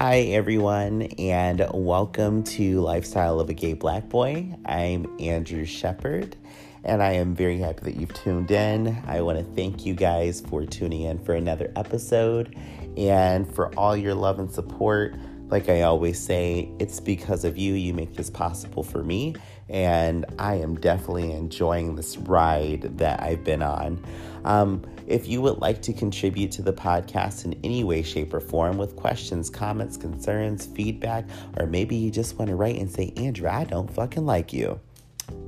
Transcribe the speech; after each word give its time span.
Hi, 0.00 0.20
everyone, 0.20 1.02
and 1.18 1.62
welcome 1.74 2.42
to 2.44 2.80
Lifestyle 2.80 3.38
of 3.38 3.50
a 3.50 3.52
Gay 3.52 3.74
Black 3.74 4.08
Boy. 4.08 4.48
I'm 4.64 5.14
Andrew 5.20 5.66
Shepard, 5.66 6.36
and 6.84 7.02
I 7.02 7.12
am 7.12 7.34
very 7.34 7.58
happy 7.58 7.80
that 7.82 7.96
you've 7.96 8.14
tuned 8.14 8.50
in. 8.50 8.96
I 9.06 9.20
want 9.20 9.38
to 9.40 9.44
thank 9.54 9.84
you 9.84 9.92
guys 9.92 10.40
for 10.40 10.64
tuning 10.64 11.02
in 11.02 11.18
for 11.18 11.34
another 11.34 11.70
episode 11.76 12.56
and 12.96 13.54
for 13.54 13.74
all 13.78 13.94
your 13.94 14.14
love 14.14 14.38
and 14.38 14.50
support. 14.50 15.16
Like 15.50 15.68
I 15.68 15.82
always 15.82 16.18
say, 16.18 16.70
it's 16.78 16.98
because 16.98 17.44
of 17.44 17.58
you, 17.58 17.74
you 17.74 17.92
make 17.92 18.16
this 18.16 18.30
possible 18.30 18.82
for 18.82 19.04
me, 19.04 19.34
and 19.68 20.24
I 20.38 20.54
am 20.54 20.76
definitely 20.76 21.30
enjoying 21.32 21.96
this 21.96 22.16
ride 22.16 22.96
that 22.96 23.22
I've 23.22 23.44
been 23.44 23.62
on. 23.62 24.02
Um, 24.46 24.82
if 25.10 25.28
you 25.28 25.42
would 25.42 25.58
like 25.58 25.82
to 25.82 25.92
contribute 25.92 26.52
to 26.52 26.62
the 26.62 26.72
podcast 26.72 27.44
in 27.44 27.58
any 27.64 27.84
way, 27.84 28.02
shape, 28.02 28.32
or 28.32 28.40
form 28.40 28.78
with 28.78 28.94
questions, 28.96 29.50
comments, 29.50 29.96
concerns, 29.96 30.66
feedback, 30.66 31.24
or 31.58 31.66
maybe 31.66 31.96
you 31.96 32.10
just 32.10 32.38
want 32.38 32.48
to 32.48 32.54
write 32.56 32.78
and 32.78 32.90
say, 32.90 33.12
Andrew, 33.16 33.48
I 33.48 33.64
don't 33.64 33.92
fucking 33.92 34.24
like 34.24 34.52
you, 34.52 34.78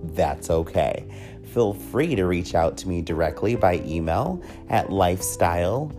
that's 0.05 0.51
okay. 0.51 1.07
Feel 1.47 1.75
free 1.75 2.15
to 2.17 2.25
reach 2.25 2.55
out 2.55 2.77
to 2.79 2.89
me 2.89 3.03
directly 3.03 3.55
by 3.57 3.81
email 3.85 4.43
at 4.69 4.89
lifestylegbb 4.89 5.93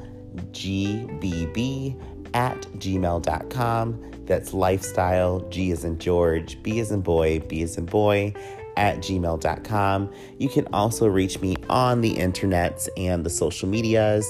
at 2.34 2.62
gmail.com. 2.62 4.12
That's 4.26 4.54
lifestyle, 4.54 5.42
G 5.50 5.72
is 5.72 5.84
in 5.84 6.00
George, 6.00 6.62
B 6.64 6.80
is 6.80 6.92
in 6.92 7.02
boy, 7.02 7.40
B 7.42 7.62
is 7.62 7.78
in 7.78 7.86
boy, 7.86 8.34
at 8.78 8.98
gmail.com. 8.98 10.12
You 10.38 10.50
can 10.50 10.68
also 10.74 11.08
reach 11.08 11.40
me 11.42 11.56
on 11.70 12.02
the 12.02 12.16
internets 12.16 12.88
and 12.98 13.26
the 13.26 13.30
social 13.30 13.70
medias. 13.70 14.28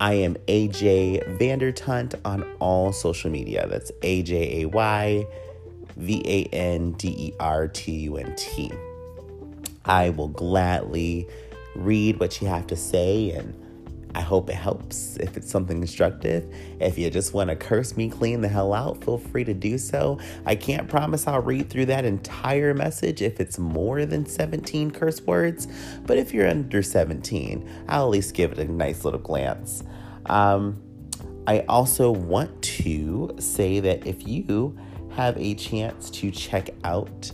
I 0.00 0.14
am 0.14 0.34
AJ 0.48 1.38
Vandertunt 1.38 2.20
on 2.24 2.42
all 2.58 2.92
social 2.92 3.30
media. 3.30 3.68
That's 3.68 3.92
A 4.02 4.22
J 4.22 4.62
A 4.62 4.68
Y 4.68 5.26
V 5.96 6.22
A 6.26 6.44
N 6.54 6.92
D 6.92 7.08
E 7.08 7.34
R 7.38 7.68
T 7.68 7.92
U 7.92 8.16
N 8.16 8.34
T. 8.36 8.72
I 9.84 10.10
will 10.10 10.28
gladly 10.28 11.28
read 11.74 12.18
what 12.20 12.40
you 12.40 12.48
have 12.48 12.66
to 12.68 12.76
say 12.76 13.30
and 13.30 13.54
I 14.14 14.20
hope 14.20 14.50
it 14.50 14.54
helps 14.54 15.16
if 15.16 15.36
it's 15.36 15.50
something 15.50 15.78
constructive. 15.78 16.52
If 16.80 16.98
you 16.98 17.08
just 17.10 17.32
want 17.32 17.50
to 17.50 17.56
curse 17.56 17.96
me 17.96 18.10
clean 18.10 18.40
the 18.40 18.48
hell 18.48 18.74
out, 18.74 19.02
feel 19.04 19.18
free 19.18 19.44
to 19.44 19.54
do 19.54 19.78
so. 19.78 20.18
I 20.44 20.54
can't 20.54 20.88
promise 20.88 21.26
I'll 21.26 21.40
read 21.40 21.70
through 21.70 21.86
that 21.86 22.04
entire 22.04 22.74
message 22.74 23.22
if 23.22 23.40
it's 23.40 23.58
more 23.58 24.04
than 24.04 24.26
17 24.26 24.90
curse 24.90 25.22
words, 25.22 25.66
but 26.06 26.18
if 26.18 26.34
you're 26.34 26.48
under 26.48 26.82
17, 26.82 27.68
I'll 27.88 28.04
at 28.04 28.10
least 28.10 28.34
give 28.34 28.52
it 28.52 28.58
a 28.58 28.64
nice 28.64 29.04
little 29.04 29.20
glance. 29.20 29.82
Um, 30.26 30.82
I 31.46 31.60
also 31.68 32.10
want 32.10 32.62
to 32.62 33.34
say 33.38 33.80
that 33.80 34.06
if 34.06 34.26
you 34.28 34.78
have 35.10 35.36
a 35.36 35.54
chance 35.54 36.10
to 36.10 36.30
check 36.30 36.70
out 36.84 37.32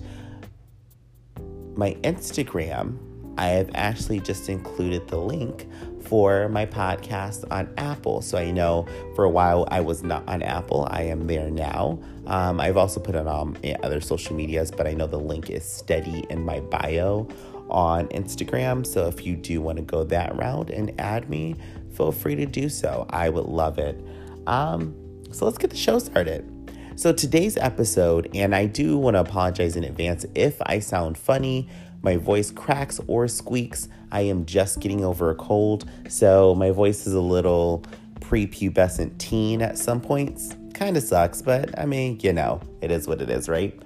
my 1.75 1.95
Instagram, 2.03 2.99
I 3.37 3.49
have 3.49 3.71
actually 3.75 4.19
just 4.19 4.49
included 4.49 5.07
the 5.07 5.19
link 5.19 5.69
for 6.09 6.49
my 6.49 6.65
podcast 6.65 7.45
on 7.51 7.69
Apple. 7.77 8.23
So 8.23 8.39
I 8.39 8.51
know 8.51 8.87
for 9.15 9.25
a 9.25 9.31
while 9.31 9.69
I 9.71 9.81
was 9.81 10.03
not 10.03 10.27
on 10.27 10.43
Apple. 10.43 10.89
I 10.91 11.03
am 11.03 11.27
there 11.27 11.51
now. 11.51 12.01
Um, 12.27 12.61
I've 12.61 12.77
also 12.77 12.99
put 12.99 13.15
it 13.15 13.27
on 13.27 13.57
other 13.83 14.01
social 14.01 14.35
medias, 14.35 14.71
but 14.71 14.87
I 14.87 14.93
know 14.93 15.07
the 15.07 15.19
link 15.19 15.51
is 15.51 15.65
steady 15.65 16.25
in 16.31 16.45
my 16.45 16.61
bio 16.61 17.29
on 17.69 18.09
Instagram. 18.09 18.87
So 18.87 19.07
if 19.07 19.27
you 19.27 19.37
do 19.37 19.61
want 19.61 19.77
to 19.77 19.83
go 19.83 20.05
that 20.05 20.35
route 20.37 20.71
and 20.71 20.99
add 20.99 21.29
me, 21.29 21.57
feel 21.95 22.13
free 22.13 22.37
to 22.37 22.47
do 22.47 22.69
so. 22.69 23.07
I 23.11 23.29
would 23.29 23.47
love 23.47 23.79
it. 23.79 24.03
Um, 24.47 24.95
so 25.31 25.45
let's 25.45 25.59
get 25.59 25.71
the 25.71 25.77
show 25.77 25.99
started. 25.99 26.55
So 26.97 27.13
today's 27.13 27.57
episode, 27.57 28.29
and 28.35 28.55
I 28.57 28.67
do 28.67 28.99
want 28.99 29.15
to 29.15 29.21
apologize 29.21 29.77
in 29.77 29.85
advance 29.85 30.27
if 30.35 30.61
I 30.63 30.81
sound 30.81 31.17
funny 31.17 31.69
my 32.03 32.17
voice 32.17 32.51
cracks 32.51 33.01
or 33.07 33.29
squeaks. 33.29 33.89
I 34.11 34.23
am 34.23 34.47
just 34.47 34.81
getting 34.81 35.05
over 35.05 35.31
a 35.31 35.35
cold, 35.35 35.91
so 36.09 36.55
my 36.55 36.71
voice 36.71 37.07
is 37.07 37.15
a 37.15 37.21
little 37.21 37.85
prepubescent 38.21 39.19
teen 39.19 39.63
at 39.63 39.79
some 39.79 40.01
points. 40.01 40.55
Kind 40.75 40.97
of 40.97 41.03
sucks, 41.03 41.43
but 41.43 41.79
I 41.79 41.87
mean, 41.87 42.19
you 42.23 42.33
know, 42.33 42.61
it 42.81 42.91
is 42.91 43.07
what 43.07 43.21
it 43.21 43.31
is, 43.31 43.49
right? 43.49 43.79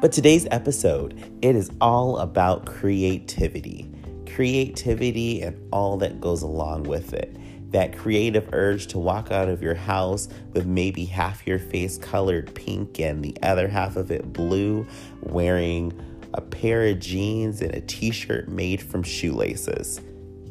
But 0.00 0.12
today's 0.12 0.46
episode, 0.50 1.22
it 1.42 1.56
is 1.56 1.70
all 1.80 2.18
about 2.18 2.66
creativity. 2.66 3.90
Creativity 4.34 5.42
and 5.42 5.56
all 5.72 5.98
that 5.98 6.20
goes 6.20 6.42
along 6.42 6.84
with 6.84 7.12
it 7.12 7.36
that 7.70 7.96
creative 7.96 8.48
urge 8.52 8.88
to 8.88 8.98
walk 8.98 9.30
out 9.30 9.48
of 9.48 9.62
your 9.62 9.74
house 9.74 10.28
with 10.52 10.66
maybe 10.66 11.04
half 11.04 11.46
your 11.46 11.58
face 11.58 11.98
colored 11.98 12.52
pink 12.54 12.98
and 12.98 13.24
the 13.24 13.36
other 13.42 13.68
half 13.68 13.96
of 13.96 14.10
it 14.10 14.32
blue, 14.32 14.86
wearing 15.22 15.92
a 16.34 16.40
pair 16.40 16.86
of 16.86 17.00
jeans 17.00 17.60
and 17.60 17.74
a 17.74 17.80
t 17.80 18.10
shirt 18.10 18.48
made 18.48 18.82
from 18.82 19.02
shoelaces. 19.02 20.00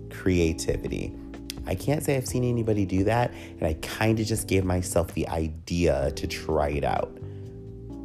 Creativity. 0.10 1.14
I 1.66 1.76
can't 1.76 2.04
say 2.04 2.18
I've 2.18 2.28
seen 2.28 2.44
anybody 2.44 2.86
do 2.86 3.04
that, 3.04 3.32
and 3.60 3.64
I 3.64 3.74
kind 3.76 4.20
of 4.20 4.26
just 4.26 4.48
gave 4.48 4.66
myself 4.66 5.14
the 5.14 5.28
idea 5.28 6.12
to 6.12 6.28
try 6.28 6.70
it 6.70 6.84
out. 6.84 7.16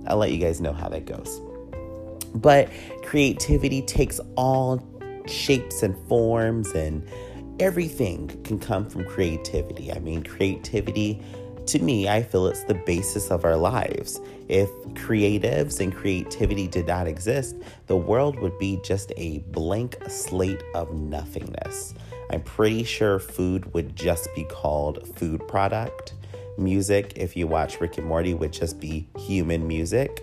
I'll 0.07 0.19
let 0.19 0.33
you 0.33 0.39
guys 0.39 0.61
know 0.61 0.73
how 0.73 0.89
that 0.91 1.07
goes. 1.07 1.41
But 2.35 2.69
creativity 3.05 3.81
takes 3.83 4.21
all 4.37 4.87
shapes 5.27 5.83
and 5.83 5.97
forms 6.09 6.73
and 6.73 7.09
everything 7.61 8.29
can 8.43 8.59
come 8.59 8.89
from 8.89 9.05
creativity. 9.05 9.93
I 9.93 9.99
mean, 10.01 10.23
creativity, 10.25 11.23
to 11.67 11.79
me, 11.79 12.09
I 12.09 12.23
feel 12.23 12.47
it's 12.47 12.65
the 12.65 12.75
basis 12.75 13.31
of 13.31 13.45
our 13.45 13.57
lives. 13.57 14.21
If 14.49 14.69
creatives 14.95 15.81
and 15.81 15.95
creativity 15.95 16.67
did 16.67 16.87
not 16.87 17.07
exist, 17.07 17.57
the 17.87 17.97
world 17.97 18.39
would 18.39 18.59
be 18.59 18.81
just 18.85 19.13
a 19.17 19.39
blank 19.39 19.97
slate 20.09 20.63
of 20.75 20.93
nothingness. 20.95 21.95
I'm 22.31 22.43
pretty 22.43 22.85
sure 22.85 23.19
food 23.19 23.73
would 23.75 23.97
just 23.97 24.29
be 24.35 24.45
called 24.45 25.07
food 25.17 25.47
product. 25.49 26.15
Music, 26.59 27.15
if 27.17 27.37
you 27.37 27.47
watch 27.47 27.81
Rick 27.81 27.99
and 27.99 28.07
Morty, 28.07 28.35
would 28.35 28.53
just 28.53 28.79
be 28.79 29.09
human 29.19 29.67
music. 29.67 30.23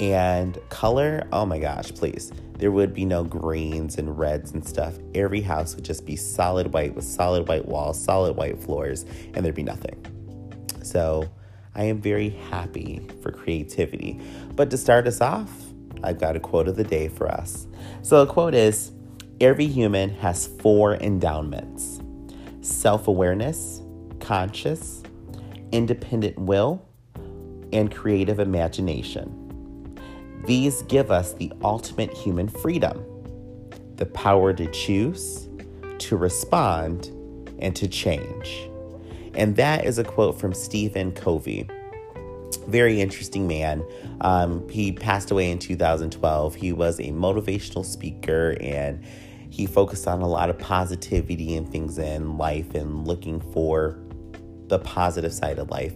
And 0.00 0.58
color, 0.68 1.26
oh 1.32 1.46
my 1.46 1.58
gosh, 1.58 1.92
please. 1.92 2.32
There 2.58 2.70
would 2.70 2.94
be 2.94 3.04
no 3.04 3.24
greens 3.24 3.98
and 3.98 4.18
reds 4.18 4.52
and 4.52 4.66
stuff. 4.66 4.94
Every 5.14 5.40
house 5.40 5.74
would 5.74 5.84
just 5.84 6.06
be 6.06 6.16
solid 6.16 6.72
white 6.72 6.94
with 6.94 7.04
solid 7.04 7.48
white 7.48 7.66
walls, 7.66 8.02
solid 8.02 8.36
white 8.36 8.58
floors, 8.58 9.04
and 9.34 9.44
there'd 9.44 9.54
be 9.54 9.62
nothing. 9.62 10.21
So 10.82 11.28
I 11.74 11.84
am 11.84 12.00
very 12.00 12.30
happy 12.30 13.06
for 13.22 13.30
creativity. 13.30 14.20
But 14.54 14.70
to 14.70 14.76
start 14.76 15.06
us 15.06 15.20
off, 15.20 15.50
I've 16.02 16.18
got 16.18 16.36
a 16.36 16.40
quote 16.40 16.68
of 16.68 16.76
the 16.76 16.84
day 16.84 17.08
for 17.08 17.30
us. 17.30 17.66
So 18.02 18.24
the 18.24 18.32
quote 18.32 18.54
is 18.54 18.92
Every 19.40 19.66
human 19.66 20.10
has 20.10 20.46
four 20.46 20.96
endowments 20.96 22.00
self 22.60 23.08
awareness, 23.08 23.82
conscious, 24.20 25.02
independent 25.72 26.38
will, 26.38 26.86
and 27.72 27.92
creative 27.92 28.38
imagination. 28.38 29.38
These 30.46 30.82
give 30.82 31.10
us 31.10 31.34
the 31.34 31.52
ultimate 31.62 32.12
human 32.12 32.48
freedom 32.48 33.04
the 33.96 34.06
power 34.06 34.52
to 34.52 34.66
choose, 34.72 35.48
to 35.98 36.16
respond, 36.16 37.06
and 37.60 37.76
to 37.76 37.86
change. 37.86 38.68
And 39.34 39.56
that 39.56 39.84
is 39.84 39.98
a 39.98 40.04
quote 40.04 40.38
from 40.38 40.52
Stephen 40.52 41.12
Covey. 41.12 41.68
Very 42.66 43.00
interesting 43.00 43.46
man. 43.46 43.84
Um, 44.20 44.68
he 44.68 44.92
passed 44.92 45.30
away 45.30 45.50
in 45.50 45.58
2012. 45.58 46.54
He 46.54 46.72
was 46.72 47.00
a 47.00 47.08
motivational 47.08 47.84
speaker 47.84 48.56
and 48.60 49.02
he 49.50 49.66
focused 49.66 50.06
on 50.06 50.22
a 50.22 50.28
lot 50.28 50.48
of 50.48 50.58
positivity 50.58 51.56
and 51.56 51.70
things 51.70 51.98
in 51.98 52.38
life 52.38 52.74
and 52.74 53.06
looking 53.06 53.40
for 53.52 53.98
the 54.68 54.78
positive 54.78 55.32
side 55.32 55.58
of 55.58 55.70
life. 55.70 55.94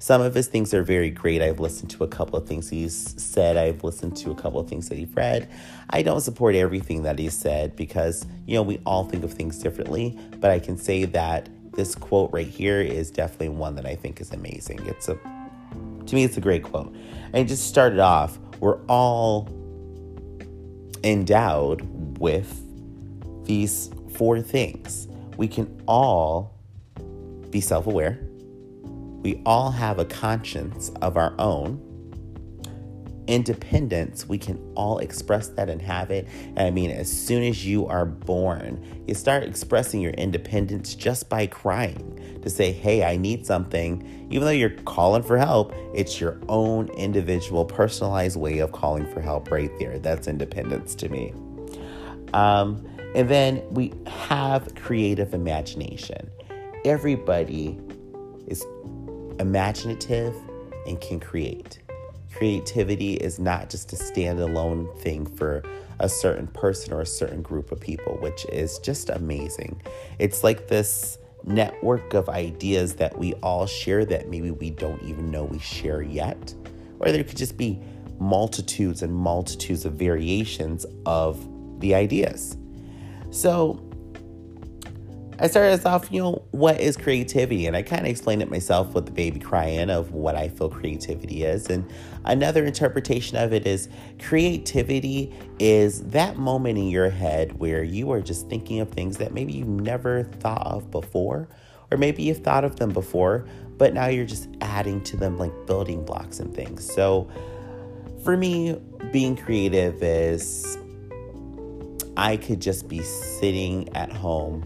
Some 0.00 0.20
of 0.20 0.34
his 0.34 0.46
things 0.46 0.72
are 0.74 0.82
very 0.82 1.10
great. 1.10 1.42
I've 1.42 1.58
listened 1.58 1.90
to 1.92 2.04
a 2.04 2.08
couple 2.08 2.38
of 2.38 2.46
things 2.46 2.68
he's 2.68 3.20
said. 3.20 3.56
I've 3.56 3.82
listened 3.82 4.16
to 4.18 4.30
a 4.30 4.34
couple 4.34 4.60
of 4.60 4.68
things 4.68 4.88
that 4.90 4.98
he's 4.98 5.08
read. 5.08 5.48
I 5.90 6.02
don't 6.02 6.20
support 6.20 6.54
everything 6.54 7.02
that 7.02 7.18
he 7.18 7.30
said 7.30 7.74
because, 7.74 8.26
you 8.46 8.54
know, 8.54 8.62
we 8.62 8.78
all 8.86 9.04
think 9.04 9.24
of 9.24 9.32
things 9.32 9.58
differently. 9.58 10.16
But 10.38 10.50
I 10.50 10.60
can 10.60 10.76
say 10.76 11.04
that 11.06 11.48
this 11.78 11.94
quote 11.94 12.30
right 12.32 12.46
here 12.46 12.82
is 12.82 13.10
definitely 13.10 13.48
one 13.48 13.74
that 13.76 13.86
I 13.86 13.94
think 13.94 14.20
is 14.20 14.32
amazing. 14.32 14.84
It's 14.84 15.08
a, 15.08 15.14
to 15.14 16.14
me, 16.14 16.24
it's 16.24 16.36
a 16.36 16.40
great 16.42 16.62
quote. 16.62 16.94
And 17.32 17.48
just 17.48 17.66
started 17.66 17.98
off, 17.98 18.38
we're 18.60 18.84
all 18.86 19.48
endowed 21.02 21.80
with 22.18 22.62
these 23.46 23.90
four 24.12 24.42
things. 24.42 25.08
We 25.38 25.48
can 25.48 25.82
all 25.86 26.54
be 27.50 27.62
self 27.62 27.86
aware 27.86 28.28
we 29.22 29.42
all 29.44 29.70
have 29.70 29.98
a 29.98 30.04
conscience 30.04 30.90
of 31.02 31.16
our 31.16 31.34
own. 31.38 31.82
Independence, 33.28 34.26
we 34.26 34.38
can 34.38 34.58
all 34.74 34.98
express 34.98 35.48
that 35.50 35.68
and 35.68 35.80
have 35.80 36.10
it. 36.10 36.26
And 36.56 36.60
I 36.60 36.70
mean, 36.70 36.90
as 36.90 37.10
soon 37.10 37.44
as 37.44 37.64
you 37.64 37.86
are 37.86 38.04
born, 38.04 39.04
you 39.06 39.14
start 39.14 39.44
expressing 39.44 40.00
your 40.00 40.12
independence 40.12 40.94
just 40.94 41.28
by 41.28 41.46
crying 41.46 42.40
to 42.42 42.50
say, 42.50 42.72
hey, 42.72 43.04
I 43.04 43.16
need 43.16 43.46
something. 43.46 44.26
Even 44.30 44.46
though 44.46 44.52
you're 44.52 44.70
calling 44.70 45.22
for 45.22 45.38
help, 45.38 45.72
it's 45.94 46.20
your 46.20 46.40
own 46.48 46.88
individual, 46.90 47.64
personalized 47.64 48.36
way 48.36 48.58
of 48.58 48.72
calling 48.72 49.06
for 49.12 49.20
help 49.20 49.50
right 49.50 49.70
there. 49.78 49.98
That's 49.98 50.26
independence 50.26 50.94
to 50.96 51.08
me. 51.08 51.32
Um, 52.32 52.84
and 53.14 53.28
then 53.28 53.62
we 53.70 53.92
have 54.06 54.74
creative 54.74 55.34
imagination. 55.34 56.30
Everybody 56.84 57.78
is 58.46 58.64
imaginative 59.38 60.34
and 60.86 61.00
can 61.00 61.20
create. 61.20 61.80
Creativity 62.38 63.14
is 63.14 63.40
not 63.40 63.68
just 63.68 63.92
a 63.92 63.96
standalone 63.96 64.96
thing 65.00 65.26
for 65.26 65.64
a 65.98 66.08
certain 66.08 66.46
person 66.46 66.92
or 66.92 67.00
a 67.00 67.06
certain 67.06 67.42
group 67.42 67.72
of 67.72 67.80
people, 67.80 68.16
which 68.18 68.46
is 68.52 68.78
just 68.78 69.10
amazing. 69.10 69.82
It's 70.20 70.44
like 70.44 70.68
this 70.68 71.18
network 71.42 72.14
of 72.14 72.28
ideas 72.28 72.94
that 72.94 73.18
we 73.18 73.34
all 73.42 73.66
share 73.66 74.04
that 74.04 74.28
maybe 74.28 74.52
we 74.52 74.70
don't 74.70 75.02
even 75.02 75.32
know 75.32 75.42
we 75.46 75.58
share 75.58 76.00
yet. 76.00 76.54
Or 77.00 77.10
there 77.10 77.24
could 77.24 77.36
just 77.36 77.56
be 77.56 77.82
multitudes 78.20 79.02
and 79.02 79.12
multitudes 79.12 79.84
of 79.84 79.94
variations 79.94 80.86
of 81.06 81.44
the 81.80 81.96
ideas. 81.96 82.56
So, 83.32 83.82
I 85.40 85.46
started 85.46 85.74
us 85.74 85.84
off, 85.84 86.10
you 86.10 86.20
know, 86.20 86.42
what 86.50 86.80
is 86.80 86.96
creativity? 86.96 87.68
And 87.68 87.76
I 87.76 87.82
kind 87.82 88.02
of 88.02 88.08
explained 88.08 88.42
it 88.42 88.50
myself 88.50 88.92
with 88.92 89.06
the 89.06 89.12
baby 89.12 89.38
crying 89.38 89.88
of 89.88 90.10
what 90.10 90.34
I 90.34 90.48
feel 90.48 90.68
creativity 90.68 91.44
is. 91.44 91.68
And 91.68 91.88
another 92.24 92.64
interpretation 92.64 93.36
of 93.36 93.52
it 93.52 93.64
is 93.64 93.88
creativity 94.20 95.32
is 95.60 96.02
that 96.06 96.38
moment 96.38 96.76
in 96.76 96.88
your 96.88 97.08
head 97.08 97.56
where 97.60 97.84
you 97.84 98.10
are 98.10 98.20
just 98.20 98.48
thinking 98.48 98.80
of 98.80 98.90
things 98.90 99.16
that 99.18 99.32
maybe 99.32 99.52
you've 99.52 99.68
never 99.68 100.24
thought 100.24 100.66
of 100.66 100.90
before, 100.90 101.48
or 101.92 101.98
maybe 101.98 102.24
you've 102.24 102.38
thought 102.38 102.64
of 102.64 102.74
them 102.74 102.90
before, 102.90 103.46
but 103.76 103.94
now 103.94 104.08
you're 104.08 104.26
just 104.26 104.48
adding 104.60 105.00
to 105.04 105.16
them 105.16 105.38
like 105.38 105.52
building 105.66 106.04
blocks 106.04 106.40
and 106.40 106.52
things. 106.52 106.84
So 106.92 107.30
for 108.24 108.36
me, 108.36 108.80
being 109.12 109.36
creative 109.36 110.02
is 110.02 110.76
I 112.16 112.36
could 112.36 112.60
just 112.60 112.88
be 112.88 113.02
sitting 113.02 113.94
at 113.94 114.10
home 114.10 114.64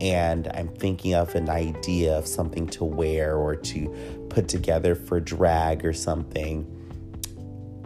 and 0.00 0.48
I'm 0.54 0.68
thinking 0.68 1.14
of 1.14 1.34
an 1.34 1.48
idea 1.48 2.16
of 2.16 2.26
something 2.26 2.66
to 2.68 2.84
wear 2.84 3.36
or 3.36 3.56
to 3.56 4.26
put 4.28 4.48
together 4.48 4.94
for 4.94 5.20
drag 5.20 5.84
or 5.84 5.92
something. 5.92 6.72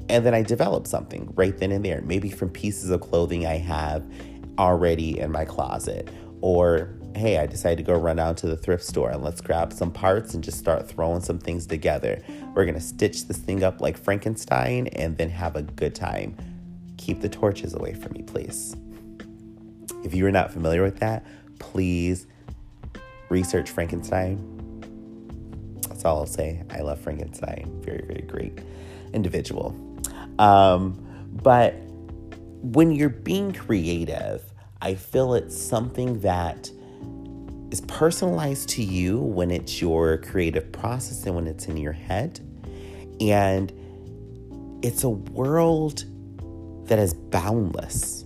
And 0.09 0.27
then 0.27 0.35
I 0.35 0.43
develop 0.43 0.87
something 0.89 1.33
right 1.37 1.57
then 1.57 1.71
and 1.71 1.85
there, 1.85 2.01
maybe 2.03 2.31
from 2.31 2.51
pieces 2.51 2.91
of 2.91 3.01
clothing 3.01 3.47
I 3.47 3.59
have 3.59 4.05
already 4.59 5.21
in 5.21 5.31
my 5.31 5.45
closet. 5.45 6.09
Or, 6.41 6.91
hey, 7.15 7.39
I 7.39 7.47
decided 7.47 7.77
to 7.77 7.83
go 7.85 7.97
run 7.97 8.19
out 8.19 8.37
to 8.39 8.49
the 8.49 8.57
thrift 8.57 8.85
store 8.85 9.11
and 9.11 9.23
let's 9.23 9.41
grab 9.41 9.73
some 9.73 9.93
parts 9.93 10.35
and 10.35 10.43
just 10.43 10.59
start 10.59 10.89
throwing 10.89 11.21
some 11.21 11.39
things 11.39 11.67
together. 11.67 12.23
We're 12.55 12.67
gonna 12.67 12.81
stitch 12.81 13.29
this 13.29 13.39
thing 13.39 13.63
up 13.63 13.81
like 13.81 13.97
Frankenstein 13.97 14.89
and 14.89 15.17
then 15.17 15.31
have 15.31 15.55
a 15.55 15.63
good 15.63 15.95
time. 15.95 16.37
Keep 16.97 17.21
the 17.21 17.29
torches 17.29 17.75
away 17.75 17.95
from 17.95 18.13
me, 18.13 18.23
please. 18.23 18.75
If 20.03 20.15
you 20.15 20.27
are 20.27 20.33
not 20.33 20.53
familiar 20.53 20.83
with 20.83 20.99
that, 20.99 21.25
please 21.61 22.27
research 23.29 23.71
Frankenstein. 23.71 24.59
That's 25.89 26.05
all 26.05 26.19
I'll 26.19 26.27
say. 26.27 26.65
I 26.71 26.81
love 26.81 27.01
Frankenstein. 27.01 27.81
Very, 27.85 28.05
very 28.05 28.23
great 28.23 28.59
individual. 29.13 29.77
Um, 30.39 31.07
but 31.43 31.75
when 32.63 32.91
you're 32.91 33.09
being 33.09 33.53
creative, 33.53 34.43
I 34.83 34.95
feel 34.95 35.35
it's 35.35 35.57
something 35.57 36.21
that 36.21 36.71
is 37.71 37.83
personalized 37.83 38.69
to 38.71 38.83
you 38.83 39.21
when 39.21 39.51
it's 39.51 39.81
your 39.81 40.19
creative 40.19 40.73
process 40.73 41.25
and 41.25 41.35
when 41.35 41.47
it's 41.47 41.67
in 41.67 41.77
your 41.77 41.93
head. 41.93 42.41
And 43.21 43.73
it's 44.83 45.05
a 45.05 45.11
world 45.11 46.05
that 46.89 46.99
is 46.99 47.15
boundless. 47.15 48.25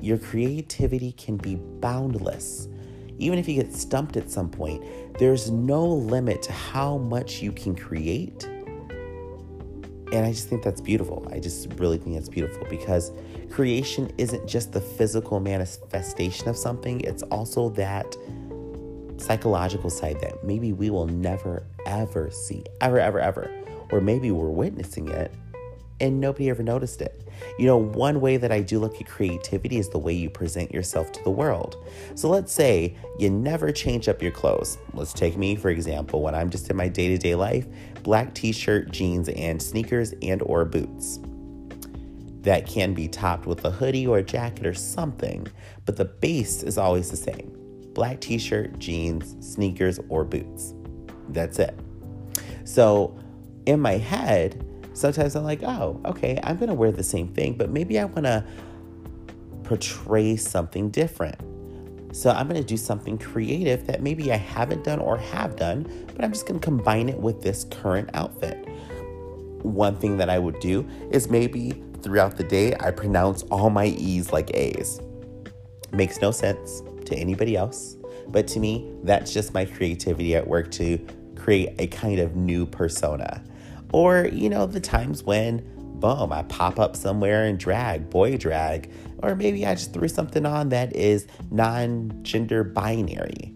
Your 0.00 0.18
creativity 0.18 1.12
can 1.12 1.36
be 1.36 1.56
boundless 1.56 2.68
even 3.18 3.38
if 3.38 3.48
you 3.48 3.54
get 3.54 3.72
stumped 3.72 4.16
at 4.16 4.30
some 4.30 4.50
point, 4.50 4.84
there's 5.18 5.50
no 5.50 5.86
limit 5.86 6.42
to 6.42 6.52
how 6.52 6.98
much 6.98 7.40
you 7.42 7.52
can 7.52 7.74
create. 7.74 8.44
And 10.12 10.24
I 10.24 10.30
just 10.30 10.48
think 10.48 10.62
that's 10.62 10.80
beautiful. 10.80 11.26
I 11.32 11.40
just 11.40 11.68
really 11.78 11.98
think 11.98 12.14
that's 12.14 12.28
beautiful 12.28 12.66
because 12.68 13.12
creation 13.50 14.12
isn't 14.18 14.46
just 14.46 14.72
the 14.72 14.80
physical 14.80 15.40
manifestation 15.40 16.48
of 16.48 16.56
something, 16.56 17.00
it's 17.00 17.22
also 17.24 17.70
that 17.70 18.16
psychological 19.18 19.90
side 19.90 20.20
that 20.20 20.44
maybe 20.44 20.72
we 20.72 20.90
will 20.90 21.06
never, 21.06 21.66
ever 21.86 22.30
see. 22.30 22.64
Ever, 22.80 23.00
ever, 23.00 23.18
ever. 23.18 23.50
Or 23.90 24.00
maybe 24.00 24.30
we're 24.30 24.50
witnessing 24.50 25.08
it 25.08 25.32
and 26.00 26.20
nobody 26.20 26.50
ever 26.50 26.62
noticed 26.62 27.00
it. 27.00 27.28
You 27.58 27.66
know, 27.66 27.76
one 27.76 28.20
way 28.20 28.36
that 28.36 28.52
I 28.52 28.60
do 28.60 28.78
look 28.78 29.00
at 29.00 29.06
creativity 29.06 29.78
is 29.78 29.88
the 29.88 29.98
way 29.98 30.12
you 30.12 30.30
present 30.30 30.72
yourself 30.72 31.12
to 31.12 31.22
the 31.22 31.30
world. 31.30 31.76
So 32.14 32.28
let's 32.28 32.52
say 32.52 32.96
you 33.18 33.30
never 33.30 33.72
change 33.72 34.08
up 34.08 34.22
your 34.22 34.32
clothes. 34.32 34.78
Let's 34.94 35.12
take 35.12 35.36
me 35.36 35.56
for 35.56 35.70
example, 35.70 36.22
when 36.22 36.34
I'm 36.34 36.50
just 36.50 36.70
in 36.70 36.76
my 36.76 36.88
day-to-day 36.88 37.34
life, 37.34 37.66
black 38.02 38.34
t-shirt, 38.34 38.90
jeans 38.90 39.28
and 39.28 39.60
sneakers 39.60 40.14
and 40.22 40.42
or 40.42 40.64
boots. 40.64 41.18
That 42.42 42.66
can 42.66 42.94
be 42.94 43.08
topped 43.08 43.46
with 43.46 43.64
a 43.64 43.70
hoodie 43.70 44.06
or 44.06 44.18
a 44.18 44.22
jacket 44.22 44.66
or 44.66 44.74
something, 44.74 45.48
but 45.84 45.96
the 45.96 46.04
base 46.04 46.62
is 46.62 46.78
always 46.78 47.10
the 47.10 47.16
same. 47.16 47.52
Black 47.92 48.20
t-shirt, 48.20 48.78
jeans, 48.78 49.34
sneakers 49.44 49.98
or 50.08 50.24
boots. 50.24 50.74
That's 51.30 51.58
it. 51.58 51.76
So, 52.64 53.18
in 53.64 53.80
my 53.80 53.94
head, 53.94 54.64
sometimes 54.96 55.36
I'm 55.36 55.44
like, 55.44 55.62
oh, 55.62 56.00
okay, 56.06 56.40
I'm 56.42 56.56
to 56.68 56.74
wear 56.74 56.90
the 56.90 57.04
same 57.04 57.28
thing, 57.28 57.54
but 57.54 57.70
maybe 57.70 57.98
I 57.98 58.04
want 58.06 58.24
to 58.24 58.44
portray 59.62 60.36
something 60.36 60.90
different. 60.90 61.36
So 62.14 62.30
I'm 62.30 62.48
to 62.60 62.66
do 62.66 62.78
something 62.78 63.18
creative 63.18 63.86
that 63.88 64.02
maybe 64.02 64.32
I 64.32 64.36
haven't 64.36 64.84
done 64.84 65.00
or 65.00 65.18
have 65.18 65.56
done, 65.56 66.06
but 66.14 66.24
I'm 66.24 66.32
just 66.32 66.46
to 66.60 66.64
combine 66.64 67.10
it 67.10 67.18
with 67.18 67.42
this 67.42 67.64
current 67.64 68.08
outfit. 68.14 68.66
One 69.62 69.96
thing 69.96 70.16
that 70.16 70.30
I 70.30 70.38
would 70.38 70.58
do 70.60 70.88
is 71.10 71.28
maybe 71.28 71.82
throughout 72.02 72.36
the 72.36 72.44
day, 72.44 72.74
I 72.80 72.90
pronounce 72.90 73.42
all 73.44 73.68
my 73.68 73.86
E's 73.86 74.32
like 74.32 74.54
A's. 74.54 75.00
Makes 75.92 76.22
no 76.22 76.30
sense 76.30 76.82
to 77.04 77.14
anybody 77.14 77.54
else, 77.56 77.96
but 78.28 78.46
to 78.48 78.60
me, 78.60 78.90
that's 79.02 79.32
just 79.32 79.52
my 79.52 79.64
creativity 79.66 80.34
at 80.36 80.46
work 80.46 80.70
to 80.72 80.98
create 81.36 81.74
a 81.78 81.86
kind 81.88 82.18
of 82.18 82.34
new 82.34 82.64
persona. 82.64 83.42
Or, 83.92 84.28
you 84.32 84.48
know, 84.48 84.66
the 84.66 84.80
times 84.80 85.22
when, 85.22 85.62
boom, 86.00 86.32
I 86.32 86.42
pop 86.44 86.78
up 86.78 86.96
somewhere 86.96 87.44
and 87.44 87.58
drag, 87.58 88.10
boy 88.10 88.36
drag. 88.36 88.90
Or 89.22 89.34
maybe 89.34 89.66
I 89.66 89.74
just 89.74 89.92
threw 89.92 90.08
something 90.08 90.44
on 90.44 90.68
that 90.70 90.94
is 90.94 91.26
non 91.50 92.22
gender 92.22 92.64
binary. 92.64 93.54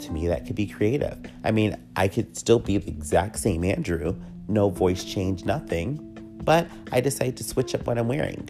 To 0.00 0.12
me, 0.12 0.26
that 0.28 0.46
could 0.46 0.56
be 0.56 0.66
creative. 0.66 1.18
I 1.44 1.50
mean, 1.52 1.76
I 1.96 2.08
could 2.08 2.36
still 2.36 2.58
be 2.58 2.78
the 2.78 2.90
exact 2.90 3.38
same 3.38 3.64
Andrew, 3.64 4.16
no 4.48 4.68
voice 4.68 5.04
change, 5.04 5.44
nothing, 5.44 6.08
but 6.42 6.66
I 6.90 7.00
decide 7.00 7.36
to 7.36 7.44
switch 7.44 7.74
up 7.74 7.86
what 7.86 7.98
I'm 7.98 8.08
wearing. 8.08 8.48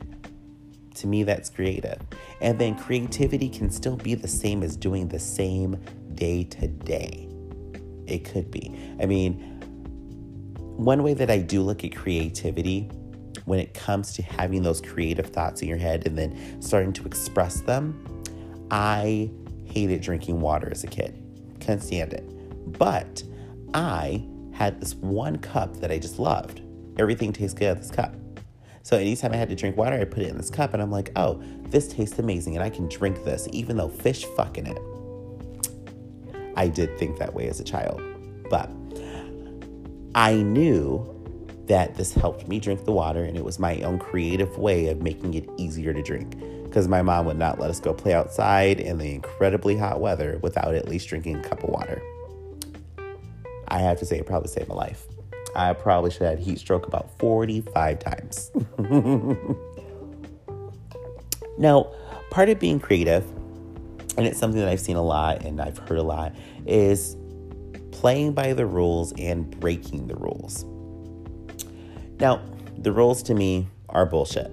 To 0.96 1.06
me, 1.06 1.22
that's 1.24 1.50
creative. 1.50 1.98
And 2.40 2.58
then 2.58 2.76
creativity 2.76 3.48
can 3.48 3.70
still 3.70 3.96
be 3.96 4.14
the 4.14 4.28
same 4.28 4.62
as 4.62 4.76
doing 4.76 5.08
the 5.08 5.18
same 5.18 5.78
day 6.14 6.44
to 6.44 6.68
day. 6.68 7.28
It 8.06 8.24
could 8.24 8.50
be. 8.50 8.74
I 9.00 9.06
mean, 9.06 9.51
one 10.76 11.02
way 11.02 11.14
that 11.14 11.30
I 11.30 11.38
do 11.38 11.62
look 11.62 11.84
at 11.84 11.94
creativity 11.94 12.90
when 13.44 13.58
it 13.58 13.74
comes 13.74 14.12
to 14.14 14.22
having 14.22 14.62
those 14.62 14.80
creative 14.80 15.26
thoughts 15.26 15.62
in 15.62 15.68
your 15.68 15.78
head 15.78 16.06
and 16.06 16.16
then 16.16 16.60
starting 16.62 16.92
to 16.94 17.04
express 17.04 17.60
them, 17.60 18.04
I 18.70 19.30
hated 19.64 20.00
drinking 20.00 20.40
water 20.40 20.68
as 20.70 20.84
a 20.84 20.86
kid. 20.86 21.18
Couldn't 21.60 21.80
stand 21.80 22.12
it. 22.12 22.24
But 22.78 23.22
I 23.74 24.26
had 24.52 24.80
this 24.80 24.94
one 24.94 25.38
cup 25.38 25.76
that 25.78 25.90
I 25.90 25.98
just 25.98 26.18
loved. 26.18 26.62
Everything 26.98 27.32
tastes 27.32 27.58
good 27.58 27.68
at 27.68 27.78
this 27.78 27.90
cup. 27.90 28.14
So 28.82 28.96
anytime 28.96 29.32
I 29.32 29.36
had 29.36 29.48
to 29.48 29.54
drink 29.54 29.76
water, 29.76 29.96
I 29.96 30.04
put 30.04 30.22
it 30.22 30.28
in 30.28 30.36
this 30.36 30.50
cup 30.50 30.74
and 30.74 30.82
I'm 30.82 30.90
like, 30.90 31.12
oh, 31.16 31.42
this 31.68 31.88
tastes 31.88 32.18
amazing 32.18 32.56
and 32.56 32.64
I 32.64 32.70
can 32.70 32.88
drink 32.88 33.24
this 33.24 33.48
even 33.52 33.76
though 33.76 33.88
fish 33.88 34.24
fucking 34.36 34.66
it. 34.66 34.78
I 36.56 36.68
did 36.68 36.98
think 36.98 37.18
that 37.18 37.32
way 37.32 37.48
as 37.48 37.60
a 37.60 37.64
child. 37.64 38.02
But 38.50 38.70
I 40.14 40.36
knew 40.36 41.08
that 41.66 41.94
this 41.94 42.12
helped 42.12 42.48
me 42.48 42.60
drink 42.60 42.84
the 42.84 42.92
water 42.92 43.24
and 43.24 43.36
it 43.36 43.44
was 43.44 43.58
my 43.58 43.80
own 43.82 43.98
creative 43.98 44.58
way 44.58 44.88
of 44.88 45.00
making 45.00 45.34
it 45.34 45.48
easier 45.56 45.94
to 45.94 46.02
drink 46.02 46.36
because 46.64 46.88
my 46.88 47.02
mom 47.02 47.26
would 47.26 47.38
not 47.38 47.58
let 47.58 47.70
us 47.70 47.80
go 47.80 47.94
play 47.94 48.14
outside 48.14 48.80
in 48.80 48.98
the 48.98 49.14
incredibly 49.14 49.76
hot 49.76 50.00
weather 50.00 50.38
without 50.42 50.74
at 50.74 50.88
least 50.88 51.08
drinking 51.08 51.36
a 51.36 51.42
cup 51.42 51.62
of 51.62 51.70
water. 51.70 52.02
I 53.68 53.78
have 53.78 53.98
to 54.00 54.06
say, 54.06 54.18
it 54.18 54.26
probably 54.26 54.48
saved 54.48 54.68
my 54.68 54.74
life. 54.74 55.06
I 55.54 55.72
probably 55.72 56.10
should 56.10 56.22
have 56.22 56.38
had 56.38 56.40
heat 56.40 56.58
stroke 56.58 56.86
about 56.86 57.16
45 57.18 57.98
times. 57.98 58.50
now, 61.58 61.92
part 62.30 62.48
of 62.48 62.58
being 62.58 62.80
creative, 62.80 63.24
and 64.16 64.26
it's 64.26 64.38
something 64.38 64.60
that 64.60 64.68
I've 64.68 64.80
seen 64.80 64.96
a 64.96 65.02
lot 65.02 65.44
and 65.44 65.60
I've 65.60 65.78
heard 65.78 65.98
a 65.98 66.02
lot, 66.02 66.34
is 66.66 67.16
playing 68.02 68.32
by 68.32 68.52
the 68.52 68.66
rules 68.66 69.12
and 69.16 69.48
breaking 69.60 70.08
the 70.08 70.16
rules. 70.16 70.64
Now, 72.18 72.42
the 72.76 72.90
rules 72.90 73.22
to 73.22 73.32
me 73.32 73.68
are 73.90 74.06
bullshit. 74.06 74.50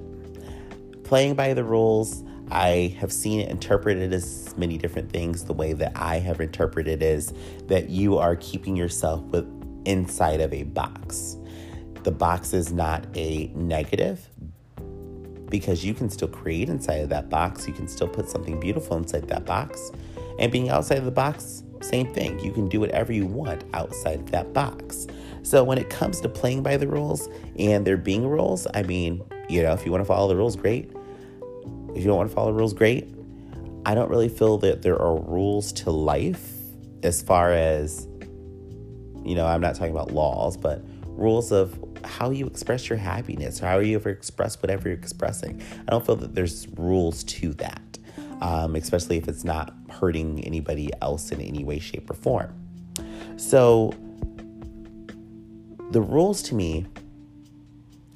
Playing 1.03 1.33
by 1.33 1.55
the 1.55 1.63
rules, 1.63 2.23
I 2.51 2.95
have 2.99 3.11
seen 3.11 3.39
it 3.39 3.49
interpreted 3.49 4.13
as 4.13 4.55
many 4.55 4.77
different 4.77 5.11
things. 5.11 5.45
The 5.45 5.53
way 5.53 5.73
that 5.73 5.93
I 5.95 6.19
have 6.19 6.41
interpreted 6.41 7.01
is 7.01 7.33
that 7.65 7.89
you 7.89 8.19
are 8.19 8.35
keeping 8.35 8.75
yourself 8.75 9.21
with 9.21 9.47
inside 9.83 10.41
of 10.41 10.53
a 10.53 10.61
box. 10.61 11.35
The 12.03 12.11
box 12.11 12.53
is 12.53 12.71
not 12.71 13.07
a 13.15 13.47
negative 13.55 14.29
because 15.49 15.83
you 15.83 15.95
can 15.95 16.11
still 16.11 16.27
create 16.27 16.69
inside 16.69 16.97
of 16.97 17.09
that 17.09 17.31
box. 17.31 17.67
You 17.67 17.73
can 17.73 17.87
still 17.87 18.07
put 18.07 18.29
something 18.29 18.59
beautiful 18.59 18.95
inside 18.95 19.27
that 19.29 19.47
box. 19.47 19.91
And 20.37 20.51
being 20.51 20.69
outside 20.69 20.99
of 20.99 21.05
the 21.05 21.09
box, 21.09 21.63
same 21.81 22.13
thing. 22.13 22.39
You 22.39 22.51
can 22.51 22.67
do 22.67 22.79
whatever 22.79 23.13
you 23.13 23.25
want 23.25 23.63
outside 23.73 24.19
of 24.19 24.31
that 24.31 24.53
box. 24.53 25.07
So 25.43 25.63
when 25.63 25.77
it 25.77 25.89
comes 25.89 26.19
to 26.21 26.29
playing 26.29 26.63
by 26.63 26.77
the 26.77 26.87
rules 26.87 27.29
and 27.57 27.85
there 27.85 27.97
being 27.97 28.27
rules, 28.27 28.67
I 28.73 28.83
mean, 28.83 29.21
you 29.47 29.63
know, 29.63 29.73
if 29.73 29.85
you 29.85 29.91
want 29.91 30.01
to 30.01 30.05
follow 30.05 30.27
the 30.27 30.35
rules, 30.35 30.55
great. 30.55 30.91
If 31.95 31.97
you 31.97 32.03
don't 32.03 32.17
want 32.17 32.29
to 32.29 32.35
follow 32.35 32.51
the 32.51 32.57
rules, 32.57 32.73
great. 32.73 33.09
I 33.85 33.95
don't 33.95 34.09
really 34.09 34.29
feel 34.29 34.57
that 34.59 34.81
there 34.81 35.01
are 35.01 35.15
rules 35.15 35.71
to 35.73 35.91
life 35.91 36.51
as 37.01 37.21
far 37.21 37.51
as, 37.51 38.07
you 39.23 39.35
know, 39.35 39.45
I'm 39.45 39.61
not 39.61 39.75
talking 39.75 39.91
about 39.93 40.11
laws, 40.11 40.57
but 40.57 40.83
rules 41.05 41.51
of 41.51 41.77
how 42.03 42.29
you 42.29 42.45
express 42.45 42.89
your 42.89 42.97
happiness, 42.97 43.59
how 43.59 43.79
you 43.79 43.95
ever 43.95 44.09
express 44.09 44.61
whatever 44.61 44.89
you're 44.89 44.97
expressing. 44.97 45.61
I 45.87 45.91
don't 45.91 46.05
feel 46.05 46.17
that 46.17 46.35
there's 46.35 46.67
rules 46.77 47.23
to 47.25 47.53
that, 47.55 47.88
um, 48.41 48.75
especially 48.75 49.17
if 49.17 49.27
it's 49.27 49.43
not 49.43 49.73
hurting 49.89 50.43
anybody 50.45 50.89
else 51.01 51.31
in 51.31 51.41
any 51.41 51.63
way, 51.63 51.79
shape, 51.79 52.09
or 52.09 52.13
form. 52.13 52.53
So, 53.37 53.93
the 55.91 56.01
rules 56.01 56.41
to 56.43 56.55
me, 56.55 56.85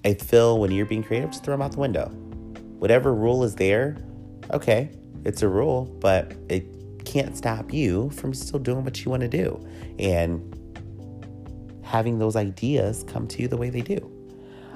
I 0.05 0.13
feel 0.13 0.59
when 0.59 0.71
you're 0.71 0.85
being 0.85 1.03
creative, 1.03 1.31
just 1.31 1.43
throw 1.43 1.53
them 1.53 1.61
out 1.61 1.71
the 1.71 1.79
window. 1.79 2.09
Whatever 2.79 3.13
rule 3.13 3.43
is 3.43 3.55
there, 3.55 3.97
okay, 4.51 4.91
it's 5.25 5.41
a 5.41 5.47
rule, 5.47 5.85
but 5.99 6.33
it 6.49 6.65
can't 7.05 7.35
stop 7.37 7.73
you 7.73 8.09
from 8.11 8.33
still 8.33 8.59
doing 8.59 8.83
what 8.83 9.03
you 9.03 9.11
want 9.11 9.21
to 9.21 9.27
do 9.27 9.65
and 9.99 10.49
having 11.83 12.19
those 12.19 12.35
ideas 12.35 13.03
come 13.07 13.27
to 13.27 13.41
you 13.41 13.47
the 13.47 13.57
way 13.57 13.69
they 13.69 13.81
do. 13.81 14.12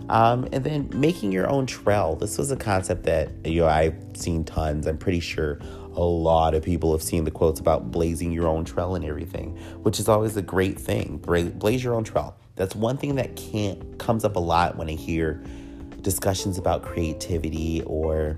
Um, 0.09 0.47
and 0.53 0.63
then 0.63 0.89
making 0.93 1.33
your 1.33 1.49
own 1.49 1.65
trail. 1.65 2.15
This 2.15 2.37
was 2.37 2.49
a 2.51 2.55
concept 2.55 3.03
that 3.03 3.29
you 3.45 3.61
know 3.61 3.67
I've 3.67 3.95
seen 4.15 4.45
tons. 4.45 4.87
I'm 4.87 4.97
pretty 4.97 5.19
sure 5.19 5.59
a 5.95 6.03
lot 6.03 6.53
of 6.53 6.63
people 6.63 6.91
have 6.91 7.01
seen 7.01 7.23
the 7.23 7.31
quotes 7.31 7.59
about 7.59 7.91
blazing 7.91 8.31
your 8.31 8.47
own 8.47 8.63
trail 8.63 8.95
and 8.95 9.03
everything, 9.03 9.57
which 9.81 9.99
is 9.99 10.07
always 10.07 10.37
a 10.37 10.41
great 10.41 10.79
thing. 10.79 11.17
Blaze 11.17 11.83
your 11.83 11.95
own 11.95 12.03
trail. 12.03 12.37
That's 12.55 12.75
one 12.75 12.97
thing 12.97 13.15
that 13.15 13.35
can't 13.35 13.97
comes 13.97 14.23
up 14.23 14.35
a 14.35 14.39
lot 14.39 14.77
when 14.77 14.89
I 14.89 14.93
hear 14.93 15.43
discussions 16.01 16.57
about 16.57 16.83
creativity 16.83 17.81
or 17.85 18.37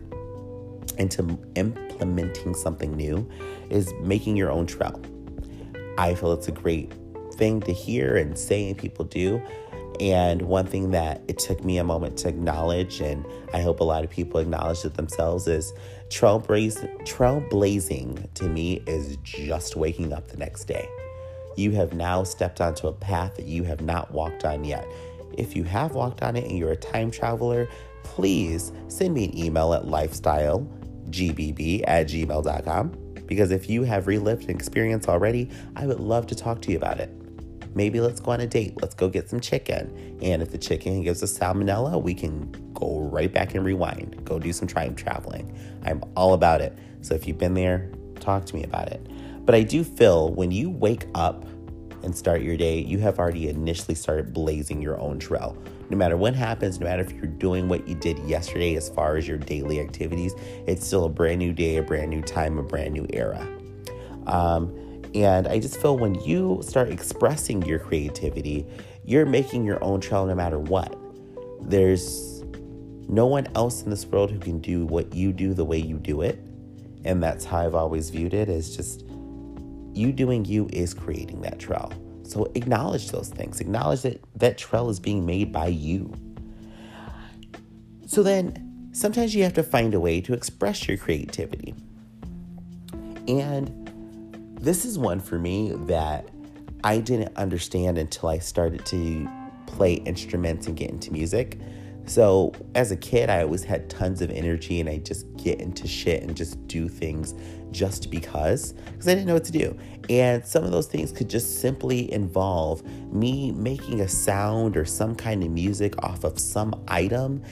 into 0.98 1.38
implementing 1.56 2.54
something 2.54 2.96
new 2.96 3.30
is 3.70 3.94
making 4.02 4.36
your 4.36 4.52
own 4.52 4.66
trail. 4.66 5.00
I 5.98 6.16
feel 6.16 6.32
it's 6.34 6.48
a 6.48 6.54
great 6.54 6.94
thing 7.34 7.62
to 7.62 7.74
hear 7.74 8.18
and 8.18 8.38
say 8.38 8.70
and 8.70 8.78
people 8.78 9.06
do. 9.06 9.42
And 10.00 10.44
one 10.44 10.66
thing 10.66 10.92
that 10.92 11.22
it 11.28 11.40
took 11.40 11.64
me 11.64 11.78
a 11.78 11.84
moment 11.84 12.18
to 12.20 12.30
acknowledge, 12.30 13.02
and 13.02 13.26
I 13.54 13.62
hope 13.62 13.82
a 13.82 13.84
lot 13.84 14.04
of 14.04 14.10
people 14.10 14.40
acknowledge 14.40 14.86
it 14.86 14.94
themselves, 14.94 15.48
is 15.48 15.74
trailblazing, 16.08 17.06
trailblazing 17.06 18.34
to 18.36 18.48
me 18.48 18.82
is 18.88 19.18
just 19.24 19.76
waking 19.76 20.14
up 20.14 20.30
the 20.30 20.38
next 20.38 20.66
day. 20.66 20.88
You 21.58 21.72
have 21.72 21.94
now 21.94 22.24
stepped 22.24 22.62
onto 22.62 22.88
a 22.88 22.94
path 22.94 23.36
that 23.36 23.46
you 23.46 23.64
have 23.64 23.82
not 23.82 24.12
walked 24.12 24.46
on 24.46 24.64
yet. 24.64 24.88
If 25.38 25.56
you 25.56 25.64
have 25.66 25.94
walked 25.94 26.22
on 26.22 26.38
it 26.38 26.46
and 26.46 26.58
you're 26.58 26.72
a 26.72 26.78
time 26.78 27.12
traveler, 27.12 27.68
please 28.04 28.72
send 28.88 29.14
me 29.14 29.26
an 29.26 29.38
email 29.38 29.74
at 29.74 29.84
lifestylegbb 29.84 31.84
at 31.88 32.08
gmail.com 32.08 33.14
because 33.26 33.52
if 33.52 33.70
you 33.70 33.84
have 33.84 34.08
relived 34.08 34.46
an 34.46 34.52
experience 34.52 35.08
already, 35.08 35.50
I 35.76 35.86
would 35.86 36.00
love 36.00 36.28
to 36.28 36.36
talk 36.36 36.62
to 36.64 36.72
you 36.72 36.78
about 36.78 37.00
it. 37.00 37.19
Maybe 37.76 38.02
let's 38.02 38.20
go 38.20 38.32
on 38.32 38.42
a 38.42 38.48
date. 38.48 38.82
Let's 38.82 38.96
go 38.96 39.10
get 39.10 39.30
some 39.30 39.40
chicken. 39.40 40.18
And 40.22 40.42
if 40.42 40.52
the 40.52 40.58
chicken 40.58 41.02
gives 41.04 41.22
us 41.24 41.38
salmonella, 41.38 42.02
we 42.02 42.14
can 42.14 42.52
go 42.74 43.00
right 43.02 43.32
back 43.32 43.56
and 43.56 43.64
rewind, 43.64 44.24
go 44.26 44.40
do 44.40 44.52
some 44.52 44.68
time 44.68 44.96
traveling. 44.96 45.56
I'm 45.84 46.04
all 46.16 46.34
about 46.34 46.62
it. 46.62 46.78
So 47.02 47.14
if 47.14 47.28
you've 47.28 47.38
been 47.38 47.54
there, 47.54 47.92
talk 48.20 48.46
to 48.46 48.56
me 48.56 48.64
about 48.64 48.90
it. 48.90 49.06
But 49.46 49.56
I 49.56 49.64
do 49.64 49.84
feel 49.84 50.34
when 50.34 50.52
you 50.52 50.70
wake 50.70 51.06
up 51.16 51.46
and 52.04 52.16
start 52.16 52.42
your 52.42 52.58
day, 52.58 52.80
you 52.80 52.98
have 53.00 53.20
already 53.20 53.50
initially 53.50 53.96
started 53.96 54.34
blazing 54.34 54.82
your 54.82 55.00
own 55.00 55.20
trail. 55.20 55.58
No 55.90 55.98
matter 55.98 56.18
what 56.18 56.36
happens, 56.36 56.80
no 56.80 56.86
matter 56.86 57.02
if 57.02 57.12
you're 57.12 57.26
doing 57.26 57.68
what 57.68 57.88
you 57.88 57.96
did 57.96 58.20
yesterday 58.20 58.76
as 58.76 58.90
far 58.90 59.18
as 59.18 59.28
your 59.28 59.38
daily 59.38 59.80
activities, 59.80 60.34
it's 60.68 60.86
still 60.86 61.06
a 61.06 61.10
brand 61.10 61.40
new 61.40 61.52
day, 61.52 61.78
a 61.78 61.84
brand 61.84 62.10
new 62.10 62.22
time, 62.22 62.58
a 62.58 62.64
brand 62.64 62.94
new 62.94 63.08
era. 63.12 63.46
Um, 64.28 64.89
and 65.16 65.48
I 65.48 65.60
just 65.60 65.82
feel 65.82 65.98
when 65.98 66.16
you 66.22 66.62
start 66.64 66.90
expressing 66.90 67.62
your 67.64 67.80
creativity, 67.80 68.66
you're 69.06 69.26
making 69.26 69.66
your 69.66 69.84
own 69.84 70.02
trail 70.02 70.26
no 70.26 70.36
matter 70.36 70.60
what. 70.60 70.96
There's 71.62 72.44
no 73.08 73.26
one 73.26 73.48
else 73.56 73.82
in 73.82 73.90
this 73.90 74.06
world 74.06 74.32
who 74.32 74.40
can 74.40 74.60
do 74.60 74.86
what 74.86 75.14
you 75.14 75.34
do 75.34 75.54
the 75.54 75.66
way 75.66 75.80
you 75.80 75.98
do 75.98 76.22
it. 76.22 76.40
And 77.06 77.24
that's 77.24 77.44
how 77.44 77.60
I've 77.60 77.76
always 77.76 78.10
viewed 78.10 78.34
it 78.34 78.50
is 78.50 78.76
just 78.76 79.06
you 79.94 80.12
doing 80.12 80.46
you 80.46 80.70
is 80.72 80.94
creating 80.94 81.42
that 81.42 81.60
trail. 81.60 81.92
So 82.24 82.52
acknowledge 82.54 83.10
those 83.10 83.30
things. 83.30 83.60
Acknowledge 83.60 84.04
that 84.04 84.22
that 84.36 84.58
trail 84.60 84.90
is 84.90 85.00
being 85.00 85.26
made 85.26 85.52
by 85.52 85.68
you. 85.68 86.14
So 88.06 88.22
then 88.22 88.90
sometimes 88.92 89.34
you 89.34 89.44
have 89.44 89.54
to 89.54 89.64
find 89.64 89.94
a 89.94 90.00
way 90.00 90.22
to 90.22 90.34
express 90.34 90.88
your 90.88 90.98
creativity. 90.98 91.74
And 93.28 93.79
this 94.62 94.84
is 94.86 95.00
one 95.00 95.20
for 95.20 95.40
me 95.40 95.72
that 95.86 96.30
I 96.84 97.00
didn't 97.00 97.36
understand 97.38 97.98
until 97.98 98.30
I 98.30 98.40
started 98.40 98.86
to 98.88 99.30
play 99.68 99.94
instruments 99.94 100.68
and 100.68 100.76
get 100.76 100.90
into 100.90 101.12
music. 101.12 101.60
So, 102.06 102.54
as 102.74 102.92
a 102.92 102.98
kid, 102.98 103.30
I 103.30 103.44
always 103.44 103.64
had 103.64 103.90
tons 103.90 104.22
of 104.22 104.32
energy 104.32 104.80
and 104.80 104.90
I 104.90 104.98
just 104.98 105.28
get 105.38 105.62
into 105.62 105.88
shit 105.88 106.24
and 106.24 106.36
just 106.36 106.66
do 106.68 106.90
things 106.90 107.36
just 107.72 108.10
because, 108.10 108.74
because 108.74 109.08
I 109.08 109.14
didn't 109.14 109.28
know 109.28 109.36
what 109.36 109.44
to 109.46 109.52
do. 109.52 109.78
And 110.10 110.44
some 110.44 110.64
of 110.64 110.72
those 110.72 110.88
things 110.88 111.12
could 111.12 111.30
just 111.30 111.62
simply 111.62 112.12
involve 112.12 112.84
me 113.14 113.52
making 113.52 114.02
a 114.02 114.08
sound 114.08 114.76
or 114.76 114.86
some 114.86 115.16
kind 115.16 115.44
of 115.44 115.52
music 115.52 116.04
off 116.04 116.24
of 116.24 116.40
some 116.40 116.74
item 116.88 117.44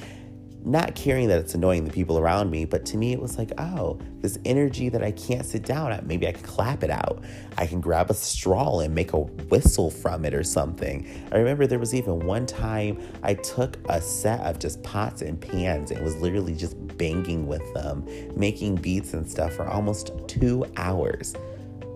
not 0.68 0.96
caring 0.96 1.30
that 1.30 1.40
it's 1.40 1.56
annoying 1.56 1.86
the 1.86 1.92
people 1.92 2.20
around 2.20 2.52
me, 2.52 2.66
but 2.66 2.86
to 2.88 2.98
me 2.98 3.14
it 3.14 3.22
was 3.22 3.38
like, 3.38 3.52
oh, 3.58 3.98
this 4.20 4.38
energy 4.44 4.90
that 4.90 5.02
I 5.02 5.12
can't 5.12 5.46
sit 5.46 5.64
down 5.64 5.94
at, 5.94 6.06
maybe 6.06 6.28
I 6.28 6.34
can 6.34 6.44
clap 6.44 6.84
it 6.84 6.90
out. 6.90 7.24
I 7.58 7.66
can 7.66 7.80
grab 7.80 8.10
a 8.10 8.14
straw 8.14 8.82
and 8.82 8.94
make 8.94 9.14
a 9.14 9.20
whistle 9.22 9.90
from 9.90 10.26
it 10.26 10.34
or 10.34 10.44
something. 10.44 11.08
I 11.32 11.38
remember 11.38 11.68
there 11.68 11.80
was 11.80 11.96
even 11.96 12.20
one 12.20 12.46
time 12.46 13.02
I 13.24 13.36
took 13.36 13.78
a 13.88 14.02
set 14.02 14.42
of 14.42 14.60
just 14.60 14.84
pots 14.84 15.22
and 15.22 15.40
pans 15.40 15.92
and 15.92 16.04
was 16.04 16.18
literally 16.18 16.54
just 16.54 16.76
banging 16.98 17.48
with 17.48 17.74
them, 17.74 18.06
making 18.36 18.76
beats 18.76 19.14
and 19.14 19.30
stuff 19.30 19.54
for 19.54 19.66
almost 19.68 20.12
two 20.28 20.66
hours. 20.76 21.34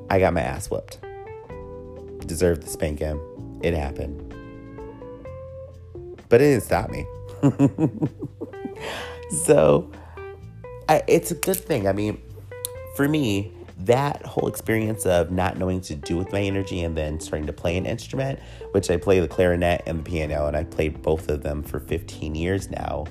I 0.09 0.19
got 0.19 0.33
my 0.33 0.41
ass 0.41 0.69
whooped. 0.69 0.99
Deserved 2.25 2.63
the 2.63 2.69
spanking. 2.69 3.19
It 3.61 3.73
happened. 3.73 4.33
But 6.29 6.39
it 6.39 6.45
didn't 6.45 6.63
stop 6.63 6.89
me. 6.89 7.05
so 9.29 9.91
I, 10.87 11.03
it's 11.07 11.31
a 11.31 11.35
good 11.35 11.57
thing. 11.57 11.87
I 11.87 11.93
mean, 11.93 12.21
for 12.95 13.07
me, 13.07 13.51
that 13.85 14.23
whole 14.25 14.47
experience 14.47 15.05
of 15.05 15.31
not 15.31 15.57
knowing 15.57 15.81
to 15.81 15.95
do 15.95 16.17
with 16.17 16.31
my 16.31 16.41
energy 16.41 16.83
and 16.83 16.95
then 16.95 17.19
starting 17.19 17.47
to 17.47 17.53
play 17.53 17.77
an 17.77 17.85
instrument, 17.85 18.39
which 18.71 18.91
I 18.91 18.97
play 18.97 19.19
the 19.19 19.27
clarinet 19.27 19.83
and 19.85 19.99
the 19.99 20.03
piano, 20.03 20.47
and 20.47 20.55
I 20.55 20.63
played 20.63 21.01
both 21.01 21.29
of 21.29 21.43
them 21.43 21.63
for 21.63 21.79
15 21.79 22.35
years 22.35 22.69
now. 22.69 23.05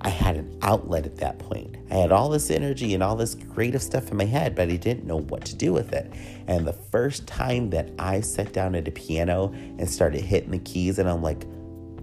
I 0.00 0.10
had 0.10 0.36
an 0.36 0.58
outlet 0.62 1.06
at 1.06 1.16
that 1.16 1.38
point. 1.38 1.76
I 1.90 1.94
had 1.94 2.12
all 2.12 2.28
this 2.28 2.50
energy 2.50 2.92
and 2.92 3.02
all 3.02 3.16
this 3.16 3.34
creative 3.54 3.82
stuff 3.82 4.10
in 4.10 4.18
my 4.18 4.26
head, 4.26 4.54
but 4.54 4.68
I 4.68 4.76
didn't 4.76 5.06
know 5.06 5.20
what 5.20 5.46
to 5.46 5.56
do 5.56 5.72
with 5.72 5.94
it. 5.94 6.12
And 6.46 6.66
the 6.66 6.74
first 6.74 7.26
time 7.26 7.70
that 7.70 7.90
I 7.98 8.20
sat 8.20 8.52
down 8.52 8.74
at 8.74 8.86
a 8.86 8.90
piano 8.90 9.52
and 9.54 9.88
started 9.88 10.20
hitting 10.20 10.50
the 10.50 10.58
keys, 10.58 10.98
and 10.98 11.08
I'm 11.08 11.22
like, 11.22 11.44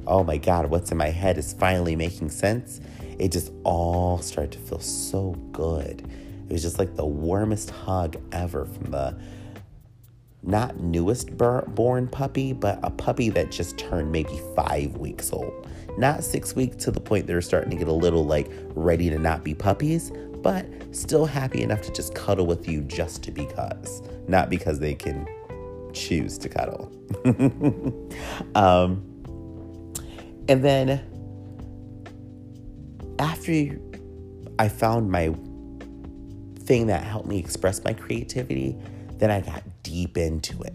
oh 0.07 0.23
my 0.23 0.37
God, 0.37 0.67
what's 0.67 0.91
in 0.91 0.97
my 0.97 1.09
head 1.09 1.37
is 1.37 1.53
finally 1.53 1.95
making 1.95 2.29
sense. 2.29 2.81
It 3.19 3.31
just 3.31 3.51
all 3.63 4.19
started 4.19 4.51
to 4.53 4.59
feel 4.59 4.79
so 4.79 5.31
good. 5.51 6.09
It 6.49 6.53
was 6.53 6.61
just 6.61 6.79
like 6.79 6.95
the 6.95 7.05
warmest 7.05 7.69
hug 7.69 8.17
ever 8.31 8.65
from 8.65 8.91
the 8.91 9.17
not 10.43 10.79
newest 10.79 11.37
born 11.37 12.07
puppy, 12.07 12.53
but 12.53 12.79
a 12.83 12.89
puppy 12.89 13.29
that 13.29 13.51
just 13.51 13.77
turned 13.77 14.11
maybe 14.11 14.41
five 14.55 14.97
weeks 14.97 15.31
old. 15.31 15.67
Not 15.97 16.23
six 16.23 16.55
weeks 16.55 16.77
to 16.77 16.91
the 16.91 16.99
point 16.99 17.27
they're 17.27 17.41
starting 17.41 17.69
to 17.71 17.77
get 17.77 17.87
a 17.87 17.93
little 17.93 18.25
like 18.25 18.49
ready 18.73 19.09
to 19.09 19.19
not 19.19 19.43
be 19.43 19.53
puppies, 19.53 20.11
but 20.41 20.65
still 20.91 21.25
happy 21.25 21.61
enough 21.61 21.81
to 21.83 21.91
just 21.91 22.15
cuddle 22.15 22.47
with 22.47 22.67
you 22.67 22.81
just 22.81 23.23
to 23.23 23.31
because, 23.31 24.01
not 24.27 24.49
because 24.49 24.79
they 24.79 24.95
can 24.95 25.27
choose 25.93 26.37
to 26.39 26.49
cuddle. 26.49 26.91
um, 28.55 29.10
and 30.47 30.63
then 30.63 31.01
after 33.19 33.79
I 34.59 34.67
found 34.69 35.11
my 35.11 35.33
thing 36.59 36.87
that 36.87 37.03
helped 37.03 37.27
me 37.27 37.39
express 37.39 37.83
my 37.83 37.93
creativity, 37.93 38.77
then 39.17 39.31
I 39.31 39.41
got 39.41 39.63
deep 39.83 40.17
into 40.17 40.61
it. 40.61 40.73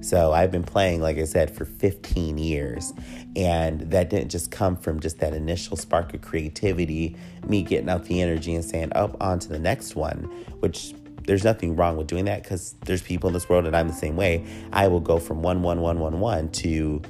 So 0.00 0.32
I've 0.32 0.50
been 0.50 0.64
playing, 0.64 1.00
like 1.00 1.16
I 1.16 1.24
said, 1.24 1.50
for 1.50 1.64
15 1.64 2.36
years. 2.36 2.92
And 3.36 3.80
that 3.90 4.10
didn't 4.10 4.30
just 4.30 4.50
come 4.50 4.76
from 4.76 5.00
just 5.00 5.18
that 5.20 5.32
initial 5.32 5.78
spark 5.78 6.12
of 6.12 6.20
creativity, 6.20 7.16
me 7.46 7.62
getting 7.62 7.88
out 7.88 8.04
the 8.04 8.20
energy 8.20 8.54
and 8.54 8.64
saying, 8.64 8.92
up 8.94 9.16
oh, 9.18 9.24
on 9.24 9.38
to 9.38 9.48
the 9.48 9.58
next 9.58 9.96
one, 9.96 10.24
which 10.60 10.94
there's 11.26 11.42
nothing 11.42 11.74
wrong 11.74 11.96
with 11.96 12.06
doing 12.06 12.26
that 12.26 12.42
because 12.42 12.74
there's 12.84 13.00
people 13.00 13.28
in 13.28 13.34
this 13.34 13.48
world 13.48 13.66
and 13.66 13.74
I'm 13.74 13.88
the 13.88 13.94
same 13.94 14.14
way. 14.14 14.46
I 14.72 14.88
will 14.88 15.00
go 15.00 15.18
from 15.18 15.42
one, 15.42 15.62
one, 15.62 15.80
one, 15.80 15.98
one, 15.98 16.20
one 16.20 16.50
to 16.50 17.00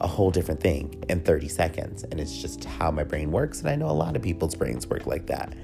a 0.00 0.06
whole 0.06 0.30
different 0.30 0.60
thing 0.60 1.02
in 1.08 1.20
30 1.20 1.48
seconds. 1.48 2.04
And 2.04 2.20
it's 2.20 2.40
just 2.40 2.64
how 2.64 2.90
my 2.90 3.04
brain 3.04 3.30
works. 3.30 3.60
And 3.60 3.68
I 3.68 3.76
know 3.76 3.90
a 3.90 3.92
lot 3.92 4.16
of 4.16 4.22
people's 4.22 4.54
brains 4.54 4.86
work 4.86 5.06
like 5.06 5.26
that. 5.26 5.54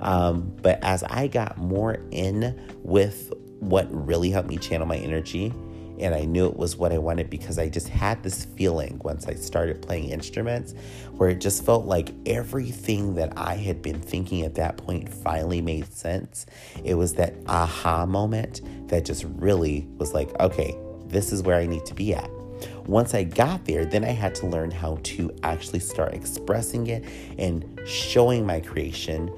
Um, 0.00 0.54
but 0.62 0.78
as 0.82 1.02
I 1.04 1.28
got 1.28 1.58
more 1.58 1.98
in 2.10 2.60
with 2.82 3.32
what 3.60 3.86
really 3.90 4.30
helped 4.30 4.48
me 4.48 4.56
channel 4.56 4.86
my 4.86 4.96
energy, 4.96 5.52
and 6.02 6.14
I 6.14 6.24
knew 6.24 6.46
it 6.46 6.56
was 6.56 6.76
what 6.76 6.92
I 6.92 6.98
wanted 6.98 7.30
because 7.30 7.58
I 7.58 7.68
just 7.68 7.88
had 7.88 8.22
this 8.22 8.44
feeling 8.44 9.00
once 9.04 9.26
I 9.26 9.34
started 9.34 9.82
playing 9.82 10.08
instruments 10.08 10.74
where 11.12 11.30
it 11.30 11.40
just 11.40 11.64
felt 11.64 11.86
like 11.86 12.12
everything 12.26 13.14
that 13.14 13.32
I 13.36 13.54
had 13.54 13.82
been 13.82 14.00
thinking 14.00 14.42
at 14.42 14.56
that 14.56 14.78
point 14.78 15.08
finally 15.08 15.60
made 15.60 15.92
sense. 15.92 16.46
It 16.82 16.94
was 16.94 17.14
that 17.14 17.34
aha 17.46 18.06
moment 18.06 18.62
that 18.88 19.04
just 19.04 19.24
really 19.24 19.86
was 19.98 20.12
like, 20.12 20.28
okay, 20.40 20.76
this 21.06 21.30
is 21.30 21.42
where 21.42 21.56
I 21.56 21.66
need 21.66 21.86
to 21.86 21.94
be 21.94 22.14
at. 22.14 22.30
Once 22.86 23.14
I 23.14 23.22
got 23.22 23.64
there, 23.64 23.84
then 23.84 24.04
I 24.04 24.10
had 24.10 24.34
to 24.36 24.46
learn 24.46 24.70
how 24.70 24.98
to 25.04 25.30
actually 25.42 25.78
start 25.78 26.14
expressing 26.14 26.88
it 26.88 27.04
and 27.38 27.80
showing 27.86 28.44
my 28.44 28.60
creation 28.60 29.30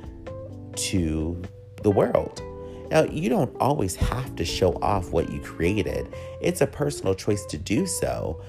to 0.77 1.43
the 1.83 1.91
world. 1.91 2.43
Now, 2.91 3.05
you 3.05 3.29
don't 3.29 3.55
always 3.61 3.97
have 3.97 4.37
to 4.37 4.45
show 4.45 4.75
off 4.77 5.11
what 5.11 5.31
you 5.31 5.41
created, 5.41 6.15
it's 6.41 6.61
a 6.61 6.67
personal 6.67 7.15
choice 7.15 7.45
to 7.47 7.59
do 7.59 7.87
so. 7.87 8.41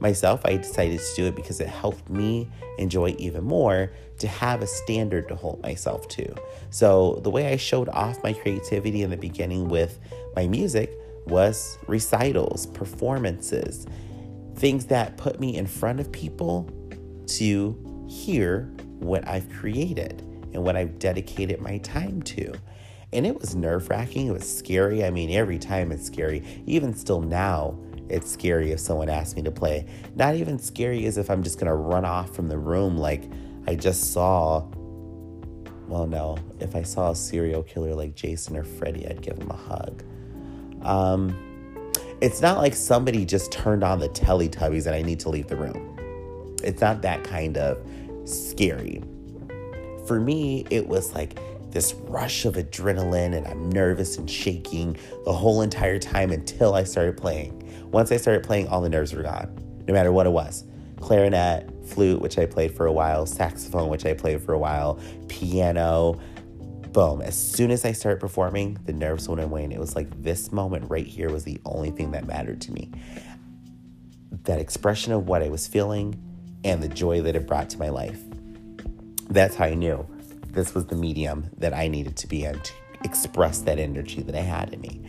Myself, 0.00 0.44
I 0.44 0.56
decided 0.56 0.98
to 0.98 1.14
do 1.16 1.26
it 1.26 1.36
because 1.36 1.60
it 1.60 1.68
helped 1.68 2.10
me 2.10 2.50
enjoy 2.78 3.14
even 3.16 3.44
more 3.44 3.92
to 4.18 4.28
have 4.28 4.60
a 4.60 4.66
standard 4.66 5.28
to 5.28 5.36
hold 5.36 5.62
myself 5.62 6.08
to. 6.08 6.34
So, 6.70 7.20
the 7.22 7.30
way 7.30 7.52
I 7.52 7.56
showed 7.56 7.88
off 7.88 8.22
my 8.22 8.32
creativity 8.32 9.02
in 9.02 9.10
the 9.10 9.16
beginning 9.16 9.68
with 9.68 9.98
my 10.36 10.46
music 10.46 10.92
was 11.26 11.78
recitals, 11.86 12.66
performances, 12.66 13.86
things 14.54 14.86
that 14.86 15.16
put 15.16 15.40
me 15.40 15.56
in 15.56 15.66
front 15.66 16.00
of 16.00 16.10
people 16.12 16.70
to 17.26 18.06
hear 18.08 18.72
what 18.98 19.26
I've 19.26 19.50
created 19.50 20.20
and 20.52 20.62
what 20.62 20.76
I've 20.76 20.98
dedicated 20.98 21.60
my 21.60 21.78
time 21.78 22.22
to. 22.22 22.52
And 23.12 23.26
it 23.26 23.38
was 23.38 23.54
nerve 23.54 23.88
wracking. 23.90 24.28
It 24.28 24.32
was 24.32 24.58
scary. 24.58 25.04
I 25.04 25.10
mean, 25.10 25.30
every 25.30 25.58
time 25.58 25.92
it's 25.92 26.06
scary. 26.06 26.42
Even 26.66 26.94
still 26.94 27.20
now, 27.20 27.78
it's 28.08 28.30
scary 28.30 28.72
if 28.72 28.80
someone 28.80 29.08
asks 29.08 29.36
me 29.36 29.42
to 29.42 29.50
play. 29.50 29.86
Not 30.14 30.34
even 30.34 30.58
scary 30.58 31.06
as 31.06 31.16
if 31.16 31.30
I'm 31.30 31.42
just 31.42 31.58
going 31.58 31.68
to 31.68 31.74
run 31.74 32.04
off 32.04 32.34
from 32.34 32.48
the 32.48 32.58
room 32.58 32.96
like 32.96 33.30
I 33.66 33.74
just 33.74 34.12
saw. 34.12 34.66
Well, 35.86 36.06
no, 36.06 36.38
if 36.60 36.74
I 36.74 36.82
saw 36.82 37.10
a 37.10 37.16
serial 37.16 37.62
killer 37.62 37.94
like 37.94 38.14
Jason 38.14 38.56
or 38.56 38.64
Freddy, 38.64 39.06
I'd 39.06 39.22
give 39.22 39.38
him 39.38 39.50
a 39.50 39.56
hug. 39.56 40.02
Um, 40.82 41.53
it's 42.20 42.40
not 42.40 42.58
like 42.58 42.74
somebody 42.74 43.24
just 43.24 43.52
turned 43.52 43.84
on 43.84 43.98
the 43.98 44.08
Teletubbies 44.08 44.86
and 44.86 44.94
I 44.94 45.02
need 45.02 45.20
to 45.20 45.28
leave 45.28 45.48
the 45.48 45.56
room. 45.56 45.96
It's 46.62 46.80
not 46.80 47.02
that 47.02 47.24
kind 47.24 47.56
of 47.56 47.78
scary. 48.24 49.02
For 50.06 50.20
me, 50.20 50.66
it 50.70 50.86
was 50.86 51.12
like 51.12 51.38
this 51.70 51.94
rush 51.94 52.44
of 52.44 52.54
adrenaline 52.54 53.34
and 53.34 53.46
I'm 53.46 53.68
nervous 53.68 54.16
and 54.16 54.30
shaking 54.30 54.96
the 55.24 55.32
whole 55.32 55.62
entire 55.62 55.98
time 55.98 56.30
until 56.30 56.74
I 56.74 56.84
started 56.84 57.16
playing. 57.16 57.60
Once 57.90 58.12
I 58.12 58.16
started 58.16 58.44
playing, 58.44 58.68
all 58.68 58.80
the 58.80 58.88
nerves 58.88 59.12
were 59.12 59.22
gone, 59.22 59.54
no 59.86 59.92
matter 59.92 60.12
what 60.12 60.26
it 60.26 60.30
was 60.30 60.64
clarinet, 61.04 61.70
flute, 61.84 62.20
which 62.20 62.38
I 62.38 62.46
played 62.46 62.74
for 62.74 62.86
a 62.86 62.92
while, 62.92 63.26
saxophone, 63.26 63.90
which 63.90 64.06
I 64.06 64.14
played 64.14 64.42
for 64.42 64.54
a 64.54 64.58
while, 64.58 64.98
piano. 65.28 66.18
Boom. 66.94 67.22
As 67.22 67.36
soon 67.36 67.72
as 67.72 67.84
I 67.84 67.90
started 67.90 68.20
performing, 68.20 68.78
the 68.84 68.92
nerves 68.92 69.28
went 69.28 69.40
away. 69.40 69.64
And 69.64 69.72
it 69.72 69.80
was 69.80 69.96
like 69.96 70.22
this 70.22 70.52
moment 70.52 70.88
right 70.88 71.04
here 71.06 71.28
was 71.28 71.42
the 71.42 71.60
only 71.64 71.90
thing 71.90 72.12
that 72.12 72.24
mattered 72.24 72.60
to 72.62 72.72
me. 72.72 72.92
That 74.44 74.60
expression 74.60 75.12
of 75.12 75.26
what 75.26 75.42
I 75.42 75.48
was 75.48 75.66
feeling 75.66 76.14
and 76.62 76.80
the 76.80 76.88
joy 76.88 77.20
that 77.22 77.34
it 77.34 77.48
brought 77.48 77.68
to 77.70 77.80
my 77.80 77.88
life. 77.88 78.20
That's 79.28 79.56
how 79.56 79.64
I 79.64 79.74
knew 79.74 80.06
this 80.50 80.72
was 80.72 80.86
the 80.86 80.94
medium 80.94 81.50
that 81.58 81.74
I 81.74 81.88
needed 81.88 82.16
to 82.18 82.28
be 82.28 82.44
in 82.44 82.60
to 82.60 82.72
express 83.02 83.58
that 83.62 83.80
energy 83.80 84.22
that 84.22 84.36
I 84.36 84.42
had 84.42 84.72
in 84.72 84.80
me. 84.80 85.02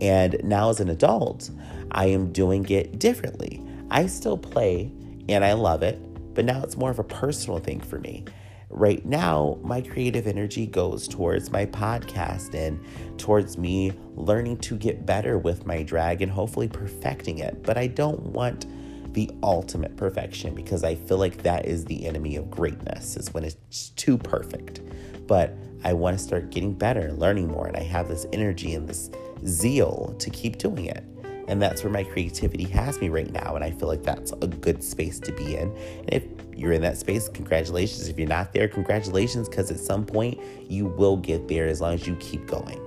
And 0.00 0.40
now, 0.44 0.70
as 0.70 0.78
an 0.78 0.90
adult, 0.90 1.50
I 1.90 2.06
am 2.06 2.32
doing 2.32 2.68
it 2.70 3.00
differently. 3.00 3.60
I 3.90 4.06
still 4.06 4.38
play 4.38 4.92
and 5.28 5.44
I 5.44 5.54
love 5.54 5.82
it, 5.82 5.98
but 6.34 6.44
now 6.44 6.62
it's 6.62 6.76
more 6.76 6.92
of 6.92 7.00
a 7.00 7.04
personal 7.04 7.58
thing 7.58 7.80
for 7.80 7.98
me. 7.98 8.26
Right 8.74 9.04
now, 9.04 9.58
my 9.62 9.82
creative 9.82 10.26
energy 10.26 10.66
goes 10.66 11.06
towards 11.06 11.52
my 11.52 11.66
podcast 11.66 12.54
and 12.54 12.80
towards 13.18 13.58
me 13.58 13.92
learning 14.14 14.56
to 14.58 14.78
get 14.78 15.04
better 15.04 15.36
with 15.36 15.66
my 15.66 15.82
drag 15.82 16.22
and 16.22 16.32
hopefully 16.32 16.68
perfecting 16.68 17.38
it. 17.38 17.62
But 17.62 17.76
I 17.76 17.86
don't 17.86 18.20
want 18.20 18.64
the 19.12 19.30
ultimate 19.42 19.94
perfection 19.98 20.54
because 20.54 20.84
I 20.84 20.94
feel 20.94 21.18
like 21.18 21.42
that 21.42 21.66
is 21.66 21.84
the 21.84 22.06
enemy 22.06 22.36
of 22.36 22.50
greatness, 22.50 23.18
is 23.18 23.32
when 23.34 23.44
it's 23.44 23.90
too 23.90 24.16
perfect. 24.16 24.80
But 25.26 25.54
I 25.84 25.92
want 25.92 26.16
to 26.16 26.24
start 26.24 26.50
getting 26.50 26.72
better 26.72 27.00
and 27.00 27.18
learning 27.18 27.48
more, 27.48 27.66
and 27.66 27.76
I 27.76 27.82
have 27.82 28.08
this 28.08 28.24
energy 28.32 28.74
and 28.74 28.88
this 28.88 29.10
zeal 29.46 30.16
to 30.18 30.30
keep 30.30 30.56
doing 30.56 30.86
it. 30.86 31.04
And 31.52 31.60
that's 31.60 31.84
where 31.84 31.92
my 31.92 32.02
creativity 32.02 32.64
has 32.64 32.98
me 32.98 33.10
right 33.10 33.30
now. 33.30 33.56
And 33.56 33.62
I 33.62 33.72
feel 33.72 33.86
like 33.86 34.02
that's 34.02 34.32
a 34.32 34.46
good 34.46 34.82
space 34.82 35.20
to 35.20 35.32
be 35.32 35.56
in. 35.56 35.70
And 35.98 36.14
if 36.14 36.24
you're 36.56 36.72
in 36.72 36.80
that 36.80 36.96
space, 36.96 37.28
congratulations. 37.28 38.08
If 38.08 38.18
you're 38.18 38.26
not 38.26 38.54
there, 38.54 38.68
congratulations, 38.68 39.50
because 39.50 39.70
at 39.70 39.78
some 39.78 40.06
point 40.06 40.40
you 40.70 40.86
will 40.86 41.18
get 41.18 41.48
there 41.48 41.66
as 41.66 41.82
long 41.82 41.92
as 41.92 42.06
you 42.06 42.16
keep 42.16 42.46
going. 42.46 42.80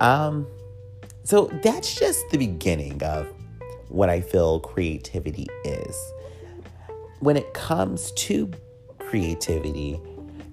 Um, 0.00 0.46
so 1.24 1.46
that's 1.64 1.98
just 1.98 2.24
the 2.30 2.38
beginning 2.38 3.02
of 3.02 3.26
what 3.88 4.08
I 4.08 4.20
feel 4.20 4.60
creativity 4.60 5.48
is. 5.64 5.96
When 7.18 7.36
it 7.36 7.54
comes 7.54 8.12
to 8.12 8.52
creativity, 9.00 10.00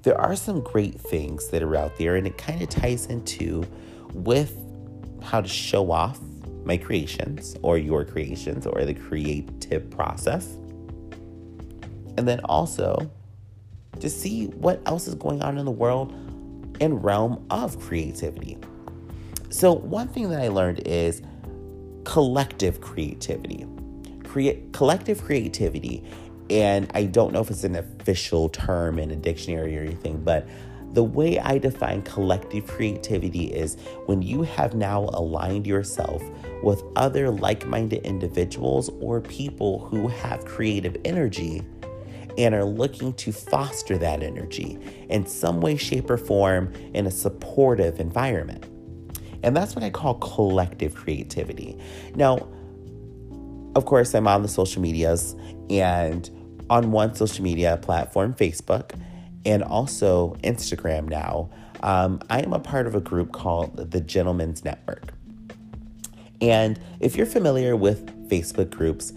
there 0.02 0.20
are 0.20 0.36
some 0.36 0.62
great 0.62 1.00
things 1.00 1.50
that 1.50 1.62
are 1.62 1.76
out 1.76 2.00
there, 2.00 2.16
and 2.16 2.26
it 2.26 2.40
kind 2.40 2.64
of 2.64 2.70
ties 2.70 3.06
into 3.06 3.64
with 4.12 4.58
how 5.26 5.42
to 5.42 5.48
show 5.48 5.92
off 5.92 6.20
my 6.64 6.78
creations 6.78 7.56
or 7.62 7.78
your 7.78 8.06
creations 8.06 8.66
or 8.66 8.86
the 8.86 8.94
creative 8.94 9.90
process. 9.92 10.54
And 12.18 12.28
then 12.28 12.40
also 12.46 13.10
to 14.00 14.10
see 14.10 14.48
what 14.48 14.82
else 14.86 15.08
is 15.08 15.16
going 15.16 15.42
on 15.42 15.58
in 15.58 15.66
the 15.66 15.72
world 15.72 16.14
and 16.82 17.04
realm 17.04 17.46
of 17.50 17.80
creativity. 17.80 18.58
So, 19.50 19.74
one 19.74 20.08
thing 20.08 20.30
that 20.30 20.42
I 20.42 20.50
learned 20.50 20.82
is 20.86 21.22
collective 22.04 22.82
creativity. 22.82 23.66
Create 24.26 24.74
collective 24.74 25.24
creativity, 25.24 26.04
and 26.50 26.92
I 26.94 27.06
don't 27.06 27.32
know 27.32 27.42
if 27.42 27.50
it's 27.50 27.64
an 27.64 27.76
official 27.76 28.50
term 28.50 29.00
in 29.00 29.12
a 29.12 29.16
dictionary 29.16 29.78
or 29.78 29.82
anything, 29.82 30.22
but 30.24 30.48
the 30.96 31.04
way 31.04 31.38
I 31.40 31.58
define 31.58 32.02
collective 32.04 32.66
creativity 32.68 33.54
is 33.54 33.76
when 34.06 34.22
you 34.22 34.44
have 34.44 34.76
now 34.76 35.10
aligned 35.14 35.68
yourself 35.68 36.24
with 36.64 36.82
other 36.96 37.30
like 37.30 37.68
minded 37.68 38.06
individuals 38.06 38.90
or 39.02 39.20
people 39.20 39.86
who 39.88 40.08
have 40.08 40.46
creative 40.46 40.96
energy 41.04 41.62
and 42.38 42.56
are 42.56 42.64
looking 42.64 43.14
to 43.14 43.34
foster 43.34 43.98
that 43.98 44.24
energy 44.24 44.80
in 45.10 45.26
some 45.26 45.60
way, 45.60 45.76
shape, 45.76 46.10
or 46.10 46.18
form 46.18 46.72
in 46.94 47.08
a 47.08 47.12
supportive 47.12 48.00
environment. 48.00 48.66
And 49.44 49.56
that's 49.56 49.76
what 49.76 49.84
I 49.84 49.90
call 49.90 50.16
collective 50.16 50.96
creativity. 50.96 51.78
Now, 52.16 52.48
of 53.76 53.86
course, 53.86 54.16
I'm 54.16 54.28
on 54.30 54.42
the 54.44 54.48
social 54.48 54.82
medias 54.82 55.36
and 55.70 56.30
on 56.70 56.92
one 56.92 57.16
social 57.16 57.44
media 57.44 57.78
platform, 57.82 58.34
Facebook, 58.34 58.98
and 59.46 59.64
also 59.64 60.36
Instagram 60.44 61.08
now. 61.08 61.50
Um, 61.84 62.22
I 62.30 62.42
am 62.42 62.54
a 62.54 62.60
part 62.60 62.88
of 62.88 62.96
a 62.96 63.02
group 63.02 63.32
called 63.32 63.92
the 63.92 64.02
Gentlemen's 64.02 64.66
Network. 64.66 65.14
And 66.42 66.80
if 67.00 67.16
you're 67.16 67.26
familiar 67.26 67.76
with 67.76 68.30
Facebook 68.30 68.72
groups, 68.72 69.14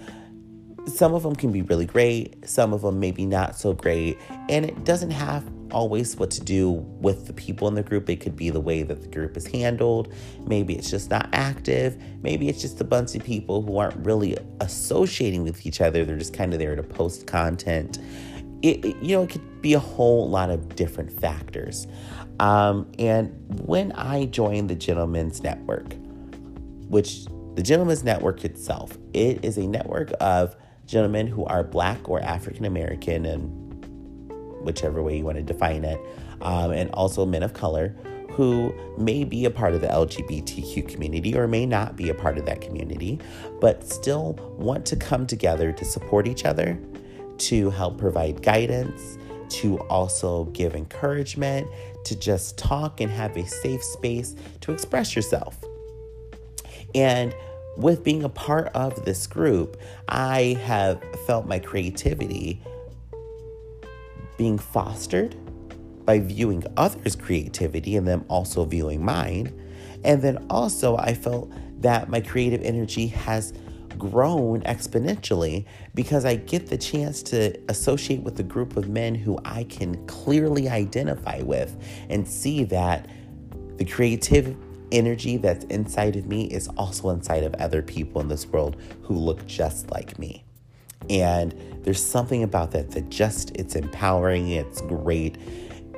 some 0.86 1.14
of 1.14 1.22
them 1.22 1.34
can 1.36 1.52
be 1.52 1.62
really 1.62 1.86
great, 1.86 2.48
some 2.48 2.72
of 2.72 2.82
them 2.82 3.00
maybe 3.00 3.26
not 3.26 3.56
so 3.56 3.72
great, 3.72 4.18
and 4.48 4.64
it 4.64 4.84
doesn't 4.84 5.10
have 5.10 5.44
always 5.70 6.16
what 6.16 6.30
to 6.30 6.40
do 6.40 6.70
with 6.70 7.26
the 7.26 7.32
people 7.32 7.68
in 7.68 7.74
the 7.74 7.82
group. 7.82 8.08
It 8.08 8.20
could 8.20 8.36
be 8.36 8.50
the 8.50 8.60
way 8.60 8.82
that 8.82 9.02
the 9.02 9.08
group 9.08 9.36
is 9.36 9.46
handled. 9.46 10.12
Maybe 10.46 10.74
it's 10.74 10.90
just 10.90 11.10
not 11.10 11.28
active. 11.32 12.02
Maybe 12.22 12.48
it's 12.48 12.60
just 12.60 12.80
a 12.80 12.84
bunch 12.84 13.14
of 13.14 13.24
people 13.24 13.62
who 13.62 13.76
aren't 13.76 13.96
really 14.04 14.36
associating 14.60 15.44
with 15.44 15.66
each 15.66 15.80
other. 15.80 16.04
They're 16.04 16.16
just 16.16 16.34
kind 16.34 16.52
of 16.52 16.58
there 16.58 16.76
to 16.76 16.82
post 16.82 17.26
content. 17.26 17.98
It, 18.62 18.84
you 19.02 19.16
know, 19.16 19.22
it 19.22 19.30
could 19.30 19.62
be 19.62 19.74
a 19.74 19.78
whole 19.78 20.28
lot 20.28 20.50
of 20.50 20.74
different 20.74 21.20
factors. 21.20 21.86
Um, 22.40 22.90
and 22.98 23.32
when 23.66 23.92
I 23.92 24.26
joined 24.26 24.70
the 24.70 24.74
Gentlemen's 24.74 25.42
Network, 25.42 25.94
which 26.88 27.26
the 27.54 27.62
Gentlemen's 27.62 28.04
Network 28.04 28.44
itself, 28.44 28.96
it 29.12 29.44
is 29.44 29.58
a 29.58 29.66
network 29.66 30.12
of 30.20 30.56
gentlemen 30.86 31.26
who 31.26 31.44
are 31.44 31.62
black 31.62 32.08
or 32.08 32.20
African 32.20 32.64
American, 32.64 33.26
and 33.26 33.50
whichever 34.64 35.02
way 35.02 35.18
you 35.18 35.24
want 35.24 35.36
to 35.36 35.42
define 35.42 35.84
it, 35.84 36.00
um, 36.40 36.72
and 36.72 36.90
also 36.92 37.26
men 37.26 37.42
of 37.42 37.52
color 37.54 37.94
who 38.30 38.72
may 38.96 39.24
be 39.24 39.44
a 39.46 39.50
part 39.50 39.74
of 39.74 39.80
the 39.80 39.88
LGBTQ 39.88 40.88
community 40.88 41.36
or 41.36 41.48
may 41.48 41.66
not 41.66 41.96
be 41.96 42.08
a 42.08 42.14
part 42.14 42.38
of 42.38 42.46
that 42.46 42.60
community, 42.60 43.18
but 43.60 43.82
still 43.82 44.34
want 44.56 44.86
to 44.86 44.94
come 44.94 45.26
together 45.26 45.72
to 45.72 45.84
support 45.84 46.28
each 46.28 46.44
other, 46.44 46.78
to 47.38 47.70
help 47.70 47.98
provide 47.98 48.42
guidance, 48.42 49.18
to 49.48 49.78
also 49.82 50.44
give 50.46 50.74
encouragement, 50.74 51.66
to 52.04 52.16
just 52.16 52.58
talk 52.58 53.00
and 53.00 53.10
have 53.10 53.36
a 53.36 53.46
safe 53.46 53.82
space 53.82 54.34
to 54.60 54.72
express 54.72 55.14
yourself. 55.16 55.56
And 56.94 57.34
with 57.76 58.02
being 58.02 58.24
a 58.24 58.28
part 58.28 58.68
of 58.68 59.04
this 59.04 59.26
group, 59.26 59.76
I 60.08 60.58
have 60.64 61.02
felt 61.26 61.46
my 61.46 61.58
creativity 61.58 62.60
being 64.36 64.58
fostered 64.58 65.36
by 66.04 66.18
viewing 66.20 66.64
others' 66.76 67.14
creativity 67.14 67.96
and 67.96 68.06
them 68.06 68.24
also 68.28 68.64
viewing 68.64 69.04
mine. 69.04 69.52
And 70.04 70.22
then 70.22 70.46
also, 70.48 70.96
I 70.96 71.12
felt 71.14 71.52
that 71.82 72.08
my 72.08 72.20
creative 72.20 72.62
energy 72.62 73.08
has 73.08 73.52
grown 73.98 74.62
exponentially 74.62 75.66
because 75.94 76.24
I 76.24 76.36
get 76.36 76.68
the 76.68 76.78
chance 76.78 77.22
to 77.24 77.58
associate 77.68 78.22
with 78.22 78.38
a 78.40 78.42
group 78.42 78.76
of 78.76 78.88
men 78.88 79.14
who 79.14 79.38
I 79.44 79.64
can 79.64 80.06
clearly 80.06 80.68
identify 80.68 81.42
with 81.42 81.76
and 82.08 82.26
see 82.26 82.64
that 82.64 83.08
the 83.76 83.84
creative 83.84 84.56
energy 84.92 85.36
that's 85.36 85.64
inside 85.66 86.16
of 86.16 86.26
me 86.26 86.46
is 86.46 86.68
also 86.76 87.10
inside 87.10 87.44
of 87.44 87.54
other 87.56 87.82
people 87.82 88.20
in 88.20 88.28
this 88.28 88.46
world 88.46 88.76
who 89.02 89.14
look 89.14 89.46
just 89.46 89.90
like 89.90 90.18
me. 90.18 90.44
And 91.10 91.54
there's 91.82 92.02
something 92.04 92.42
about 92.42 92.72
that 92.72 92.90
that 92.92 93.08
just 93.08 93.50
it's 93.56 93.74
empowering, 93.74 94.50
it's 94.50 94.80
great. 94.82 95.36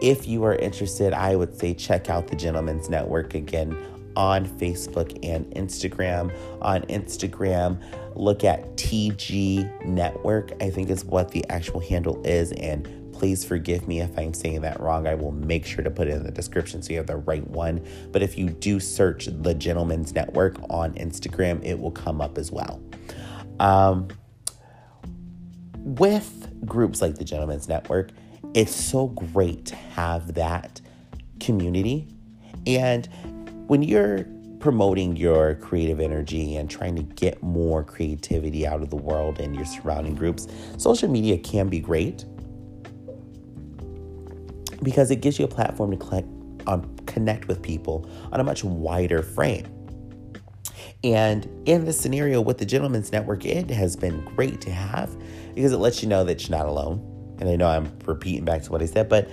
If 0.00 0.26
you 0.26 0.44
are 0.44 0.54
interested, 0.54 1.12
I 1.12 1.36
would 1.36 1.56
say 1.56 1.74
check 1.74 2.08
out 2.08 2.28
the 2.28 2.36
Gentlemen's 2.36 2.88
Network 2.88 3.34
again 3.34 3.76
on 4.20 4.46
Facebook 4.46 5.18
and 5.22 5.46
Instagram. 5.54 6.30
On 6.60 6.82
Instagram, 6.82 7.82
look 8.14 8.44
at 8.44 8.76
TG 8.76 9.86
Network, 9.86 10.52
I 10.62 10.68
think 10.68 10.90
is 10.90 11.06
what 11.06 11.30
the 11.30 11.42
actual 11.48 11.80
handle 11.80 12.20
is. 12.26 12.52
And 12.52 13.14
please 13.14 13.46
forgive 13.46 13.88
me 13.88 14.02
if 14.02 14.18
I'm 14.18 14.34
saying 14.34 14.60
that 14.60 14.78
wrong. 14.78 15.06
I 15.06 15.14
will 15.14 15.32
make 15.32 15.64
sure 15.64 15.82
to 15.82 15.90
put 15.90 16.06
it 16.06 16.10
in 16.12 16.22
the 16.22 16.30
description 16.30 16.82
so 16.82 16.90
you 16.90 16.98
have 16.98 17.06
the 17.06 17.16
right 17.16 17.46
one. 17.48 17.82
But 18.12 18.22
if 18.22 18.36
you 18.36 18.50
do 18.50 18.78
search 18.78 19.30
the 19.32 19.54
Gentlemen's 19.54 20.14
Network 20.14 20.58
on 20.68 20.92
Instagram, 20.96 21.64
it 21.64 21.78
will 21.78 21.90
come 21.90 22.20
up 22.20 22.36
as 22.36 22.52
well. 22.52 22.78
Um, 23.58 24.08
with 25.78 26.66
groups 26.66 27.00
like 27.00 27.14
the 27.14 27.24
Gentlemen's 27.24 27.70
Network, 27.70 28.10
it's 28.52 28.74
so 28.74 29.06
great 29.06 29.64
to 29.64 29.76
have 29.76 30.34
that 30.34 30.82
community. 31.38 32.06
And 32.66 33.08
when 33.70 33.84
you're 33.84 34.26
promoting 34.58 35.14
your 35.14 35.54
creative 35.54 36.00
energy 36.00 36.56
and 36.56 36.68
trying 36.68 36.96
to 36.96 37.04
get 37.04 37.40
more 37.40 37.84
creativity 37.84 38.66
out 38.66 38.82
of 38.82 38.90
the 38.90 38.96
world 38.96 39.38
and 39.38 39.54
your 39.54 39.64
surrounding 39.64 40.16
groups, 40.16 40.48
social 40.76 41.08
media 41.08 41.38
can 41.38 41.68
be 41.68 41.78
great 41.78 42.24
because 44.82 45.12
it 45.12 45.20
gives 45.20 45.38
you 45.38 45.44
a 45.44 45.48
platform 45.48 45.92
to 45.92 45.96
collect, 45.96 46.26
um, 46.66 46.96
connect 47.06 47.46
with 47.46 47.62
people 47.62 48.10
on 48.32 48.40
a 48.40 48.42
much 48.42 48.64
wider 48.64 49.22
frame. 49.22 49.68
And 51.04 51.48
in 51.66 51.84
this 51.84 52.00
scenario 52.00 52.40
with 52.40 52.58
the 52.58 52.66
Gentlemen's 52.66 53.12
Network, 53.12 53.44
it 53.44 53.70
has 53.70 53.94
been 53.94 54.24
great 54.34 54.60
to 54.62 54.72
have 54.72 55.16
because 55.54 55.70
it 55.70 55.78
lets 55.78 56.02
you 56.02 56.08
know 56.08 56.24
that 56.24 56.48
you're 56.48 56.58
not 56.58 56.66
alone. 56.66 57.36
And 57.38 57.48
I 57.48 57.54
know 57.54 57.68
I'm 57.68 57.96
repeating 58.04 58.44
back 58.44 58.64
to 58.64 58.72
what 58.72 58.82
I 58.82 58.86
said, 58.86 59.08
but 59.08 59.30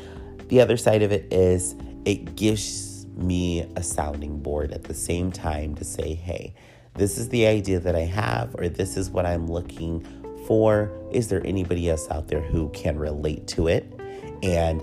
the 0.50 0.62
other 0.62 0.78
side 0.78 1.02
of 1.02 1.12
it 1.12 1.34
is 1.34 1.74
it 2.06 2.36
gives 2.36 2.87
me 3.18 3.66
a 3.76 3.84
sounding 3.84 4.40
board 4.40 4.72
at 4.72 4.84
the 4.84 4.94
same 4.94 5.32
time 5.32 5.76
to 5.76 5.84
say, 5.84 6.14
hey, 6.14 6.54
this 6.96 7.18
is 7.18 7.30
the 7.30 7.46
idea 7.46 7.80
that 7.80 7.96
I 7.96 8.02
have, 8.02 8.56
or 8.56 8.70
this 8.70 8.98
is 8.98 9.10
what 9.10 9.26
I'm 9.26 9.48
looking 9.48 10.06
for. 10.48 10.92
Is 11.12 11.28
there 11.28 11.46
anybody 11.46 11.90
else 11.90 12.10
out 12.10 12.28
there 12.28 12.42
who 12.42 12.70
can 12.70 12.98
relate 12.98 13.48
to 13.50 13.68
it? 13.68 13.94
And 14.42 14.82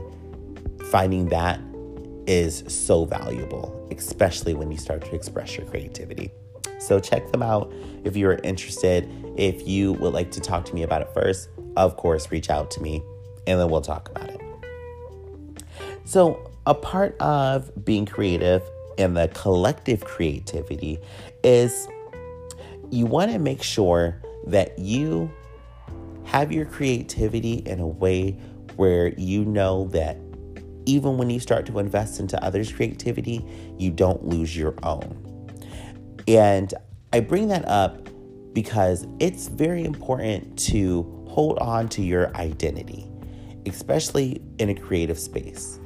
finding 0.91 1.29
that 1.31 1.61
is 2.27 2.65
so 2.69 3.05
valuable, 3.05 3.89
especially 3.97 4.55
when 4.55 4.71
you 4.71 4.79
start 4.79 5.05
to 5.05 5.15
express 5.15 5.57
your 5.57 5.67
creativity. 5.67 6.31
So 6.79 7.01
check 7.01 7.31
them 7.33 7.43
out 7.43 7.73
if 8.05 8.17
you 8.17 8.29
are 8.29 8.39
interested. 8.45 9.09
If 9.37 9.67
you 9.67 9.95
would 9.95 10.13
like 10.13 10.31
to 10.33 10.41
talk 10.41 10.65
to 10.67 10.75
me 10.75 10.83
about 10.83 11.03
it 11.03 11.09
first, 11.15 11.49
of 11.77 11.97
course, 11.97 12.31
reach 12.31 12.51
out 12.51 12.71
to 12.73 12.83
me 12.83 13.03
and 13.47 13.59
then 13.59 13.69
we'll 13.69 13.81
talk 13.81 14.09
about 14.11 14.31
it. 14.31 14.41
So, 16.05 16.51
a 16.67 16.75
part 16.75 17.17
of 17.21 17.85
being 17.85 18.07
creative 18.07 18.63
and 18.99 19.17
the 19.17 19.29
collective 19.29 20.05
creativity 20.05 20.99
is 21.43 21.89
you 22.91 23.07
want 23.07 23.31
to 23.31 23.39
make 23.39 23.63
sure 23.63 24.21
that 24.47 24.79
you 24.79 25.31
have 26.25 26.53
your 26.53 26.65
creativity 26.65 27.55
in 27.67 27.81
a 27.81 27.87
way 27.87 28.33
where 28.77 29.09
you 29.19 29.45
know 29.45 29.89
that 29.89 30.17
even 30.87 31.17
when 31.17 31.31
you 31.31 31.41
start 31.41 31.67
to 31.67 31.79
invest 31.79 32.21
into 32.21 32.43
others' 32.43 32.73
creativity, 32.73 33.45
you 33.79 33.91
don't 33.91 34.25
lose 34.25 34.57
your 34.57 34.75
own. 34.83 35.49
And 36.29 36.73
I 37.13 37.21
bring 37.21 37.49
that 37.49 37.67
up 37.67 38.09
because 38.53 39.07
it's 39.19 39.49
very 39.49 39.85
important 39.85 40.59
to 40.59 41.03
hold 41.29 41.59
on 41.59 41.89
to 41.91 42.03
your 42.03 42.35
identity, 42.37 43.11
especially 43.67 44.43
in 44.59 44.71
a 44.71 44.75
creative 44.75 45.19
space. 45.19 45.81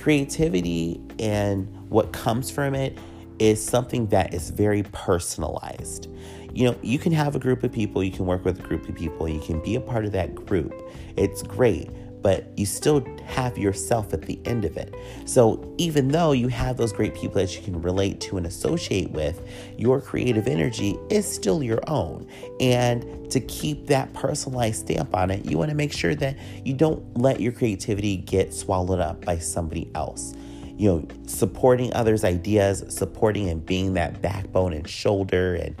Creativity 0.00 1.00
and 1.18 1.68
what 1.90 2.12
comes 2.12 2.50
from 2.50 2.74
it 2.74 2.96
is 3.38 3.62
something 3.62 4.06
that 4.08 4.32
is 4.32 4.48
very 4.50 4.82
personalized. 4.84 6.08
You 6.54 6.70
know, 6.70 6.76
you 6.82 6.98
can 6.98 7.12
have 7.12 7.36
a 7.36 7.38
group 7.38 7.62
of 7.62 7.70
people, 7.70 8.02
you 8.02 8.10
can 8.10 8.24
work 8.26 8.44
with 8.44 8.58
a 8.58 8.62
group 8.62 8.88
of 8.88 8.94
people, 8.94 9.28
you 9.28 9.40
can 9.40 9.62
be 9.62 9.74
a 9.74 9.80
part 9.80 10.04
of 10.06 10.12
that 10.12 10.34
group. 10.34 10.74
It's 11.16 11.42
great 11.42 11.90
but 12.22 12.46
you 12.58 12.66
still 12.66 13.04
have 13.24 13.56
yourself 13.56 14.12
at 14.12 14.22
the 14.22 14.38
end 14.44 14.64
of 14.64 14.76
it. 14.76 14.94
So 15.24 15.74
even 15.78 16.08
though 16.08 16.32
you 16.32 16.48
have 16.48 16.76
those 16.76 16.92
great 16.92 17.14
people 17.14 17.36
that 17.36 17.56
you 17.56 17.62
can 17.62 17.80
relate 17.80 18.20
to 18.22 18.36
and 18.36 18.46
associate 18.46 19.10
with, 19.10 19.46
your 19.78 20.00
creative 20.00 20.46
energy 20.46 20.98
is 21.08 21.30
still 21.30 21.62
your 21.62 21.80
own. 21.86 22.26
And 22.60 23.30
to 23.30 23.40
keep 23.40 23.86
that 23.86 24.12
personalized 24.12 24.80
stamp 24.80 25.14
on 25.14 25.30
it, 25.30 25.44
you 25.44 25.56
want 25.56 25.70
to 25.70 25.76
make 25.76 25.92
sure 25.92 26.14
that 26.16 26.36
you 26.64 26.74
don't 26.74 27.16
let 27.16 27.40
your 27.40 27.52
creativity 27.52 28.16
get 28.16 28.52
swallowed 28.52 29.00
up 29.00 29.24
by 29.24 29.38
somebody 29.38 29.90
else. 29.94 30.34
You 30.76 30.88
know, 30.88 31.08
supporting 31.26 31.92
others' 31.92 32.24
ideas, 32.24 32.84
supporting 32.88 33.48
and 33.48 33.64
being 33.64 33.94
that 33.94 34.22
backbone 34.22 34.72
and 34.72 34.88
shoulder 34.88 35.54
and 35.54 35.76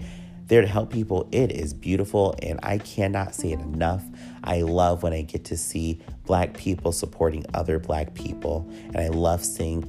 there 0.46 0.60
to 0.60 0.66
help 0.66 0.92
people, 0.92 1.28
it 1.32 1.52
is 1.52 1.72
beautiful. 1.72 2.34
And 2.42 2.60
I 2.62 2.78
cannot 2.78 3.34
say 3.34 3.52
it 3.52 3.60
enough. 3.60 4.04
I 4.44 4.62
love 4.62 5.02
when 5.02 5.12
I 5.12 5.22
get 5.22 5.44
to 5.46 5.56
see 5.56 6.00
black 6.24 6.54
people 6.54 6.92
supporting 6.92 7.44
other 7.54 7.78
black 7.78 8.14
people. 8.14 8.68
And 8.86 8.98
I 8.98 9.08
love 9.08 9.44
seeing 9.44 9.84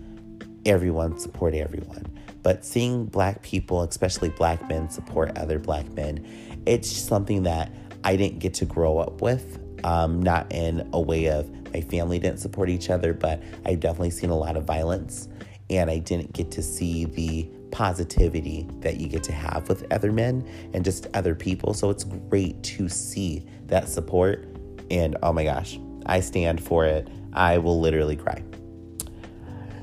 everyone 0.66 1.20
support 1.20 1.54
everyone. 1.54 2.06
But 2.44 2.66
seeing 2.66 3.06
black 3.06 3.42
people, 3.44 3.84
especially 3.84 4.30
black 4.30 4.68
men, 4.68 4.90
support 4.90 5.38
other 5.38 5.60
black 5.60 5.88
men, 5.94 6.26
it's 6.66 6.92
something 6.92 7.44
that 7.44 7.72
I 8.04 8.16
didn't 8.16 8.40
get 8.40 8.54
to 8.56 8.66
grow 8.66 8.98
up 8.98 9.22
with. 9.22 9.60
Um, 9.84 10.22
not 10.22 10.52
in 10.52 10.88
a 10.94 11.00
way 11.00 11.28
of 11.28 11.50
my 11.74 11.82
family 11.82 12.20
didn't 12.20 12.40
support 12.40 12.70
each 12.70 12.90
other, 12.90 13.14
but 13.14 13.42
I've 13.66 13.80
definitely 13.80 14.12
seen 14.12 14.30
a 14.30 14.38
lot 14.38 14.58
of 14.58 14.66
violence. 14.66 15.28
And 15.70 15.90
I 15.90 16.00
didn't 16.00 16.34
get 16.34 16.52
to 16.52 16.62
see 16.62 17.06
the 17.06 17.50
positivity 17.72 18.68
that 18.80 18.98
you 18.98 19.08
get 19.08 19.24
to 19.24 19.32
have 19.32 19.70
with 19.70 19.92
other 19.92 20.12
men 20.12 20.48
and 20.74 20.84
just 20.84 21.08
other 21.14 21.34
people. 21.34 21.74
So 21.74 21.90
it's 21.90 22.04
great 22.04 22.62
to 22.64 22.90
see 22.90 23.46
that 23.72 23.90
support. 23.90 24.46
And 24.90 25.18
oh 25.24 25.34
my 25.34 25.44
gosh, 25.44 25.80
I 26.06 26.20
stand 26.20 26.64
for 26.64 26.86
it. 26.86 27.08
I 27.34 27.58
will 27.58 27.80
literally 27.80 28.16
cry. 28.16 28.44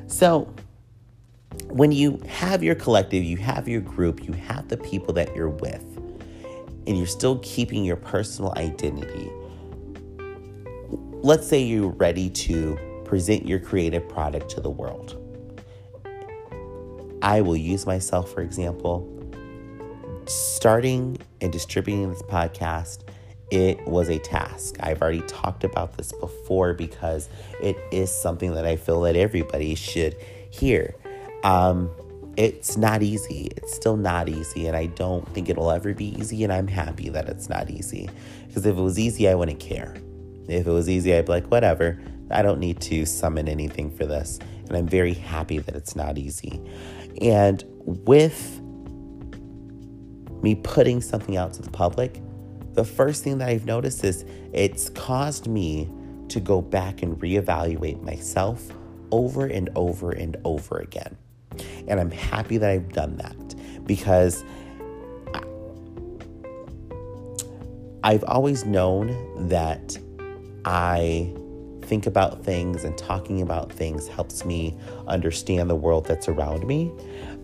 So, 0.06 0.54
when 1.66 1.92
you 1.92 2.20
have 2.28 2.62
your 2.62 2.74
collective, 2.74 3.24
you 3.24 3.36
have 3.38 3.68
your 3.68 3.80
group, 3.80 4.24
you 4.24 4.32
have 4.32 4.68
the 4.68 4.76
people 4.76 5.12
that 5.14 5.34
you're 5.34 5.48
with, 5.48 5.84
and 6.86 6.96
you're 6.96 7.06
still 7.06 7.38
keeping 7.40 7.84
your 7.84 7.96
personal 7.96 8.54
identity. 8.56 9.30
Let's 11.20 11.46
say 11.46 11.60
you're 11.60 11.90
ready 11.90 12.30
to 12.30 12.78
present 13.04 13.46
your 13.46 13.58
creative 13.58 14.08
product 14.08 14.50
to 14.52 14.60
the 14.60 14.70
world. 14.70 15.16
I 17.22 17.40
will 17.40 17.56
use 17.56 17.86
myself, 17.86 18.32
for 18.32 18.42
example. 18.42 19.14
Starting 20.26 21.18
and 21.40 21.52
distributing 21.52 22.08
this 22.10 22.22
podcast, 22.22 23.02
it 23.50 23.86
was 23.86 24.08
a 24.10 24.18
task. 24.18 24.76
I've 24.80 25.00
already 25.00 25.22
talked 25.22 25.64
about 25.64 25.96
this 25.96 26.12
before 26.12 26.74
because 26.74 27.28
it 27.62 27.78
is 27.90 28.10
something 28.10 28.54
that 28.54 28.66
I 28.66 28.76
feel 28.76 29.00
that 29.02 29.16
everybody 29.16 29.74
should 29.74 30.16
hear. 30.50 30.94
Um, 31.44 31.90
it's 32.36 32.76
not 32.76 33.02
easy. 33.02 33.50
It's 33.56 33.74
still 33.74 33.96
not 33.96 34.28
easy, 34.28 34.66
and 34.66 34.76
I 34.76 34.86
don't 34.86 35.28
think 35.34 35.48
it'll 35.48 35.70
ever 35.70 35.94
be 35.94 36.16
easy. 36.20 36.44
And 36.44 36.52
I'm 36.52 36.68
happy 36.68 37.08
that 37.08 37.28
it's 37.28 37.48
not 37.48 37.70
easy 37.70 38.08
because 38.46 38.64
if 38.64 38.76
it 38.76 38.80
was 38.80 38.98
easy, 38.98 39.28
I 39.28 39.34
wouldn't 39.34 39.60
care. 39.60 39.96
If 40.46 40.66
it 40.66 40.70
was 40.70 40.88
easy, 40.88 41.14
I'd 41.14 41.26
be 41.26 41.32
like, 41.32 41.46
whatever. 41.46 42.00
I 42.30 42.42
don't 42.42 42.60
need 42.60 42.80
to 42.82 43.06
summon 43.06 43.48
anything 43.48 43.90
for 43.90 44.06
this. 44.06 44.38
And 44.68 44.76
I'm 44.76 44.86
very 44.86 45.14
happy 45.14 45.58
that 45.58 45.74
it's 45.74 45.96
not 45.96 46.18
easy. 46.18 46.60
And 47.22 47.64
with 47.76 48.60
me 50.42 50.54
putting 50.54 51.00
something 51.00 51.36
out 51.36 51.54
to 51.54 51.62
the 51.62 51.70
public, 51.70 52.22
the 52.78 52.84
first 52.84 53.24
thing 53.24 53.38
that 53.38 53.48
I've 53.48 53.66
noticed 53.66 54.04
is 54.04 54.24
it's 54.52 54.88
caused 54.90 55.48
me 55.48 55.90
to 56.28 56.38
go 56.38 56.62
back 56.62 57.02
and 57.02 57.20
reevaluate 57.20 58.00
myself 58.04 58.72
over 59.10 59.46
and 59.46 59.68
over 59.74 60.12
and 60.12 60.36
over 60.44 60.78
again. 60.78 61.16
And 61.88 61.98
I'm 61.98 62.12
happy 62.12 62.56
that 62.56 62.70
I've 62.70 62.92
done 62.92 63.16
that 63.16 63.84
because 63.84 64.44
I've 68.04 68.22
always 68.28 68.64
known 68.64 69.48
that 69.48 69.98
I 70.64 71.34
think 71.82 72.06
about 72.06 72.44
things 72.44 72.84
and 72.84 72.96
talking 72.96 73.42
about 73.42 73.72
things 73.72 74.06
helps 74.06 74.44
me 74.44 74.78
understand 75.08 75.68
the 75.68 75.74
world 75.74 76.06
that's 76.06 76.28
around 76.28 76.64
me. 76.64 76.92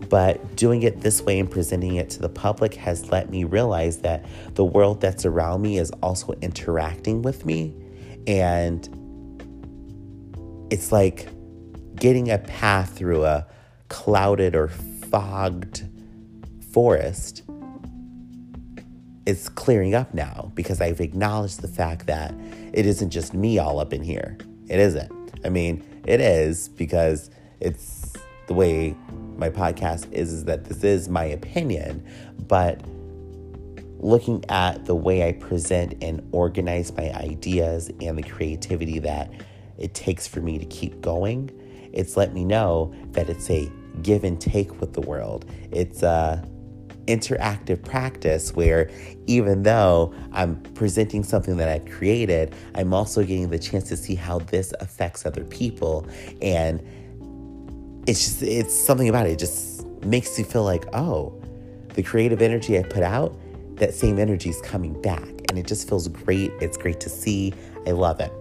But 0.09 0.55
doing 0.55 0.83
it 0.83 1.01
this 1.01 1.21
way 1.21 1.39
and 1.39 1.49
presenting 1.49 1.95
it 1.95 2.09
to 2.11 2.19
the 2.19 2.29
public 2.29 2.75
has 2.75 3.11
let 3.11 3.29
me 3.29 3.43
realize 3.43 3.99
that 3.99 4.25
the 4.55 4.65
world 4.65 5.01
that's 5.01 5.25
around 5.25 5.61
me 5.61 5.77
is 5.77 5.91
also 6.03 6.33
interacting 6.41 7.21
with 7.21 7.45
me. 7.45 7.75
And 8.27 8.87
it's 10.71 10.91
like 10.91 11.27
getting 11.95 12.29
a 12.29 12.37
path 12.37 12.97
through 12.97 13.25
a 13.25 13.47
clouded 13.89 14.55
or 14.55 14.67
fogged 14.69 15.87
forest 16.71 17.43
is 19.25 19.49
clearing 19.49 19.95
up 19.95 20.13
now 20.13 20.51
because 20.55 20.81
I've 20.81 21.01
acknowledged 21.01 21.61
the 21.61 21.67
fact 21.67 22.05
that 22.07 22.33
it 22.73 22.85
isn't 22.85 23.09
just 23.09 23.33
me 23.33 23.57
all 23.57 23.79
up 23.79 23.93
in 23.93 24.03
here. 24.03 24.37
It 24.67 24.79
isn't. 24.79 25.11
I 25.43 25.49
mean, 25.49 25.83
it 26.05 26.21
is 26.21 26.69
because 26.69 27.29
it's 27.59 28.13
the 28.47 28.53
way 28.53 28.95
my 29.37 29.49
podcast 29.49 30.11
is, 30.11 30.31
is 30.33 30.45
that 30.45 30.65
this 30.65 30.83
is 30.83 31.09
my 31.09 31.23
opinion, 31.23 32.05
but 32.47 32.81
looking 33.99 34.43
at 34.49 34.85
the 34.85 34.95
way 34.95 35.27
I 35.27 35.33
present 35.33 35.95
and 36.03 36.27
organize 36.31 36.95
my 36.95 37.11
ideas 37.11 37.89
and 38.01 38.17
the 38.17 38.23
creativity 38.23 38.99
that 38.99 39.31
it 39.77 39.93
takes 39.93 40.27
for 40.27 40.41
me 40.41 40.59
to 40.59 40.65
keep 40.65 41.01
going, 41.01 41.49
it's 41.91 42.17
let 42.17 42.33
me 42.33 42.43
know 42.43 42.93
that 43.11 43.29
it's 43.29 43.49
a 43.49 43.71
give 44.01 44.23
and 44.23 44.39
take 44.39 44.79
with 44.81 44.93
the 44.93 45.01
world. 45.01 45.45
It's 45.71 46.03
a 46.03 46.45
interactive 47.07 47.83
practice 47.83 48.53
where 48.53 48.89
even 49.27 49.63
though 49.63 50.13
I'm 50.31 50.61
presenting 50.73 51.23
something 51.23 51.57
that 51.57 51.69
I've 51.69 51.85
created, 51.85 52.55
I'm 52.73 52.93
also 52.93 53.21
getting 53.21 53.49
the 53.49 53.59
chance 53.59 53.87
to 53.89 53.97
see 53.97 54.15
how 54.15 54.39
this 54.39 54.73
affects 54.79 55.25
other 55.25 55.43
people. 55.43 56.07
And 56.41 56.83
it's 58.07 58.23
just, 58.23 58.43
it's 58.43 58.73
something 58.73 59.09
about 59.09 59.25
it. 59.27 59.31
It 59.31 59.39
just 59.39 59.85
makes 60.03 60.37
you 60.37 60.45
feel 60.45 60.63
like, 60.63 60.85
oh, 60.93 61.41
the 61.95 62.03
creative 62.03 62.41
energy 62.41 62.77
I 62.77 62.83
put 62.83 63.03
out, 63.03 63.35
that 63.77 63.93
same 63.93 64.19
energy 64.19 64.49
is 64.49 64.61
coming 64.61 64.99
back. 65.01 65.27
And 65.49 65.57
it 65.57 65.67
just 65.67 65.87
feels 65.87 66.07
great. 66.07 66.51
It's 66.61 66.77
great 66.77 66.99
to 67.01 67.09
see. 67.09 67.53
I 67.87 67.91
love 67.91 68.19
it. 68.19 68.31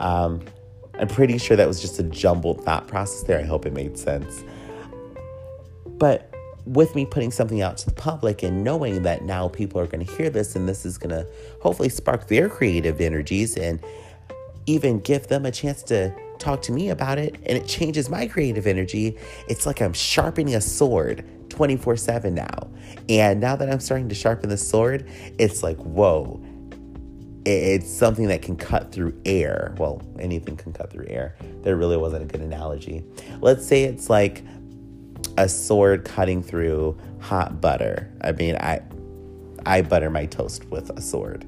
Um, 0.00 0.40
I'm 0.94 1.08
pretty 1.08 1.38
sure 1.38 1.56
that 1.56 1.66
was 1.66 1.80
just 1.80 1.98
a 1.98 2.02
jumbled 2.04 2.64
thought 2.64 2.88
process 2.88 3.22
there. 3.24 3.38
I 3.38 3.44
hope 3.44 3.66
it 3.66 3.72
made 3.72 3.98
sense. 3.98 4.44
But 5.86 6.32
with 6.64 6.94
me 6.94 7.04
putting 7.04 7.30
something 7.30 7.60
out 7.60 7.76
to 7.76 7.86
the 7.86 7.94
public 7.94 8.42
and 8.42 8.62
knowing 8.62 9.02
that 9.02 9.24
now 9.24 9.48
people 9.48 9.80
are 9.80 9.86
going 9.86 10.04
to 10.04 10.16
hear 10.16 10.30
this 10.30 10.54
and 10.54 10.68
this 10.68 10.86
is 10.86 10.96
going 10.96 11.10
to 11.10 11.26
hopefully 11.60 11.88
spark 11.88 12.28
their 12.28 12.48
creative 12.48 13.00
energies 13.00 13.56
and 13.56 13.80
even 14.66 15.00
give 15.00 15.26
them 15.26 15.44
a 15.44 15.50
chance 15.50 15.82
to 15.82 16.14
talk 16.42 16.62
to 16.62 16.72
me 16.72 16.90
about 16.90 17.18
it 17.18 17.36
and 17.46 17.56
it 17.56 17.66
changes 17.66 18.10
my 18.10 18.26
creative 18.26 18.66
energy, 18.66 19.16
it's 19.48 19.66
like 19.66 19.80
I'm 19.80 19.92
sharpening 19.92 20.54
a 20.54 20.60
sword 20.60 21.24
24 21.48 21.96
7 21.96 22.34
now. 22.34 22.70
And 23.08 23.40
now 23.40 23.56
that 23.56 23.70
I'm 23.70 23.80
starting 23.80 24.08
to 24.08 24.14
sharpen 24.14 24.48
the 24.48 24.56
sword, 24.56 25.08
it's 25.38 25.62
like, 25.62 25.76
whoa, 25.78 26.42
it's 27.44 27.90
something 27.90 28.28
that 28.28 28.42
can 28.42 28.56
cut 28.56 28.92
through 28.92 29.20
air. 29.24 29.74
Well, 29.78 30.02
anything 30.18 30.56
can 30.56 30.72
cut 30.72 30.90
through 30.90 31.06
air. 31.08 31.36
There 31.62 31.76
really 31.76 31.96
wasn't 31.96 32.22
a 32.22 32.26
good 32.26 32.40
analogy. 32.40 33.04
Let's 33.40 33.66
say 33.66 33.84
it's 33.84 34.08
like 34.08 34.42
a 35.36 35.48
sword 35.48 36.04
cutting 36.04 36.42
through 36.42 36.98
hot 37.20 37.60
butter. 37.60 38.12
I 38.20 38.32
mean, 38.32 38.56
I 38.56 38.80
I 39.64 39.82
butter 39.82 40.10
my 40.10 40.26
toast 40.26 40.64
with 40.66 40.90
a 40.90 41.00
sword, 41.00 41.46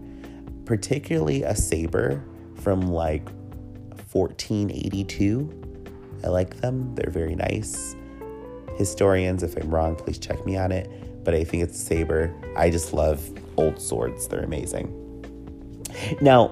particularly 0.65 1.43
a 1.43 1.55
saber 1.55 2.23
from 2.55 2.83
like 2.83 3.29
1482. 4.15 5.51
I 6.25 6.29
like 6.29 6.61
them. 6.61 6.95
They're 6.95 7.11
very 7.11 7.35
nice. 7.35 7.95
Historians, 8.77 9.43
if 9.43 9.57
I'm 9.57 9.71
wrong, 9.71 9.97
please 9.97 10.19
check 10.19 10.45
me 10.47 10.57
on 10.57 10.73
it. 10.73 10.89
But 11.25 11.35
I 11.35 11.45
think 11.45 11.63
it's 11.63 11.79
saber. 11.79 12.35
I 12.57 12.71
just 12.71 12.93
love 12.93 13.29
old 13.57 13.81
swords. 13.81 14.29
They're 14.29 14.43
amazing. 14.43 15.01
Now, 16.21 16.51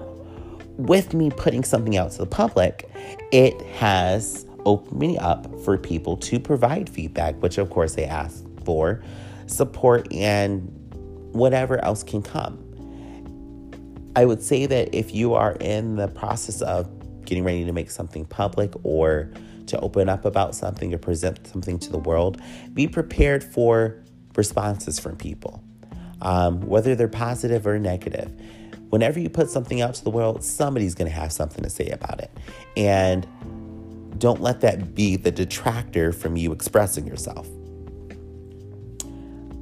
with 0.77 1.13
me 1.13 1.31
putting 1.31 1.63
something 1.63 1.97
out 1.97 2.11
to 2.11 2.17
the 2.19 2.25
public, 2.25 2.89
it 3.31 3.61
has 3.61 4.45
opened 4.65 4.99
me 4.99 5.17
up 5.17 5.47
for 5.61 5.77
people 5.77 6.17
to 6.17 6.39
provide 6.39 6.89
feedback, 6.89 7.35
which 7.41 7.57
of 7.57 7.69
course 7.69 7.95
they 7.95 8.05
ask 8.05 8.43
for, 8.65 9.03
support, 9.47 10.11
and 10.13 10.67
whatever 11.33 11.83
else 11.83 12.03
can 12.03 12.21
come. 12.21 12.59
I 14.15 14.25
would 14.25 14.41
say 14.41 14.65
that 14.65 14.93
if 14.93 15.13
you 15.13 15.33
are 15.33 15.53
in 15.53 15.95
the 15.95 16.07
process 16.07 16.61
of 16.61 16.87
getting 17.33 17.43
ready 17.43 17.65
to 17.65 17.73
make 17.73 17.89
something 17.89 18.25
public 18.25 18.71
or 18.83 19.31
to 19.65 19.79
open 19.79 20.07
up 20.07 20.23
about 20.23 20.53
something 20.53 20.93
or 20.93 20.99
present 20.99 21.47
something 21.47 21.79
to 21.79 21.89
the 21.89 21.97
world, 21.97 22.39
be 22.75 22.87
prepared 22.87 23.43
for 23.43 24.03
responses 24.35 24.99
from 24.99 25.15
people, 25.15 25.63
um, 26.21 26.61
whether 26.61 26.93
they're 26.93 27.07
positive 27.07 27.65
or 27.65 27.79
negative. 27.79 28.31
Whenever 28.89 29.19
you 29.19 29.31
put 29.31 29.49
something 29.49 29.81
out 29.81 29.95
to 29.95 30.03
the 30.03 30.11
world, 30.11 30.43
somebody's 30.43 30.93
going 30.93 31.09
to 31.09 31.15
have 31.15 31.31
something 31.31 31.63
to 31.63 31.71
say 31.71 31.87
about 31.87 32.19
it. 32.19 32.29
And 32.77 33.25
don't 34.19 34.39
let 34.39 34.61
that 34.61 34.93
be 34.93 35.15
the 35.15 35.31
detractor 35.31 36.11
from 36.13 36.37
you 36.37 36.51
expressing 36.51 37.07
yourself. 37.07 37.47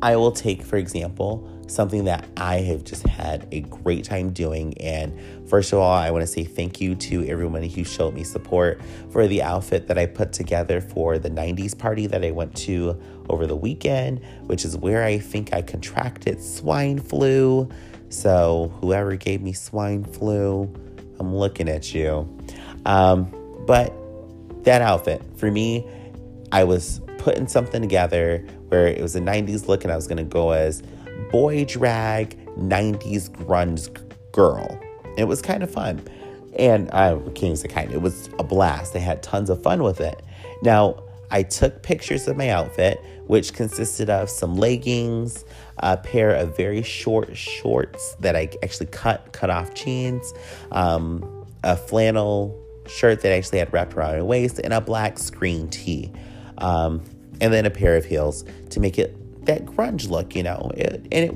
I 0.02 0.18
will 0.18 0.34
take, 0.34 0.62
for 0.62 0.76
example, 0.76 1.48
something 1.72 2.04
that 2.04 2.28
I 2.38 2.58
have 2.58 2.84
just 2.84 3.08
had 3.08 3.48
a 3.52 3.62
great 3.62 4.04
time 4.04 4.32
doing. 4.32 4.78
And 4.80 5.18
first 5.50 5.72
of 5.72 5.80
all, 5.80 5.92
I 5.92 6.12
want 6.12 6.22
to 6.22 6.28
say 6.28 6.44
thank 6.44 6.82
you 6.82 6.96
to 6.96 7.26
everyone 7.28 7.64
who 7.64 7.84
showed 7.84 8.14
me 8.14 8.24
support 8.24 8.82
for 9.10 9.28
the 9.28 9.42
outfit 9.42 9.88
that 9.88 9.98
I 9.98 10.06
put 10.06 10.34
together 10.34 10.82
for 10.82 11.18
the 11.18 11.30
90s 11.30 11.78
party 11.78 12.08
that 12.08 12.24
I 12.24 12.32
went 12.32 12.56
to 12.58 13.02
over 13.30 13.48
the 13.48 13.56
weekend, 13.56 14.22
which 14.48 14.66
is 14.66 14.76
where 14.76 15.04
I 15.04 15.18
think 15.18 15.54
I 15.54 15.62
contracted 15.62 16.44
swine 16.44 17.00
flu. 17.00 17.70
So, 18.10 18.74
whoever 18.82 19.16
gave 19.16 19.42
me 19.42 19.54
swine 19.54 20.04
flu, 20.04 20.64
I'm 21.20 21.34
looking 21.34 21.70
at 21.70 21.94
you. 21.94 22.28
Um, 22.86 23.34
but 23.66 23.94
that 24.66 24.82
outfit. 24.82 25.22
For 25.38 25.50
me, 25.50 25.88
I 26.52 26.66
was 26.66 27.00
putting 27.18 27.48
something 27.48 27.82
together 27.82 28.46
where 28.68 28.88
it 28.88 29.02
was 29.02 29.16
a 29.16 29.22
90s 29.22 29.68
look 29.68 29.84
and 29.84 29.94
I 29.94 29.96
was 29.96 30.08
going 30.08 30.18
to 30.18 30.24
go 30.24 30.52
as 30.52 30.84
boy 31.32 31.66
drag 31.66 32.38
90s 32.56 33.30
grunge 33.30 33.90
girl. 34.32 34.80
It 35.18 35.26
was 35.26 35.42
kind 35.42 35.64
of 35.64 35.72
fun. 35.72 36.02
And 36.58 36.92
I 36.92 37.18
can't 37.36 37.58
say 37.58 37.68
kind, 37.68 37.92
it 37.92 38.02
was 38.02 38.30
a 38.38 38.44
blast. 38.44 38.94
They 38.94 39.00
had 39.00 39.24
tons 39.24 39.50
of 39.50 39.64
fun 39.64 39.84
with 39.84 40.02
it. 40.02 40.22
Now, 40.62 41.02
I 41.32 41.44
took 41.44 41.82
pictures 41.82 42.28
of 42.28 42.36
my 42.36 42.50
outfit, 42.50 43.02
which 43.28 43.54
consisted 43.54 44.10
of 44.10 44.30
some 44.30 44.56
leggings, 44.56 45.46
a 45.78 45.96
pair 45.96 46.32
of 46.32 46.58
very 46.58 46.84
short 46.84 47.36
shorts 47.38 48.16
that 48.20 48.36
I 48.36 48.50
actually 48.62 48.88
cut, 48.88 49.32
cut 49.32 49.50
off 49.50 49.74
jeans, 49.74 50.34
um, 50.74 51.46
a 51.64 51.78
flannel 51.78 52.58
shirt 52.86 53.22
that 53.22 53.32
actually 53.32 53.60
had 53.60 53.72
wrapped 53.72 53.94
around 53.94 54.18
my 54.18 54.22
waist 54.22 54.60
and 54.62 54.74
a 54.74 54.82
black 54.82 55.18
screen 55.18 55.70
tee. 55.70 56.12
Um, 56.58 57.02
and 57.40 57.52
then 57.54 57.66
a 57.66 57.72
pair 57.72 57.96
of 57.96 58.04
heels 58.06 58.44
to 58.70 58.80
make 58.80 59.00
it 59.00 59.16
that 59.44 59.66
grunge 59.66 60.10
look, 60.10 60.36
you 60.36 60.44
know. 60.44 60.72
It, 60.76 61.08
and 61.12 61.30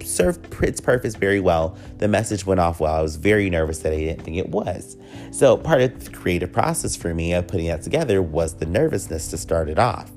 it 0.00 0.06
served 0.06 0.62
its 0.62 0.80
purpose 0.80 1.14
very 1.14 1.40
well. 1.40 1.76
The 1.98 2.08
message 2.08 2.44
went 2.46 2.60
off 2.60 2.80
well. 2.80 2.94
I 2.94 3.02
was 3.02 3.16
very 3.16 3.48
nervous 3.50 3.78
that 3.80 3.92
I 3.92 3.96
didn't 3.96 4.22
think 4.22 4.36
it 4.36 4.48
was. 4.48 4.96
So, 5.30 5.56
part 5.56 5.80
of 5.80 6.04
the 6.04 6.10
creative 6.10 6.52
process 6.52 6.96
for 6.96 7.14
me 7.14 7.32
of 7.32 7.46
putting 7.46 7.68
that 7.68 7.82
together 7.82 8.22
was 8.22 8.54
the 8.54 8.66
nervousness 8.66 9.28
to 9.28 9.38
start 9.38 9.68
it 9.68 9.78
off. 9.78 10.10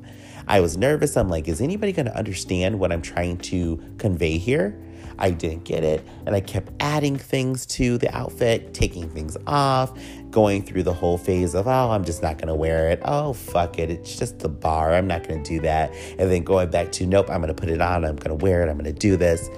I 0.47 0.59
was 0.59 0.77
nervous. 0.77 1.17
I'm 1.17 1.29
like, 1.29 1.47
is 1.47 1.61
anybody 1.61 1.91
going 1.91 2.05
to 2.05 2.15
understand 2.15 2.79
what 2.79 2.91
I'm 2.91 3.01
trying 3.01 3.37
to 3.37 3.81
convey 3.97 4.37
here? 4.37 4.79
I 5.17 5.31
didn't 5.31 5.63
get 5.63 5.83
it. 5.83 6.05
And 6.25 6.35
I 6.35 6.41
kept 6.41 6.71
adding 6.79 7.17
things 7.17 7.65
to 7.67 7.97
the 7.97 8.15
outfit, 8.15 8.73
taking 8.73 9.09
things 9.09 9.37
off, 9.47 9.97
going 10.31 10.63
through 10.63 10.83
the 10.83 10.93
whole 10.93 11.17
phase 11.17 11.55
of, 11.55 11.67
oh, 11.67 11.91
I'm 11.91 12.03
just 12.03 12.21
not 12.21 12.37
going 12.37 12.47
to 12.47 12.55
wear 12.55 12.89
it. 12.89 13.01
Oh, 13.05 13.33
fuck 13.33 13.79
it. 13.79 13.89
It's 13.89 14.17
just 14.17 14.39
the 14.39 14.49
bar. 14.49 14.93
I'm 14.93 15.07
not 15.07 15.27
going 15.27 15.43
to 15.43 15.49
do 15.49 15.59
that. 15.61 15.93
And 16.19 16.31
then 16.31 16.43
going 16.43 16.69
back 16.69 16.91
to, 16.93 17.05
nope, 17.05 17.29
I'm 17.29 17.41
going 17.41 17.53
to 17.53 17.59
put 17.59 17.69
it 17.69 17.81
on. 17.81 18.05
I'm 18.05 18.15
going 18.15 18.37
to 18.37 18.43
wear 18.43 18.63
it. 18.63 18.69
I'm 18.69 18.77
going 18.77 18.85
to 18.85 18.99
do 18.99 19.15
this. 19.17 19.49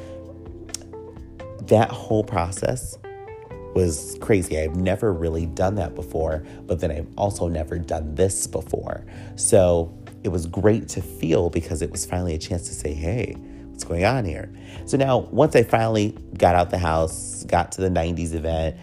That 1.68 1.90
whole 1.92 2.24
process 2.24 2.98
was 3.74 4.18
crazy. 4.22 4.60
I've 4.60 4.76
never 4.76 5.14
really 5.14 5.46
done 5.46 5.76
that 5.76 5.94
before, 5.94 6.44
but 6.66 6.80
then 6.80 6.92
I've 6.92 7.08
also 7.16 7.48
never 7.48 7.78
done 7.78 8.16
this 8.16 8.48
before. 8.48 9.06
So 9.36 9.96
it 10.24 10.30
was 10.30 10.48
great 10.48 10.88
to 10.90 11.02
feel 11.02 11.50
because 11.50 11.82
it 11.82 11.92
was 11.92 12.06
finally 12.06 12.34
a 12.34 12.38
chance 12.38 12.68
to 12.70 12.74
say, 12.74 12.94
hey, 12.94 13.36
what's 13.78 13.84
going 13.84 14.06
on 14.06 14.26
here? 14.26 14.52
So 14.86 14.98
now, 14.98 15.20
once 15.20 15.56
I 15.56 15.62
finally 15.62 16.18
got 16.36 16.56
out 16.56 16.72
the 16.72 16.80
house, 16.80 17.44
got 17.44 17.72
to 17.74 17.82
the 17.82 17.90
90s 17.90 18.34
event, 18.34 18.76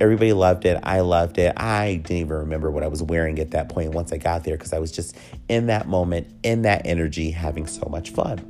everybody 0.00 0.32
loved 0.32 0.64
it. 0.64 0.76
I 0.82 1.00
loved 1.00 1.38
it. 1.38 1.52
I 1.56 2.00
didn't 2.02 2.16
even 2.16 2.36
remember 2.36 2.68
what 2.72 2.82
I 2.82 2.88
was 2.88 3.00
wearing 3.00 3.38
at 3.38 3.52
that 3.52 3.68
point 3.68 3.94
once 3.94 4.12
I 4.12 4.16
got 4.16 4.42
there 4.42 4.56
because 4.56 4.72
I 4.72 4.80
was 4.80 4.90
just 4.90 5.16
in 5.48 5.66
that 5.66 5.86
moment, 5.86 6.34
in 6.42 6.62
that 6.62 6.82
energy, 6.84 7.30
having 7.30 7.68
so 7.68 7.86
much 7.88 8.10
fun. 8.10 8.44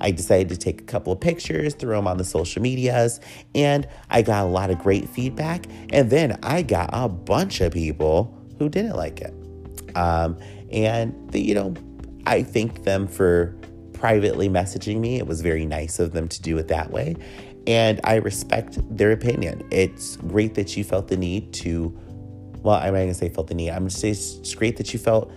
I 0.00 0.10
decided 0.10 0.48
to 0.48 0.56
take 0.56 0.80
a 0.80 0.84
couple 0.84 1.12
of 1.12 1.20
pictures, 1.20 1.74
throw 1.74 1.96
them 1.96 2.08
on 2.08 2.16
the 2.16 2.24
social 2.24 2.60
medias, 2.60 3.20
and 3.54 3.86
I 4.10 4.22
got 4.22 4.42
a 4.42 4.48
lot 4.48 4.70
of 4.70 4.80
great 4.80 5.08
feedback. 5.08 5.66
And 5.90 6.10
then 6.10 6.40
I 6.42 6.62
got 6.62 6.90
a 6.92 7.08
bunch 7.08 7.60
of 7.60 7.72
people 7.72 8.36
who 8.58 8.68
didn't 8.68 8.96
like 8.96 9.20
it. 9.20 9.32
Um, 9.94 10.38
and, 10.72 11.30
the, 11.30 11.40
you 11.40 11.54
know, 11.54 11.74
I 12.26 12.42
thank 12.42 12.82
them 12.82 13.06
for 13.06 13.54
privately 13.98 14.48
messaging 14.48 14.98
me. 15.00 15.18
It 15.18 15.26
was 15.26 15.40
very 15.40 15.66
nice 15.66 15.98
of 15.98 16.12
them 16.12 16.28
to 16.28 16.42
do 16.42 16.58
it 16.58 16.68
that 16.68 16.90
way. 16.90 17.16
And 17.66 18.00
I 18.04 18.16
respect 18.16 18.78
their 18.96 19.12
opinion. 19.12 19.66
It's 19.70 20.16
great 20.16 20.54
that 20.54 20.76
you 20.76 20.84
felt 20.84 21.08
the 21.08 21.16
need 21.16 21.52
to, 21.54 21.96
well, 22.62 22.76
I'm 22.76 22.94
not 22.94 23.06
to 23.06 23.14
say 23.14 23.28
felt 23.28 23.48
the 23.48 23.54
need. 23.54 23.70
I'm 23.70 23.88
to 23.88 23.94
say 23.94 24.10
it's 24.10 24.54
great 24.54 24.76
that 24.76 24.92
you 24.92 24.98
felt 24.98 25.32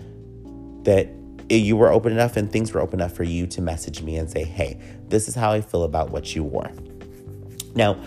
that 0.84 1.10
you 1.50 1.76
were 1.76 1.92
open 1.92 2.12
enough 2.12 2.38
and 2.38 2.52
things 2.52 2.72
were 2.74 2.82
open 2.82 3.00
enough 3.00 3.14
for 3.14 3.24
you 3.24 3.48
to 3.48 3.62
message 3.62 4.04
me 4.04 4.18
and 4.18 4.30
say, 4.30 4.44
hey, 4.44 4.80
this 5.08 5.28
is 5.28 5.34
how 5.34 5.52
I 5.52 5.62
feel 5.62 5.84
about 5.84 6.12
what 6.12 6.36
you 6.36 6.44
wore. 6.44 6.70
Now, 7.74 8.00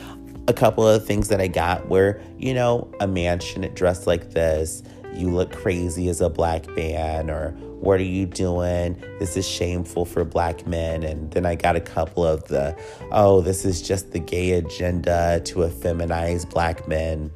a 0.49 0.53
couple 0.53 0.87
of 0.87 1.05
things 1.05 1.29
that 1.29 1.41
I 1.41 1.49
got 1.49 1.89
were, 1.89 2.21
you 2.39 2.55
know, 2.55 2.93
a 3.01 3.07
man 3.09 3.41
shouldn't 3.41 3.75
dress 3.75 4.07
like 4.07 4.31
this. 4.31 4.83
You 5.15 5.29
look 5.31 5.53
crazy 5.53 6.09
as 6.09 6.21
a 6.21 6.29
black 6.29 6.67
man, 6.69 7.31
or 7.31 7.51
what 7.81 8.01
are 8.01 8.05
you 8.05 8.27
doing? 8.27 9.03
This 9.19 9.37
is 9.37 9.47
shameful 9.47 10.05
for 10.05 10.25
black 10.25 10.67
men. 10.67 11.03
And 11.03 11.31
then 11.33 11.45
I 11.45 11.55
got 11.55 11.77
a 11.77 11.81
couple 11.81 12.25
of 12.25 12.45
the, 12.45 12.77
oh, 13.11 13.41
this 13.41 13.65
is 13.65 13.83
just 13.83 14.13
the 14.13 14.19
gay 14.19 14.53
agenda 14.53 15.41
to 15.45 15.65
effeminize 15.65 16.49
black 16.49 16.89
men. 16.89 17.31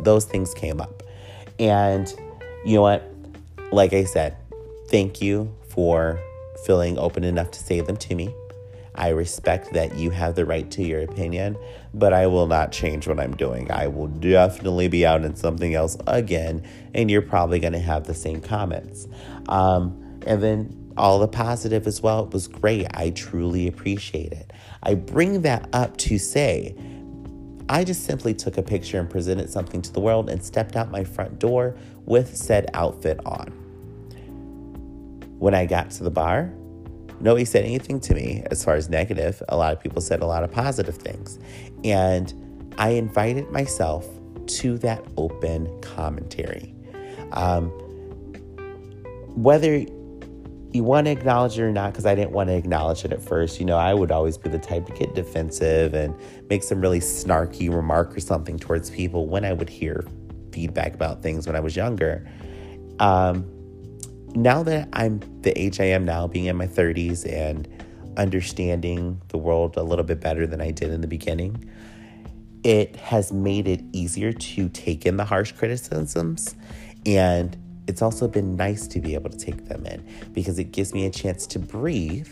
Those 0.00 0.24
things 0.24 0.54
came 0.54 0.80
up. 0.80 1.02
And 1.58 2.12
you 2.64 2.76
know 2.76 2.82
what? 2.82 3.02
Like 3.72 3.92
I 3.92 4.04
said, 4.04 4.36
thank 4.88 5.20
you 5.20 5.52
for 5.68 6.20
feeling 6.64 6.98
open 6.98 7.24
enough 7.24 7.50
to 7.52 7.58
say 7.58 7.80
them 7.80 7.96
to 7.96 8.14
me. 8.14 8.34
I 8.94 9.08
respect 9.08 9.72
that 9.72 9.96
you 9.96 10.10
have 10.10 10.34
the 10.34 10.44
right 10.44 10.70
to 10.72 10.82
your 10.82 11.02
opinion, 11.02 11.56
but 11.94 12.12
I 12.12 12.26
will 12.26 12.46
not 12.46 12.72
change 12.72 13.08
what 13.08 13.18
I'm 13.18 13.34
doing. 13.34 13.70
I 13.70 13.86
will 13.86 14.08
definitely 14.08 14.88
be 14.88 15.06
out 15.06 15.24
in 15.24 15.34
something 15.34 15.74
else 15.74 15.96
again, 16.06 16.62
and 16.94 17.10
you're 17.10 17.22
probably 17.22 17.58
going 17.58 17.72
to 17.72 17.78
have 17.78 18.04
the 18.04 18.14
same 18.14 18.40
comments. 18.40 19.08
Um, 19.48 20.20
and 20.26 20.42
then 20.42 20.82
all 20.96 21.18
the 21.18 21.28
positive 21.28 21.86
as 21.86 22.02
well. 22.02 22.24
It 22.24 22.32
was 22.32 22.48
great. 22.48 22.86
I 22.94 23.10
truly 23.10 23.66
appreciate 23.66 24.32
it. 24.32 24.52
I 24.82 24.94
bring 24.94 25.42
that 25.42 25.68
up 25.72 25.96
to 25.98 26.18
say, 26.18 26.76
I 27.68 27.84
just 27.84 28.04
simply 28.04 28.34
took 28.34 28.58
a 28.58 28.62
picture 28.62 28.98
and 28.98 29.08
presented 29.08 29.48
something 29.50 29.80
to 29.82 29.92
the 29.92 30.00
world 30.00 30.28
and 30.28 30.44
stepped 30.44 30.76
out 30.76 30.90
my 30.90 31.04
front 31.04 31.38
door 31.38 31.76
with 32.04 32.36
said 32.36 32.68
outfit 32.74 33.20
on. 33.24 33.48
When 35.38 35.54
I 35.54 35.66
got 35.66 35.90
to 35.92 36.04
the 36.04 36.10
bar, 36.10 36.52
nobody 37.22 37.44
said 37.44 37.64
anything 37.64 38.00
to 38.00 38.14
me 38.14 38.42
as 38.50 38.64
far 38.64 38.74
as 38.74 38.88
negative. 38.88 39.42
A 39.48 39.56
lot 39.56 39.72
of 39.72 39.80
people 39.80 40.00
said 40.00 40.20
a 40.20 40.26
lot 40.26 40.44
of 40.44 40.50
positive 40.50 40.96
things. 40.96 41.38
And 41.84 42.74
I 42.78 42.90
invited 42.90 43.50
myself 43.50 44.06
to 44.46 44.76
that 44.78 45.04
open 45.16 45.80
commentary. 45.80 46.74
Um, 47.32 47.70
whether 49.34 49.84
you 50.72 50.84
want 50.84 51.06
to 51.06 51.10
acknowledge 51.10 51.58
it 51.58 51.62
or 51.62 51.72
not, 51.72 51.92
because 51.92 52.06
I 52.06 52.14
didn't 52.14 52.32
want 52.32 52.48
to 52.48 52.56
acknowledge 52.56 53.04
it 53.04 53.12
at 53.12 53.22
first. 53.22 53.60
You 53.60 53.66
know, 53.66 53.76
I 53.76 53.94
would 53.94 54.10
always 54.10 54.38
be 54.38 54.48
the 54.48 54.58
type 54.58 54.86
to 54.86 54.92
get 54.92 55.14
defensive 55.14 55.94
and 55.94 56.14
make 56.48 56.62
some 56.62 56.80
really 56.80 57.00
snarky 57.00 57.72
remark 57.72 58.16
or 58.16 58.20
something 58.20 58.58
towards 58.58 58.90
people 58.90 59.26
when 59.26 59.44
I 59.44 59.52
would 59.52 59.68
hear 59.68 60.06
feedback 60.50 60.94
about 60.94 61.22
things 61.22 61.46
when 61.46 61.56
I 61.56 61.60
was 61.60 61.76
younger. 61.76 62.26
Um, 62.98 63.46
now 64.34 64.62
that 64.62 64.88
I'm 64.92 65.20
the 65.42 65.58
age 65.60 65.80
I 65.80 65.84
am 65.86 66.04
now, 66.04 66.26
being 66.26 66.46
in 66.46 66.56
my 66.56 66.66
30s 66.66 67.30
and 67.30 67.68
understanding 68.16 69.20
the 69.28 69.38
world 69.38 69.76
a 69.76 69.82
little 69.82 70.04
bit 70.04 70.20
better 70.20 70.46
than 70.46 70.60
I 70.60 70.70
did 70.70 70.90
in 70.90 71.00
the 71.00 71.06
beginning, 71.06 71.68
it 72.64 72.96
has 72.96 73.32
made 73.32 73.66
it 73.66 73.82
easier 73.92 74.32
to 74.32 74.68
take 74.68 75.04
in 75.06 75.16
the 75.16 75.24
harsh 75.24 75.52
criticisms. 75.52 76.54
And 77.04 77.56
it's 77.86 78.02
also 78.02 78.28
been 78.28 78.56
nice 78.56 78.86
to 78.88 79.00
be 79.00 79.14
able 79.14 79.30
to 79.30 79.38
take 79.38 79.66
them 79.66 79.84
in 79.86 80.06
because 80.32 80.58
it 80.58 80.72
gives 80.72 80.94
me 80.94 81.06
a 81.06 81.10
chance 81.10 81.46
to 81.48 81.58
breathe, 81.58 82.28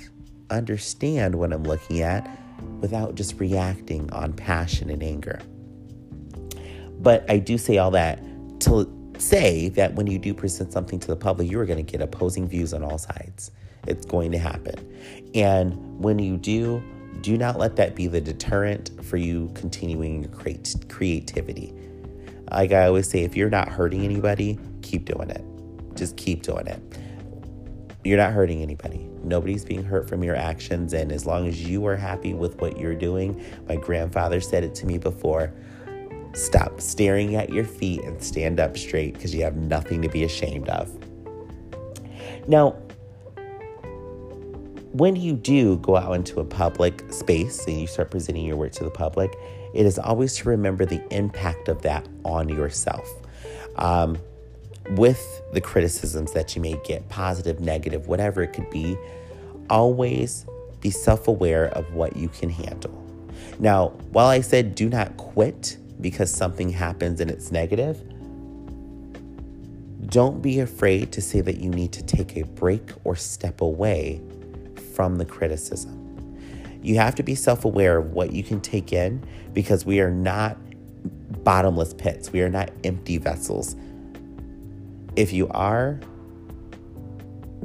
understand 0.50 1.34
what 1.34 1.52
I'm 1.52 1.64
looking 1.64 2.00
at 2.00 2.28
without 2.80 3.14
just 3.14 3.40
reacting 3.40 4.10
on 4.12 4.32
passion 4.32 4.90
and 4.90 5.02
anger. 5.02 5.40
But 7.00 7.28
I 7.30 7.38
do 7.38 7.58
say 7.58 7.78
all 7.78 7.90
that 7.92 8.22
to 8.60 8.99
say 9.20 9.68
that 9.70 9.94
when 9.94 10.06
you 10.06 10.18
do 10.18 10.34
present 10.34 10.72
something 10.72 10.98
to 11.00 11.06
the 11.06 11.16
public, 11.16 11.50
you 11.50 11.58
are 11.60 11.66
going 11.66 11.84
to 11.84 11.90
get 11.90 12.00
opposing 12.00 12.48
views 12.48 12.74
on 12.74 12.82
all 12.82 12.98
sides. 12.98 13.50
It's 13.86 14.04
going 14.04 14.32
to 14.32 14.38
happen. 14.38 14.74
And 15.34 15.98
when 15.98 16.18
you 16.18 16.36
do, 16.36 16.82
do 17.20 17.36
not 17.36 17.58
let 17.58 17.76
that 17.76 17.94
be 17.94 18.06
the 18.06 18.20
deterrent 18.20 18.90
for 19.04 19.16
you 19.16 19.50
continuing 19.54 20.22
your 20.22 20.32
create, 20.32 20.74
creativity. 20.88 21.74
Like 22.50 22.72
I 22.72 22.86
always 22.86 23.08
say, 23.08 23.22
if 23.22 23.36
you're 23.36 23.50
not 23.50 23.68
hurting 23.68 24.04
anybody, 24.04 24.58
keep 24.82 25.04
doing 25.04 25.30
it. 25.30 25.44
Just 25.94 26.16
keep 26.16 26.42
doing 26.42 26.66
it. 26.66 26.80
You're 28.04 28.16
not 28.16 28.32
hurting 28.32 28.62
anybody. 28.62 29.06
Nobody's 29.22 29.64
being 29.64 29.82
hurt 29.82 30.08
from 30.08 30.24
your 30.24 30.34
actions. 30.34 30.94
And 30.94 31.12
as 31.12 31.26
long 31.26 31.46
as 31.46 31.62
you 31.62 31.84
are 31.86 31.96
happy 31.96 32.32
with 32.32 32.58
what 32.60 32.78
you're 32.78 32.94
doing, 32.94 33.44
my 33.68 33.76
grandfather 33.76 34.40
said 34.40 34.64
it 34.64 34.74
to 34.76 34.86
me 34.86 34.96
before 34.96 35.52
Stop 36.32 36.80
staring 36.80 37.34
at 37.34 37.50
your 37.50 37.64
feet 37.64 38.02
and 38.02 38.22
stand 38.22 38.60
up 38.60 38.76
straight 38.76 39.14
because 39.14 39.34
you 39.34 39.42
have 39.42 39.56
nothing 39.56 40.00
to 40.02 40.08
be 40.08 40.24
ashamed 40.24 40.68
of. 40.68 40.90
Now, 42.46 42.76
when 44.92 45.16
you 45.16 45.34
do 45.34 45.76
go 45.78 45.96
out 45.96 46.12
into 46.12 46.40
a 46.40 46.44
public 46.44 47.04
space 47.12 47.66
and 47.66 47.80
you 47.80 47.86
start 47.86 48.10
presenting 48.10 48.44
your 48.44 48.56
work 48.56 48.72
to 48.72 48.84
the 48.84 48.90
public, 48.90 49.34
it 49.72 49.86
is 49.86 49.98
always 49.98 50.36
to 50.38 50.48
remember 50.48 50.84
the 50.84 51.02
impact 51.14 51.68
of 51.68 51.82
that 51.82 52.08
on 52.24 52.48
yourself. 52.48 53.08
Um, 53.76 54.18
with 54.90 55.42
the 55.52 55.60
criticisms 55.60 56.32
that 56.32 56.56
you 56.56 56.62
may 56.62 56.80
get, 56.84 57.08
positive, 57.08 57.60
negative, 57.60 58.08
whatever 58.08 58.42
it 58.42 58.52
could 58.52 58.68
be, 58.70 58.96
always 59.68 60.46
be 60.80 60.90
self 60.90 61.28
aware 61.28 61.66
of 61.66 61.92
what 61.92 62.16
you 62.16 62.28
can 62.28 62.50
handle. 62.50 62.96
Now, 63.58 63.88
while 64.10 64.26
I 64.26 64.40
said 64.40 64.74
do 64.74 64.88
not 64.88 65.16
quit, 65.16 65.76
because 66.00 66.30
something 66.30 66.70
happens 66.70 67.20
and 67.20 67.30
it's 67.30 67.52
negative, 67.52 68.02
don't 70.06 70.42
be 70.42 70.60
afraid 70.60 71.12
to 71.12 71.20
say 71.20 71.40
that 71.40 71.58
you 71.58 71.70
need 71.70 71.92
to 71.92 72.02
take 72.02 72.36
a 72.36 72.44
break 72.44 72.90
or 73.04 73.14
step 73.14 73.60
away 73.60 74.20
from 74.94 75.16
the 75.16 75.24
criticism. 75.24 75.96
You 76.82 76.96
have 76.96 77.14
to 77.16 77.22
be 77.22 77.34
self 77.34 77.64
aware 77.64 77.98
of 77.98 78.12
what 78.12 78.32
you 78.32 78.42
can 78.42 78.60
take 78.60 78.92
in 78.92 79.24
because 79.52 79.84
we 79.84 80.00
are 80.00 80.10
not 80.10 80.56
bottomless 81.44 81.94
pits, 81.94 82.32
we 82.32 82.40
are 82.42 82.48
not 82.48 82.70
empty 82.84 83.18
vessels. 83.18 83.76
If 85.16 85.32
you 85.32 85.48
are, 85.48 86.00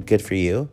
good 0.05 0.22
for 0.22 0.36
you. 0.36 0.70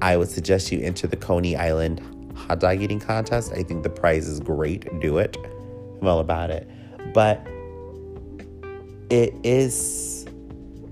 I 0.00 0.16
would 0.16 0.30
suggest 0.30 0.72
you 0.72 0.80
enter 0.80 1.06
the 1.06 1.16
Coney 1.16 1.56
Island 1.56 2.00
hot 2.36 2.60
dog 2.60 2.80
eating 2.80 3.00
contest. 3.00 3.52
I 3.52 3.62
think 3.62 3.82
the 3.82 3.90
prize 3.90 4.26
is 4.26 4.40
great. 4.40 5.00
Do 5.00 5.18
it. 5.18 5.36
I'm 6.00 6.08
all 6.08 6.20
about 6.20 6.50
it. 6.50 6.68
But 7.12 7.46
it 9.10 9.34
is 9.44 10.26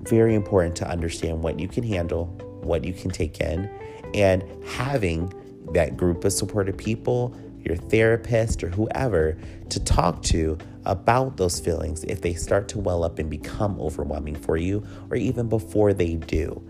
very 0.03 0.35
important 0.35 0.77
to 0.77 0.89
understand 0.89 1.43
what 1.43 1.59
you 1.59 1.69
can 1.69 1.85
handle 1.85 2.27
what 2.63 2.85
you 2.85 2.93
can 2.93 3.11
take 3.11 3.41
in, 3.41 3.71
and 4.15 4.45
having 4.67 5.33
that 5.73 5.97
group 5.97 6.25
of 6.25 6.33
supportive 6.33 6.77
people, 6.77 7.35
your 7.65 7.77
therapist, 7.77 8.63
or 8.63 8.69
whoever 8.69 9.39
to 9.69 9.81
talk 9.81 10.23
to 10.23 10.59
about 10.85 11.37
those 11.37 11.61
feelings 11.61 12.05
if 12.05 12.21
they 12.23 12.35
start 12.35 12.69
to 12.69 12.79
well 12.79 13.05
up 13.05 13.19
and 13.19 13.31
become 13.31 13.79
overwhelming 13.81 14.35
for 14.35 14.57
you, 14.57 14.85
or 15.11 15.17
even 15.17 15.49
before 15.49 15.93
they 15.93 16.17
do. 16.17 16.63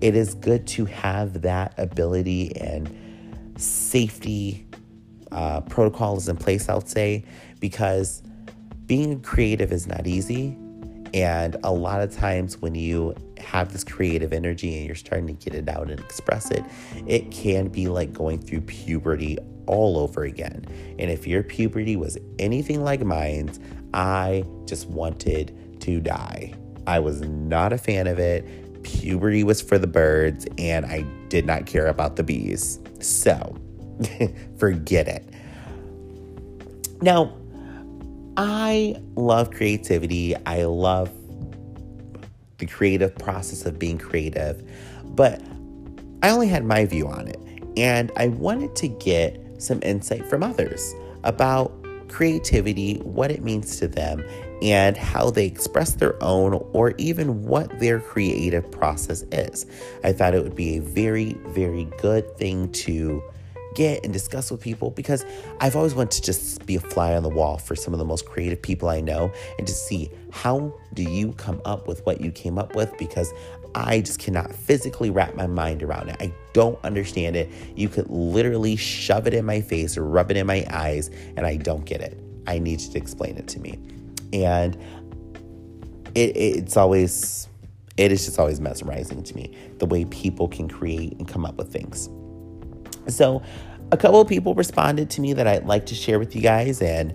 It 0.00 0.14
is 0.14 0.34
good 0.34 0.66
to 0.68 0.84
have 0.86 1.42
that 1.42 1.74
ability 1.78 2.56
and 2.56 2.94
safety 3.56 4.66
uh, 5.32 5.60
protocols 5.62 6.28
in 6.28 6.36
place, 6.36 6.68
I'll 6.68 6.80
say, 6.80 7.24
because 7.60 8.22
being 8.88 9.20
creative 9.20 9.70
is 9.70 9.86
not 9.86 10.06
easy. 10.06 10.56
And 11.14 11.56
a 11.62 11.72
lot 11.72 12.00
of 12.00 12.14
times 12.14 12.60
when 12.60 12.74
you 12.74 13.14
have 13.38 13.72
this 13.72 13.84
creative 13.84 14.32
energy 14.32 14.76
and 14.76 14.86
you're 14.86 14.96
starting 14.96 15.26
to 15.28 15.32
get 15.32 15.54
it 15.54 15.68
out 15.68 15.90
and 15.90 16.00
express 16.00 16.50
it, 16.50 16.64
it 17.06 17.30
can 17.30 17.68
be 17.68 17.88
like 17.88 18.12
going 18.12 18.40
through 18.40 18.62
puberty 18.62 19.38
all 19.66 19.98
over 19.98 20.24
again. 20.24 20.64
And 20.98 21.10
if 21.10 21.26
your 21.26 21.42
puberty 21.42 21.96
was 21.96 22.18
anything 22.38 22.82
like 22.82 23.02
mine's, 23.02 23.60
I 23.94 24.44
just 24.66 24.88
wanted 24.88 25.80
to 25.82 26.00
die. 26.00 26.54
I 26.86 26.98
was 26.98 27.20
not 27.20 27.72
a 27.72 27.78
fan 27.78 28.06
of 28.06 28.18
it. 28.18 28.82
Puberty 28.82 29.44
was 29.44 29.60
for 29.60 29.78
the 29.78 29.86
birds, 29.86 30.46
and 30.56 30.86
I 30.86 31.02
did 31.28 31.44
not 31.44 31.66
care 31.66 31.86
about 31.86 32.16
the 32.16 32.22
bees. 32.22 32.78
So, 33.00 33.56
forget 34.58 35.08
it. 35.08 35.28
Now, 37.02 37.34
I 38.40 38.94
love 39.16 39.50
creativity. 39.50 40.36
I 40.46 40.62
love 40.62 41.10
the 42.58 42.66
creative 42.66 43.16
process 43.16 43.66
of 43.66 43.80
being 43.80 43.98
creative, 43.98 44.62
but 45.04 45.42
I 46.22 46.30
only 46.30 46.46
had 46.46 46.64
my 46.64 46.86
view 46.86 47.08
on 47.08 47.26
it. 47.26 47.40
And 47.76 48.12
I 48.16 48.28
wanted 48.28 48.76
to 48.76 48.86
get 48.86 49.44
some 49.60 49.80
insight 49.82 50.24
from 50.30 50.44
others 50.44 50.94
about 51.24 51.72
creativity, 52.08 52.98
what 52.98 53.32
it 53.32 53.42
means 53.42 53.80
to 53.80 53.88
them, 53.88 54.24
and 54.62 54.96
how 54.96 55.30
they 55.30 55.46
express 55.46 55.94
their 55.94 56.22
own 56.22 56.54
or 56.72 56.94
even 56.96 57.44
what 57.44 57.76
their 57.80 57.98
creative 57.98 58.70
process 58.70 59.22
is. 59.32 59.66
I 60.04 60.12
thought 60.12 60.36
it 60.36 60.44
would 60.44 60.54
be 60.54 60.76
a 60.76 60.80
very, 60.80 61.32
very 61.48 61.88
good 61.98 62.36
thing 62.36 62.70
to 62.70 63.20
get 63.78 64.02
and 64.02 64.12
discuss 64.12 64.50
with 64.50 64.60
people 64.60 64.90
because 64.90 65.24
I've 65.60 65.76
always 65.76 65.94
wanted 65.94 66.10
to 66.10 66.22
just 66.22 66.66
be 66.66 66.74
a 66.74 66.80
fly 66.80 67.14
on 67.14 67.22
the 67.22 67.28
wall 67.28 67.58
for 67.58 67.76
some 67.76 67.94
of 67.94 67.98
the 68.00 68.04
most 68.04 68.26
creative 68.26 68.60
people 68.60 68.88
I 68.88 69.00
know 69.00 69.32
and 69.56 69.68
to 69.68 69.72
see 69.72 70.10
how 70.32 70.74
do 70.94 71.04
you 71.04 71.32
come 71.34 71.62
up 71.64 71.86
with 71.86 72.04
what 72.04 72.20
you 72.20 72.32
came 72.32 72.58
up 72.58 72.74
with 72.74 72.92
because 72.98 73.32
I 73.76 74.00
just 74.00 74.18
cannot 74.18 74.52
physically 74.52 75.10
wrap 75.10 75.36
my 75.36 75.46
mind 75.46 75.84
around 75.84 76.08
it. 76.08 76.16
I 76.18 76.34
don't 76.54 76.76
understand 76.84 77.36
it. 77.36 77.48
You 77.76 77.88
could 77.88 78.10
literally 78.10 78.74
shove 78.74 79.28
it 79.28 79.34
in 79.34 79.44
my 79.44 79.60
face 79.60 79.96
or 79.96 80.04
rub 80.04 80.32
it 80.32 80.36
in 80.36 80.46
my 80.46 80.66
eyes, 80.70 81.08
and 81.36 81.46
I 81.46 81.56
don't 81.56 81.84
get 81.84 82.00
it. 82.00 82.18
I 82.48 82.58
need 82.58 82.80
you 82.80 82.90
to 82.90 82.98
explain 82.98 83.36
it 83.36 83.46
to 83.48 83.60
me. 83.60 83.78
And 84.32 84.74
it, 86.16 86.36
it's 86.36 86.76
always, 86.76 87.46
it 87.96 88.10
is 88.10 88.24
just 88.24 88.40
always 88.40 88.60
mesmerizing 88.60 89.22
to 89.22 89.36
me 89.36 89.56
the 89.78 89.86
way 89.86 90.04
people 90.06 90.48
can 90.48 90.68
create 90.68 91.12
and 91.18 91.28
come 91.28 91.44
up 91.44 91.56
with 91.56 91.72
things. 91.72 92.08
So, 93.08 93.42
a 93.90 93.96
couple 93.96 94.20
of 94.20 94.28
people 94.28 94.54
responded 94.54 95.10
to 95.10 95.20
me 95.20 95.32
that 95.32 95.46
I'd 95.46 95.66
like 95.66 95.86
to 95.86 95.94
share 95.94 96.18
with 96.18 96.34
you 96.34 96.42
guys, 96.42 96.82
and 96.82 97.14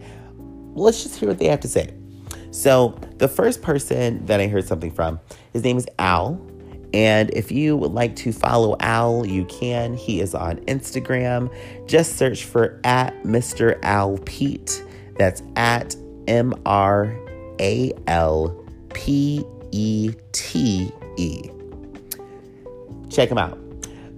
let's 0.76 1.04
just 1.04 1.20
hear 1.20 1.30
what 1.30 1.40
they 1.40 1.48
have 1.48 1.60
to 1.62 1.68
say. 1.68 1.94
So, 2.52 2.98
the 3.18 3.28
first 3.28 3.62
person 3.62 4.26
that 4.26 4.40
I 4.40 4.48
heard 4.48 4.68
something 4.68 4.92
from, 4.92 5.20
his 5.54 5.64
name 5.64 5.78
is 5.78 5.88
Al. 6.00 6.42
And 6.94 7.32
if 7.32 7.52
you 7.52 7.76
would 7.76 7.92
like 7.92 8.16
to 8.18 8.32
follow 8.32 8.76
Al, 8.80 9.26
you 9.26 9.46
can. 9.46 9.96
He 9.96 10.22
is 10.22 10.36
on 10.36 10.58
Instagram. 10.66 11.52
Just 11.88 12.18
search 12.18 12.46
for 12.46 12.80
at 12.84 13.24
Mr. 13.24 13.80
Al 13.82 14.20
Pete. 14.20 14.84
That's 15.18 15.42
at 15.56 15.96
M 16.28 16.54
R 16.66 17.18
A 17.60 17.92
L 18.06 18.64
P 18.94 19.44
E 19.72 20.14
T 20.32 20.92
E. 21.18 21.50
Check 23.10 23.30
him 23.30 23.40
out. 23.40 23.63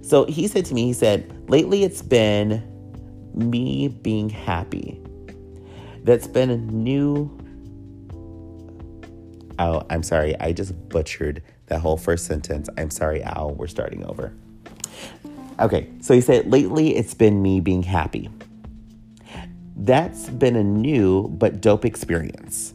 So 0.06 0.24
he 0.24 0.46
said 0.46 0.64
to 0.66 0.74
me, 0.74 0.84
he 0.84 0.92
said, 0.92 1.50
lately 1.50 1.82
it's 1.82 2.00
been 2.00 2.62
me 3.34 3.88
being 3.88 4.28
happy. 4.28 5.00
That's 6.04 6.28
been 6.28 6.50
a 6.50 6.56
new 6.56 7.36
Oh, 9.58 9.82
I'm 9.88 10.02
sorry. 10.02 10.38
I 10.38 10.52
just 10.52 10.88
butchered 10.90 11.42
that 11.68 11.80
whole 11.80 11.96
first 11.96 12.26
sentence. 12.26 12.68
I'm 12.76 12.90
sorry, 12.90 13.22
Al. 13.22 13.54
We're 13.54 13.66
starting 13.66 14.04
over. 14.04 14.34
Okay, 15.58 15.88
so 16.00 16.12
he 16.12 16.20
said, 16.20 16.52
lately 16.52 16.94
it's 16.94 17.14
been 17.14 17.40
me 17.40 17.60
being 17.60 17.82
happy. 17.82 18.28
That's 19.76 20.28
been 20.28 20.56
a 20.56 20.62
new 20.62 21.28
but 21.28 21.62
dope 21.62 21.86
experience. 21.86 22.74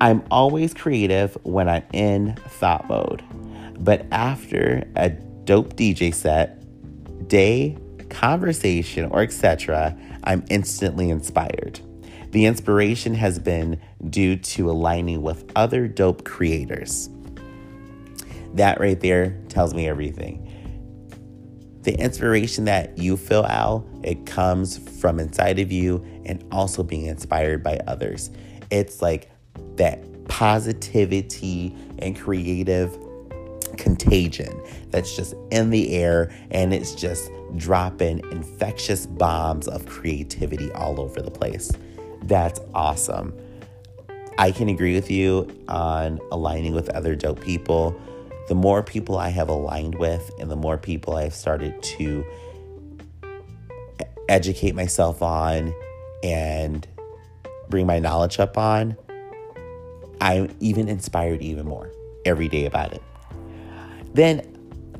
I'm 0.00 0.24
always 0.30 0.74
creative 0.74 1.38
when 1.44 1.68
I'm 1.68 1.84
in 1.92 2.34
thought 2.48 2.88
mode, 2.88 3.22
but 3.78 4.04
after 4.10 4.82
a 4.96 5.10
dope 5.44 5.74
DJ 5.74 6.14
set, 6.14 6.58
day, 7.28 7.76
conversation, 8.10 9.06
or 9.06 9.22
etc., 9.22 9.96
I'm 10.24 10.44
instantly 10.48 11.10
inspired. 11.10 11.80
The 12.30 12.46
inspiration 12.46 13.14
has 13.14 13.38
been 13.38 13.80
due 14.08 14.36
to 14.36 14.70
aligning 14.70 15.22
with 15.22 15.50
other 15.54 15.88
dope 15.88 16.24
creators. 16.24 17.10
That 18.54 18.80
right 18.80 18.98
there 18.98 19.38
tells 19.48 19.74
me 19.74 19.88
everything. 19.88 20.48
The 21.82 21.94
inspiration 21.98 22.64
that 22.66 22.96
you 22.96 23.16
feel 23.16 23.44
out, 23.44 23.84
it 24.04 24.24
comes 24.24 24.78
from 25.00 25.18
inside 25.18 25.58
of 25.58 25.72
you 25.72 26.04
and 26.24 26.44
also 26.52 26.82
being 26.82 27.06
inspired 27.06 27.62
by 27.62 27.80
others. 27.86 28.30
It's 28.70 29.02
like 29.02 29.30
that 29.76 30.28
positivity 30.28 31.76
and 31.98 32.18
creative 32.18 32.96
contagion 33.76 34.60
that's 34.90 35.14
just 35.14 35.34
in 35.50 35.70
the 35.70 35.94
air 35.94 36.32
and 36.50 36.72
it's 36.72 36.94
just 36.94 37.30
dropping 37.56 38.20
infectious 38.30 39.06
bombs 39.06 39.68
of 39.68 39.86
creativity 39.86 40.70
all 40.72 41.00
over 41.00 41.20
the 41.20 41.30
place. 41.30 41.70
That's 42.22 42.60
awesome. 42.74 43.36
I 44.38 44.50
can 44.50 44.68
agree 44.68 44.94
with 44.94 45.10
you 45.10 45.48
on 45.68 46.20
aligning 46.30 46.74
with 46.74 46.88
other 46.90 47.14
dope 47.14 47.40
people. 47.40 47.94
The 48.48 48.54
more 48.54 48.82
people 48.82 49.18
I 49.18 49.28
have 49.28 49.48
aligned 49.48 49.94
with, 49.96 50.30
and 50.38 50.50
the 50.50 50.56
more 50.56 50.78
people 50.78 51.16
I've 51.16 51.34
started 51.34 51.80
to 51.82 52.24
educate 54.28 54.74
myself 54.74 55.22
on 55.22 55.74
and 56.22 56.86
bring 57.68 57.86
my 57.86 57.98
knowledge 57.98 58.40
up 58.40 58.56
on, 58.56 58.96
I'm 60.20 60.54
even 60.60 60.88
inspired 60.88 61.42
even 61.42 61.66
more 61.66 61.90
every 62.24 62.48
day 62.48 62.66
about 62.66 62.92
it. 62.92 63.02
Then 64.14 64.46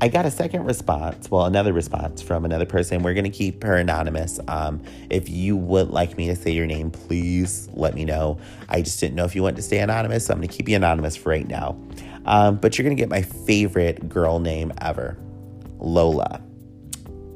I 0.00 0.08
got 0.08 0.26
a 0.26 0.32
second 0.32 0.64
response, 0.64 1.30
well, 1.30 1.44
another 1.44 1.72
response 1.72 2.20
from 2.22 2.44
another 2.44 2.66
person. 2.66 3.04
We're 3.04 3.14
going 3.14 3.22
to 3.22 3.30
keep 3.30 3.62
her 3.62 3.76
anonymous. 3.76 4.40
Um, 4.48 4.82
if 5.10 5.28
you 5.28 5.56
would 5.56 5.90
like 5.90 6.16
me 6.16 6.26
to 6.26 6.34
say 6.34 6.50
your 6.50 6.66
name, 6.66 6.90
please 6.90 7.68
let 7.74 7.94
me 7.94 8.04
know. 8.04 8.38
I 8.68 8.82
just 8.82 8.98
didn't 8.98 9.14
know 9.14 9.24
if 9.24 9.36
you 9.36 9.44
want 9.44 9.54
to 9.56 9.62
stay 9.62 9.78
anonymous, 9.78 10.26
so 10.26 10.32
I'm 10.32 10.40
going 10.40 10.48
to 10.48 10.56
keep 10.56 10.68
you 10.68 10.74
anonymous 10.74 11.14
for 11.14 11.28
right 11.28 11.46
now. 11.46 11.78
Um, 12.26 12.56
but 12.56 12.76
you're 12.76 12.84
going 12.84 12.96
to 12.96 13.00
get 13.00 13.10
my 13.10 13.22
favorite 13.22 14.08
girl 14.08 14.40
name 14.40 14.72
ever 14.80 15.16
Lola. 15.78 16.42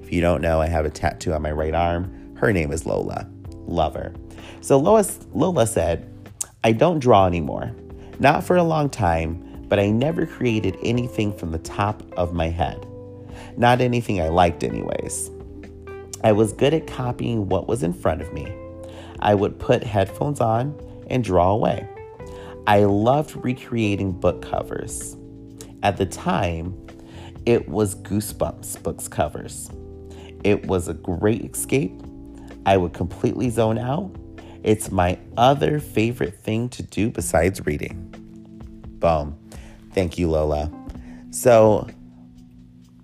If 0.03 0.13
you 0.13 0.21
don't 0.21 0.41
know, 0.41 0.61
I 0.61 0.67
have 0.67 0.85
a 0.87 0.91
tattoo 0.91 1.35
on 1.35 1.43
my 1.43 1.53
right 1.53 1.75
arm. 1.75 2.35
Her 2.37 2.53
name 2.53 2.73
is 2.73 2.85
Lola. 2.85 3.29
Love 3.67 3.95
her. 3.95 4.13
So 4.61 4.77
Lois, 4.79 5.21
Lola 5.35 5.69
said, 5.69 6.13
I 6.65 6.73
don't 6.73 6.99
draw 6.99 7.27
anymore. 7.27 7.75
Not 8.19 8.43
for 8.43 8.57
a 8.57 8.63
long 8.65 8.91
time, 8.91 9.46
but 9.69 9.79
I 9.79 9.91
never 9.91 10.27
created 10.27 10.77
anything 10.83 11.37
from 11.37 11.53
the 11.53 11.59
top 11.59 12.03
of 12.17 12.33
my 12.33 12.49
head. 12.49 12.87
Not 13.57 13.81
anything 13.81 14.21
I 14.21 14.29
liked, 14.29 14.63
anyways. 14.63 15.31
I 16.23 16.33
was 16.33 16.53
good 16.53 16.75
at 16.75 16.87
copying 16.87 17.49
what 17.49 17.69
was 17.69 17.83
in 17.83 17.93
front 17.93 18.23
of 18.23 18.33
me. 18.33 18.53
I 19.21 19.35
would 19.35 19.59
put 19.59 19.83
headphones 19.83 20.41
on 20.41 20.79
and 21.09 21.23
draw 21.23 21.51
away. 21.51 21.89
I 22.67 22.85
loved 22.85 23.37
recreating 23.45 24.13
book 24.13 24.43
covers. 24.43 25.17
At 25.83 25.97
the 25.97 26.07
time, 26.07 26.75
it 27.45 27.69
was 27.69 27.95
Goosebumps 27.95 28.83
books 28.83 29.07
covers. 29.09 29.71
It 30.43 30.67
was 30.67 30.89
a 30.89 30.95
great 30.95 31.43
escape. 31.55 32.03
I 32.67 32.77
would 32.77 32.93
completely 32.93 33.51
zone 33.51 33.79
out. 33.79 34.15
It's 34.65 34.91
my 34.91 35.19
other 35.37 35.79
favorite 35.79 36.35
thing 36.41 36.69
to 36.71 36.83
do 36.83 37.11
besides 37.11 37.65
reading. 37.65 38.13
Boom. 38.99 39.39
Thank 39.97 40.19
you, 40.19 40.29
Lola. 40.29 40.71
So, 41.31 41.89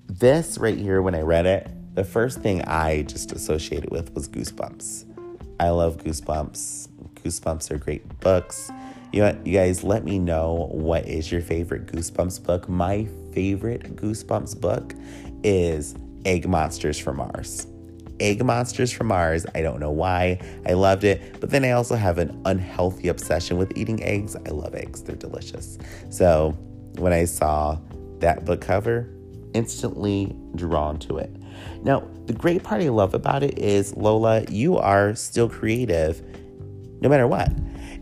this 0.08 0.58
right 0.58 0.76
here, 0.76 1.00
when 1.00 1.14
I 1.14 1.22
read 1.22 1.46
it, 1.46 1.70
the 1.94 2.04
first 2.04 2.40
thing 2.40 2.60
I 2.66 3.00
just 3.04 3.32
associated 3.32 3.90
with 3.90 4.14
was 4.14 4.28
Goosebumps. 4.28 5.06
I 5.58 5.70
love 5.70 5.96
Goosebumps. 6.04 6.88
Goosebumps 7.14 7.70
are 7.70 7.78
great 7.78 8.20
books. 8.20 8.70
You 9.10 9.22
know, 9.22 9.40
you 9.42 9.54
guys 9.54 9.82
let 9.82 10.04
me 10.04 10.18
know 10.18 10.68
what 10.70 11.08
is 11.08 11.32
your 11.32 11.40
favorite 11.40 11.86
Goosebumps 11.86 12.44
book. 12.44 12.68
My 12.68 13.08
favorite 13.32 13.96
Goosebumps 13.96 14.60
book 14.60 14.94
is 15.42 15.94
Egg 16.26 16.46
Monsters 16.46 16.98
from 16.98 17.16
Mars. 17.16 17.66
Egg 18.20 18.44
Monsters 18.44 18.92
from 18.92 19.06
Mars. 19.06 19.46
I 19.54 19.62
don't 19.62 19.80
know 19.80 19.90
why. 19.90 20.40
I 20.66 20.74
loved 20.74 21.04
it. 21.04 21.40
But 21.40 21.48
then 21.48 21.64
I 21.64 21.70
also 21.70 21.96
have 21.96 22.18
an 22.18 22.38
unhealthy 22.44 23.08
obsession 23.08 23.56
with 23.56 23.74
eating 23.78 24.02
eggs. 24.02 24.36
I 24.36 24.50
love 24.50 24.74
eggs, 24.74 25.02
they're 25.02 25.16
delicious. 25.16 25.78
So 26.10 26.54
when 26.98 27.12
I 27.12 27.24
saw 27.24 27.78
that 28.18 28.44
book 28.44 28.60
cover, 28.60 29.08
instantly 29.54 30.34
drawn 30.54 30.98
to 31.00 31.18
it. 31.18 31.30
Now, 31.82 32.08
the 32.26 32.32
great 32.32 32.62
part 32.62 32.82
I 32.82 32.88
love 32.88 33.14
about 33.14 33.42
it 33.42 33.58
is 33.58 33.96
Lola, 33.96 34.44
you 34.48 34.78
are 34.78 35.14
still 35.14 35.48
creative 35.48 36.22
no 37.02 37.08
matter 37.08 37.26
what. 37.26 37.52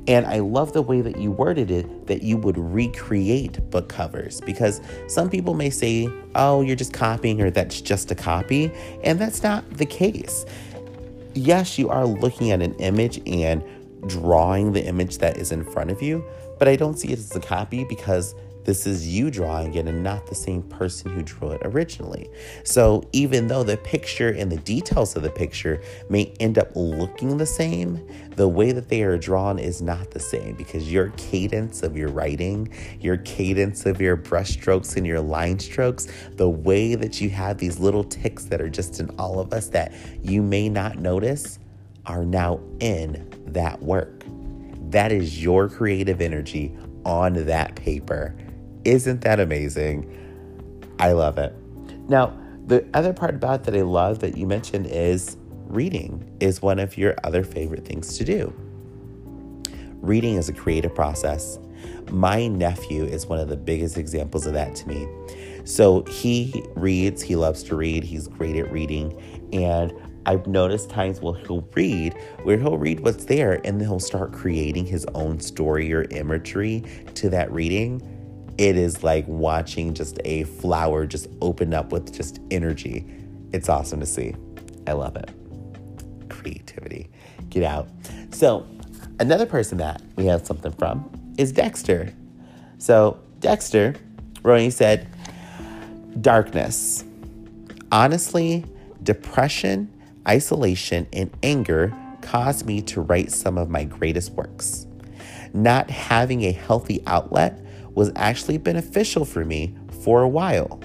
And 0.07 0.27
I 0.27 0.39
love 0.39 0.73
the 0.73 0.83
way 0.83 1.01
that 1.01 1.19
you 1.19 1.31
worded 1.31 1.71
it 1.71 2.07
that 2.07 2.23
you 2.23 2.37
would 2.37 2.59
recreate 2.59 3.59
book 3.71 3.89
covers 3.89 4.41
because 4.41 4.81
some 5.09 5.31
people 5.31 5.55
may 5.55 5.71
say, 5.71 6.09
oh, 6.35 6.61
you're 6.63 6.77
just 6.77 6.93
copying 6.93 7.41
or 7.41 7.51
that's 7.51 7.81
just 7.81 8.11
a 8.11 8.15
copy. 8.15 8.71
And 9.03 9.19
that's 9.19 9.43
not 9.43 9.69
the 9.71 9.87
case. 9.87 10.45
Yes, 11.35 11.79
you 11.79 11.89
are 11.89 12.07
looking 12.07 12.51
at 12.51 12.61
an 12.61 12.75
image 12.75 13.21
and 13.27 13.63
drawing 14.07 14.73
the 14.73 14.85
image 14.85 15.19
that 15.19 15.37
is 15.37 15.53
in 15.53 15.65
front 15.65 15.91
of 15.91 16.03
you, 16.03 16.25
but 16.59 16.69
I 16.69 16.77
don't 16.77 16.99
see 16.99 17.09
it 17.09 17.19
as 17.19 17.35
a 17.37 17.41
copy 17.41 17.85
because 17.85 18.35
this 18.71 18.87
is 18.87 19.09
you 19.09 19.33
drawing 19.33 19.75
it 19.75 19.89
and 19.89 20.01
not 20.01 20.29
the 20.29 20.35
same 20.37 20.63
person 20.63 21.11
who 21.11 21.23
drew 21.23 21.51
it 21.51 21.61
originally. 21.65 22.31
So, 22.63 23.03
even 23.13 23.49
though 23.49 23.65
the 23.65 23.77
picture 23.79 24.29
and 24.29 24.51
the 24.51 24.59
details 24.59 25.17
of 25.17 25.25
the 25.25 25.31
picture 25.31 25.83
may 26.09 26.33
end 26.39 26.57
up 26.57 26.71
looking 26.77 27.37
the 27.37 27.47
same, 27.47 28.07
the 28.37 28.47
way 28.47 28.71
that 28.71 28.89
they 28.89 29.03
are 29.03 29.19
drawn 29.19 29.59
is 29.59 29.83
not 29.83 30.13
the 30.13 30.21
same 30.21 30.55
because 30.55 30.93
your 30.93 31.09
cadence 31.17 31.83
of 31.83 31.97
your 31.97 32.11
writing, 32.11 32.73
your 33.01 33.17
cadence 33.17 33.87
of 33.87 34.01
your 34.01 34.17
brushstrokes 34.17 34.97
and 34.97 35.05
your 35.05 35.21
line 35.21 35.59
strokes, 35.59 36.07
the 36.37 36.49
way 36.49 36.95
that 36.95 37.21
you 37.21 37.29
have 37.29 37.59
these 37.59 37.81
little 37.81 38.05
ticks 38.05 38.45
that 38.45 38.61
are 38.61 38.71
just 38.71 39.01
in 39.01 39.11
all 39.19 39.41
of 39.41 39.53
us 39.53 39.67
that 39.71 39.93
you 40.23 40.43
may 40.43 40.69
not 40.69 40.97
notice 40.97 41.59
are 42.07 42.25
now 42.25 42.61
in 42.79 43.29
that 43.49 43.83
work. 43.83 44.23
That 44.91 45.11
is 45.11 45.43
your 45.43 45.69
creative 45.69 46.21
energy 46.21 46.73
on 47.05 47.33
that 47.47 47.75
paper. 47.75 48.33
Isn't 48.85 49.21
that 49.23 49.41
amazing? 49.41 50.17
I 50.99 51.13
love 51.13 51.39
it. 51.39 51.55
Now, 52.09 52.37
the 52.67 52.87
other 52.95 53.13
part 53.13 53.35
about 53.35 53.65
that 53.65 53.77
I 53.77 53.83
love 53.83 54.21
that 54.21 54.37
you 54.37 54.47
mentioned 54.47 54.87
is 54.87 55.37
reading 55.67 56.31
is 56.41 56.63
one 56.63 56.79
of 56.79 56.97
your 56.97 57.15
other 57.25 57.45
favorite 57.45 57.85
things 57.85 58.17
to 58.19 58.25
do. 58.25 58.55
Reading 60.01 60.37
is 60.37 60.49
a 60.49 60.53
creative 60.53 60.95
process. 60.95 61.59
My 62.11 62.47
nephew 62.47 63.05
is 63.05 63.27
one 63.27 63.39
of 63.39 63.49
the 63.49 63.57
biggest 63.57 63.99
examples 63.99 64.47
of 64.47 64.55
that 64.55 64.75
to 64.77 64.89
me. 64.89 65.07
So 65.65 66.03
he 66.05 66.65
reads, 66.75 67.23
he 67.23 67.37
loves 67.37 67.63
to 67.65 67.77
read, 67.77 68.03
he's 68.03 68.29
great 68.29 68.57
at 68.57 68.73
reading. 68.73 69.21
And 69.53 69.93
I've 70.27 70.47
noticed 70.47 70.91
times 70.91 71.21
where 71.21 71.35
he'll 71.35 71.69
read, 71.75 72.15
where 72.45 72.59
he'll 72.59 72.79
read 72.79 73.01
what's 73.01 73.27
there, 73.27 73.61
and 73.65 73.81
then 73.81 73.89
he'll 73.89 74.01
start 74.01 74.33
creating 74.33 74.87
his 74.87 75.05
own 75.15 75.39
story 75.41 75.93
or 75.93 76.05
imagery 76.11 76.83
to 77.15 77.29
that 77.31 77.51
reading 77.53 78.01
it 78.61 78.77
is 78.77 79.03
like 79.03 79.25
watching 79.27 79.95
just 79.95 80.19
a 80.27 80.45
flower 80.45 81.07
just 81.07 81.29
open 81.41 81.73
up 81.73 81.93
with 81.93 82.15
just 82.15 82.41
energy. 82.51 83.07
It's 83.55 83.71
awesome 83.71 84.01
to 84.01 84.07
see. 84.07 84.35
I 84.87 84.93
love 84.93 85.17
it. 85.17 85.31
Creativity. 86.29 87.09
Get 87.49 87.63
out. 87.65 87.89
So, 88.33 88.67
another 89.19 89.47
person 89.47 89.79
that 89.79 90.03
we 90.17 90.27
have 90.27 90.47
something 90.47 90.73
from 90.73 91.11
is 91.39 91.53
Dexter. 91.53 92.13
So, 92.77 93.19
Dexter, 93.39 93.95
Roni 94.43 94.71
said, 94.71 95.09
darkness. 96.21 97.03
Honestly, 97.91 98.67
depression, 99.03 99.91
isolation, 100.29 101.07
and 101.15 101.35
anger 101.43 101.97
caused 102.21 102.67
me 102.67 102.83
to 102.83 103.01
write 103.01 103.33
some 103.33 103.57
of 103.57 103.71
my 103.71 103.85
greatest 103.85 104.33
works. 104.33 104.87
Not 105.55 105.89
having 105.89 106.43
a 106.43 106.53
healthy 106.53 107.03
outlet 107.07 107.59
was 107.95 108.11
actually 108.17 108.59
beneficial 108.59 109.25
for 109.25 109.45
me 109.45 109.75
for 110.03 110.23
a 110.23 110.29
while. 110.29 110.81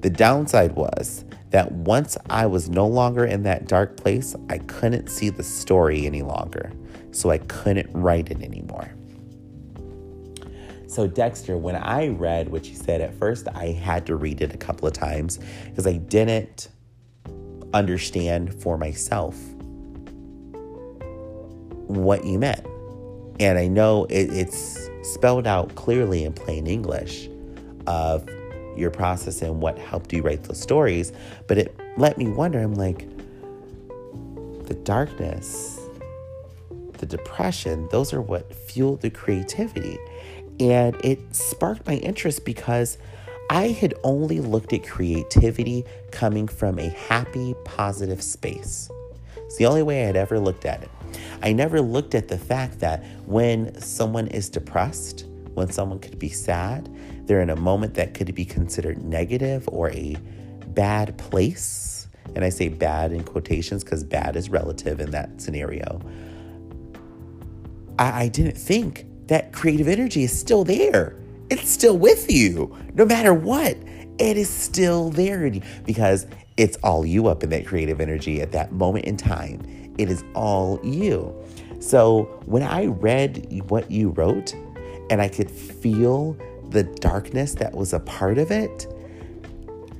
The 0.00 0.10
downside 0.10 0.72
was 0.72 1.24
that 1.50 1.70
once 1.70 2.16
I 2.30 2.46
was 2.46 2.68
no 2.68 2.86
longer 2.86 3.24
in 3.24 3.42
that 3.44 3.68
dark 3.68 3.96
place, 3.96 4.34
I 4.48 4.58
couldn't 4.58 5.08
see 5.08 5.28
the 5.28 5.42
story 5.42 6.06
any 6.06 6.22
longer, 6.22 6.72
so 7.10 7.30
I 7.30 7.38
couldn't 7.38 7.90
write 7.92 8.30
it 8.30 8.42
anymore. 8.42 8.92
So, 10.86 11.06
Dexter, 11.06 11.56
when 11.56 11.76
I 11.76 12.08
read 12.08 12.50
what 12.50 12.66
you 12.66 12.74
said 12.74 13.00
at 13.00 13.14
first, 13.14 13.48
I 13.54 13.66
had 13.68 14.04
to 14.06 14.16
read 14.16 14.42
it 14.42 14.52
a 14.52 14.58
couple 14.58 14.86
of 14.86 14.92
times 14.92 15.38
because 15.64 15.86
I 15.86 15.94
didn't 15.94 16.68
understand 17.72 18.60
for 18.62 18.76
myself 18.76 19.34
what 21.86 22.24
you 22.24 22.38
meant. 22.38 22.66
And 23.40 23.58
I 23.58 23.68
know 23.68 24.04
it, 24.06 24.32
it's 24.32 24.90
spelled 25.02 25.46
out 25.46 25.74
clearly 25.74 26.24
in 26.24 26.32
plain 26.32 26.66
English 26.66 27.28
of 27.86 28.28
your 28.76 28.90
process 28.90 29.42
and 29.42 29.60
what 29.60 29.78
helped 29.78 30.12
you 30.12 30.22
write 30.22 30.44
those 30.44 30.60
stories. 30.60 31.12
But 31.46 31.58
it 31.58 31.76
let 31.96 32.18
me 32.18 32.28
wonder 32.28 32.58
I'm 32.58 32.74
like, 32.74 33.06
the 34.66 34.74
darkness, 34.84 35.78
the 36.98 37.06
depression, 37.06 37.88
those 37.90 38.12
are 38.12 38.22
what 38.22 38.54
fueled 38.54 39.00
the 39.02 39.10
creativity. 39.10 39.98
And 40.60 40.96
it 41.04 41.34
sparked 41.34 41.86
my 41.86 41.96
interest 41.96 42.44
because 42.44 42.98
I 43.50 43.68
had 43.68 43.94
only 44.04 44.40
looked 44.40 44.72
at 44.72 44.86
creativity 44.86 45.84
coming 46.10 46.48
from 46.48 46.78
a 46.78 46.88
happy, 46.88 47.54
positive 47.64 48.22
space. 48.22 48.88
It's 49.36 49.56
the 49.56 49.66
only 49.66 49.82
way 49.82 50.04
I 50.04 50.06
had 50.06 50.16
ever 50.16 50.38
looked 50.38 50.64
at 50.64 50.82
it. 50.82 50.90
I 51.42 51.52
never 51.52 51.80
looked 51.80 52.14
at 52.14 52.28
the 52.28 52.38
fact 52.38 52.80
that 52.80 53.04
when 53.26 53.78
someone 53.80 54.26
is 54.28 54.48
depressed, 54.48 55.26
when 55.54 55.70
someone 55.70 55.98
could 55.98 56.18
be 56.18 56.28
sad, 56.28 56.88
they're 57.26 57.40
in 57.40 57.50
a 57.50 57.56
moment 57.56 57.94
that 57.94 58.14
could 58.14 58.34
be 58.34 58.44
considered 58.44 59.02
negative 59.02 59.68
or 59.68 59.90
a 59.90 60.16
bad 60.68 61.16
place. 61.18 62.08
And 62.34 62.44
I 62.44 62.48
say 62.48 62.68
bad 62.68 63.12
in 63.12 63.24
quotations 63.24 63.84
because 63.84 64.04
bad 64.04 64.36
is 64.36 64.48
relative 64.48 65.00
in 65.00 65.10
that 65.10 65.40
scenario. 65.40 66.00
I, 67.98 68.24
I 68.24 68.28
didn't 68.28 68.56
think 68.56 69.06
that 69.28 69.52
creative 69.52 69.88
energy 69.88 70.24
is 70.24 70.38
still 70.38 70.64
there. 70.64 71.16
It's 71.50 71.68
still 71.68 71.98
with 71.98 72.30
you, 72.30 72.76
no 72.94 73.04
matter 73.04 73.34
what. 73.34 73.76
It 74.18 74.36
is 74.36 74.48
still 74.48 75.10
there 75.10 75.50
because 75.84 76.26
it's 76.56 76.76
all 76.82 77.04
you 77.04 77.26
up 77.26 77.42
in 77.42 77.50
that 77.50 77.66
creative 77.66 78.00
energy 78.00 78.40
at 78.40 78.52
that 78.52 78.72
moment 78.72 79.04
in 79.04 79.16
time 79.16 79.60
it 79.98 80.10
is 80.10 80.24
all 80.34 80.80
you. 80.82 81.34
So 81.80 82.24
when 82.46 82.62
I 82.62 82.86
read 82.86 83.62
what 83.68 83.90
you 83.90 84.10
wrote 84.10 84.54
and 85.10 85.20
I 85.20 85.28
could 85.28 85.50
feel 85.50 86.36
the 86.68 86.84
darkness 86.84 87.54
that 87.56 87.74
was 87.74 87.92
a 87.92 88.00
part 88.00 88.38
of 88.38 88.50
it, 88.50 88.86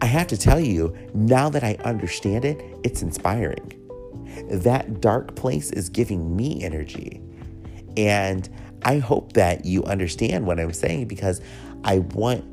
I 0.01 0.07
have 0.07 0.27
to 0.29 0.37
tell 0.37 0.61
you, 0.61 0.97
now 1.15 1.49
that 1.51 1.63
I 1.63 1.77
understand 1.85 2.45
it, 2.45 2.61
it's 2.83 3.03
inspiring. 3.03 3.79
That 4.51 5.01
dark 5.01 5.35
place 5.35 5.71
is 5.71 5.89
giving 5.89 6.35
me 6.37 6.63
energy. 6.63 7.21
And 7.97 8.49
I 8.85 8.99
hope 8.99 9.35
that 9.35 9.65
you 9.65 9.85
understand 9.85 10.47
what 10.47 10.59
I'm 10.59 10.73
saying 10.73 11.09
because 11.09 11.41
I 11.85 11.99
want 11.99 12.45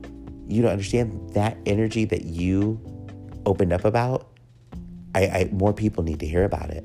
you 0.47 0.61
to 0.63 0.69
understand 0.71 1.33
that 1.33 1.57
energy 1.65 2.05
that 2.05 2.25
you 2.25 2.79
opened 3.45 3.73
up 3.73 3.85
about. 3.85 4.27
I, 5.15 5.27
I 5.27 5.49
more 5.51 5.73
people 5.73 6.03
need 6.03 6.19
to 6.19 6.27
hear 6.27 6.43
about 6.43 6.69
it 6.69 6.83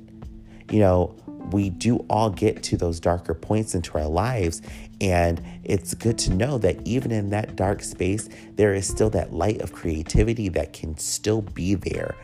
you 0.71 0.81
know, 0.81 1.15
we 1.51 1.71
do 1.71 1.99
all 2.09 2.31
get 2.31 2.63
to 2.65 2.77
those 2.77 3.01
darker 3.01 3.35
points 3.35 3.75
into 3.75 3.97
our 3.99 4.09
lives. 4.09 4.63
And 5.01 5.43
it's 5.63 5.95
good 5.95 6.19
to 6.19 6.33
know 6.33 6.59
that 6.59 6.87
even 6.87 7.13
in 7.13 7.31
that 7.31 7.57
dark 7.57 7.83
space, 7.83 8.29
there 8.55 8.75
is 8.75 8.87
still 8.87 9.11
that 9.11 9.33
light 9.33 9.61
of 9.61 9.73
creativity 9.73 10.49
that 10.51 10.73
can 10.73 10.97
still 10.97 11.43
be 11.43 11.75
there. 11.75 12.15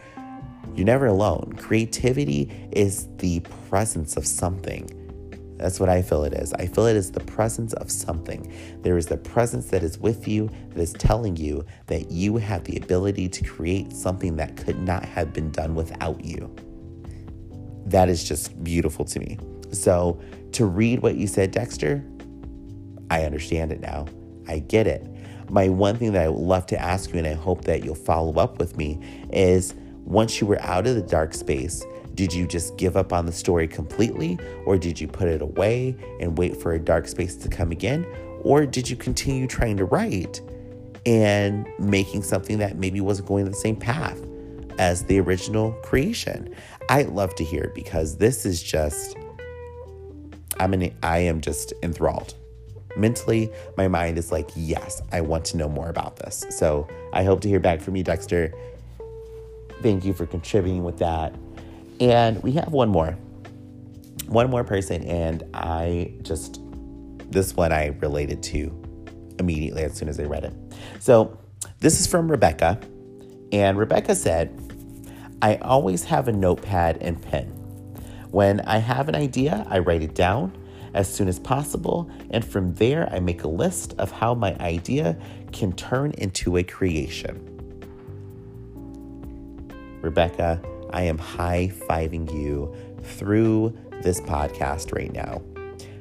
You're 0.74 0.86
never 0.86 1.07
alone. 1.07 1.55
Creativity 1.59 2.68
is 2.72 3.09
the 3.18 3.41
presence 3.68 4.16
of 4.16 4.26
something. 4.26 4.97
That's 5.57 5.78
what 5.78 5.91
I 5.91 6.01
feel 6.01 6.24
it 6.24 6.32
is. 6.32 6.55
I 6.55 6.66
feel 6.66 6.86
it 6.86 6.97
is 6.97 7.12
the 7.12 7.20
presence 7.20 7.74
of 7.74 7.91
something. 7.91 8.51
There 8.80 8.97
is 8.97 9.07
the 9.07 9.18
presence 9.18 9.66
that 9.70 9.82
is 9.82 9.99
with 9.99 10.26
you 10.26 10.49
that 10.70 10.80
is 10.80 10.95
telling 10.95 11.36
you 11.36 11.66
that 11.88 12.11
you 12.11 12.38
have 12.38 12.64
the 12.64 12.78
ability 12.78 13.28
to 13.28 13.45
create 13.45 13.93
something 13.93 14.36
that 14.36 14.57
could 14.57 14.78
not 14.78 15.05
have 15.05 15.34
been 15.34 15.51
done 15.51 15.74
without 15.74 16.24
you 16.24 16.55
that 17.86 18.08
is 18.08 18.24
just 18.24 18.62
beautiful 18.62 19.04
to 19.06 19.20
me. 19.20 19.38
So, 19.72 20.20
to 20.52 20.66
read 20.66 21.00
what 21.00 21.16
you 21.16 21.26
said, 21.26 21.50
Dexter, 21.52 22.04
I 23.10 23.24
understand 23.24 23.72
it 23.72 23.80
now. 23.80 24.06
I 24.48 24.60
get 24.60 24.86
it. 24.86 25.06
My 25.48 25.68
one 25.68 25.96
thing 25.96 26.12
that 26.12 26.24
I 26.24 26.28
would 26.28 26.40
love 26.40 26.66
to 26.66 26.80
ask 26.80 27.12
you, 27.12 27.18
and 27.18 27.26
I 27.26 27.34
hope 27.34 27.64
that 27.64 27.84
you'll 27.84 27.94
follow 27.94 28.34
up 28.34 28.58
with 28.58 28.76
me, 28.76 29.00
is 29.32 29.74
once 30.04 30.40
you 30.40 30.46
were 30.46 30.60
out 30.62 30.86
of 30.86 30.94
the 30.94 31.02
dark 31.02 31.34
space, 31.34 31.84
Did 32.14 32.34
you 32.34 32.46
just 32.46 32.76
give 32.76 32.96
up 32.96 33.12
on 33.12 33.26
the 33.26 33.32
story 33.32 33.68
completely, 33.68 34.38
or 34.66 34.76
did 34.76 35.00
you 35.00 35.08
put 35.08 35.28
it 35.28 35.42
away 35.42 35.96
and 36.20 36.36
wait 36.36 36.56
for 36.56 36.72
a 36.74 36.78
dark 36.78 37.08
space 37.08 37.36
to 37.36 37.48
come 37.48 37.70
again? 37.70 38.04
Or 38.42 38.66
did 38.66 38.90
you 38.90 38.96
continue 38.96 39.46
trying 39.46 39.76
to 39.78 39.84
write 39.84 40.40
and 41.06 41.66
making 41.78 42.22
something 42.22 42.58
that 42.58 42.76
maybe 42.76 43.00
wasn't 43.00 43.28
going 43.28 43.44
the 43.44 43.54
same 43.54 43.76
path 43.76 44.20
as 44.78 45.04
the 45.04 45.20
original 45.20 45.72
creation? 45.82 46.54
I 46.91 47.03
love 47.03 47.36
to 47.36 47.45
hear 47.45 47.70
because 47.74 48.18
this 48.18 48.45
is 48.45 48.61
just 48.61 49.16
I'm 50.59 50.74
an, 50.74 50.95
I 51.03 51.20
am 51.20 51.41
just 51.41 51.72
enthralled. 51.82 52.34
Mentally, 52.97 53.51
my 53.76 53.86
mind 53.86 54.18
is 54.18 54.32
like, 54.32 54.51
yes, 54.57 55.01
I 55.12 55.20
want 55.20 55.45
to 55.47 55.57
know 55.57 55.68
more 55.68 55.88
about 55.88 56.16
this. 56.16 56.45
So 56.51 56.88
I 57.12 57.22
hope 57.22 57.41
to 57.43 57.49
hear 57.49 57.61
back 57.61 57.80
from 57.80 57.95
you, 57.95 58.03
Dexter. 58.03 58.53
Thank 59.80 60.05
you 60.05 60.12
for 60.12 60.26
contributing 60.26 60.82
with 60.82 60.99
that. 60.99 61.34
And 62.01 62.43
we 62.43 62.53
have 62.53 62.72
one 62.72 62.88
more. 62.88 63.16
One 64.26 64.51
more 64.51 64.64
person, 64.64 65.03
and 65.05 65.45
I 65.55 66.12
just, 66.22 66.61
this 67.30 67.55
one 67.55 67.72
I 67.72 67.86
related 68.01 68.43
to 68.45 68.66
immediately 69.38 69.82
as 69.84 69.95
soon 69.95 70.09
as 70.09 70.20
I 70.20 70.24
read 70.24 70.45
it. 70.45 70.53
So 70.99 71.38
this 71.78 72.01
is 72.01 72.07
from 72.07 72.30
Rebecca. 72.30 72.80
And 73.53 73.78
Rebecca 73.78 74.14
said, 74.14 74.69
I 75.43 75.57
always 75.57 76.05
have 76.05 76.28
a 76.28 76.32
notepad 76.32 76.99
and 77.01 77.20
pen. 77.20 77.47
When 78.30 78.61
I 78.61 78.78
have 78.78 79.09
an 79.09 79.14
idea, 79.14 79.66
I 79.68 79.78
write 79.78 80.03
it 80.03 80.14
down 80.14 80.57
as 80.93 81.12
soon 81.12 81.28
as 81.28 81.38
possible, 81.38 82.11
and 82.30 82.45
from 82.45 82.74
there, 82.74 83.09
I 83.12 83.20
make 83.20 83.45
a 83.45 83.49
list 83.49 83.95
of 83.99 84.11
how 84.11 84.34
my 84.34 84.57
idea 84.57 85.16
can 85.53 85.72
turn 85.72 86.12
into 86.12 86.57
a 86.57 86.62
creation. 86.62 87.47
Rebecca, 90.01 90.61
I 90.91 91.03
am 91.03 91.18
high 91.18 91.70
fiving 91.88 92.32
you 92.32 92.74
through 93.03 93.76
this 94.03 94.20
podcast 94.20 94.93
right 94.93 95.12
now 95.12 95.43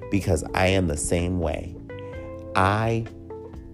because 0.09 0.43
I 0.53 0.67
am 0.67 0.87
the 0.87 0.97
same 0.97 1.39
way. 1.39 1.75
I 2.55 3.05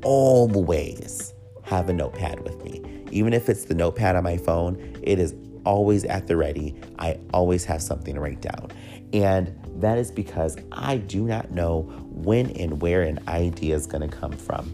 always 0.03 1.34
have 1.63 1.89
a 1.89 1.93
notepad 1.93 2.41
with 2.41 2.63
me. 2.63 2.82
Even 3.11 3.34
if 3.34 3.49
it's 3.49 3.66
the 3.66 3.74
notepad 3.74 4.16
on 4.16 4.24
my 4.24 4.38
phone, 4.38 4.99
it 5.01 5.20
is 5.20 5.34
always 5.66 6.05
at 6.05 6.28
the 6.28 6.38
ready. 6.38 6.76
I 6.99 7.20
always 7.34 7.66
have 7.66 7.82
something 7.82 8.16
to 8.16 8.22
write 8.22 8.41
down. 8.41 8.72
And 9.13 9.53
that 9.82 9.97
is 9.97 10.11
because 10.11 10.57
I 10.72 10.97
do 10.97 11.24
not 11.24 11.51
know 11.51 11.82
when 12.03 12.51
and 12.51 12.82
where 12.82 13.01
an 13.01 13.20
idea 13.28 13.76
is 13.76 13.88
going 13.88 14.09
to 14.09 14.16
come 14.16 14.34
from. 14.34 14.70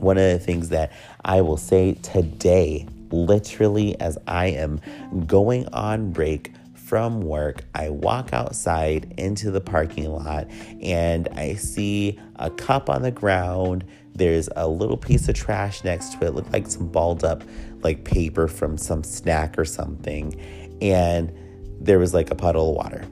One 0.00 0.16
of 0.16 0.24
the 0.24 0.38
things 0.38 0.68
that 0.70 0.92
I 1.24 1.40
will 1.40 1.56
say 1.56 1.94
today 1.94 2.86
literally 3.10 3.98
as 4.00 4.18
I 4.26 4.46
am 4.48 4.80
going 5.26 5.66
on 5.72 6.12
break 6.12 6.52
from 6.74 7.20
work, 7.20 7.64
I 7.74 7.90
walk 7.90 8.32
outside 8.32 9.14
into 9.18 9.50
the 9.50 9.60
parking 9.60 10.10
lot 10.10 10.48
and 10.80 11.28
I 11.28 11.54
see 11.54 12.18
a 12.36 12.50
cup 12.50 12.88
on 12.88 13.02
the 13.02 13.10
ground. 13.10 13.84
There's 14.14 14.48
a 14.56 14.66
little 14.66 14.96
piece 14.96 15.28
of 15.28 15.34
trash 15.34 15.84
next 15.84 16.14
to 16.14 16.26
it, 16.26 16.34
look 16.34 16.50
like 16.50 16.66
some 16.66 16.88
balled 16.88 17.24
up 17.24 17.42
like 17.82 18.04
paper 18.04 18.48
from 18.48 18.76
some 18.76 19.02
snack 19.04 19.58
or 19.58 19.64
something. 19.64 20.38
And 20.80 21.32
there 21.80 21.98
was 21.98 22.14
like 22.14 22.30
a 22.30 22.34
puddle 22.34 22.70
of 22.70 22.76
water. 22.76 23.04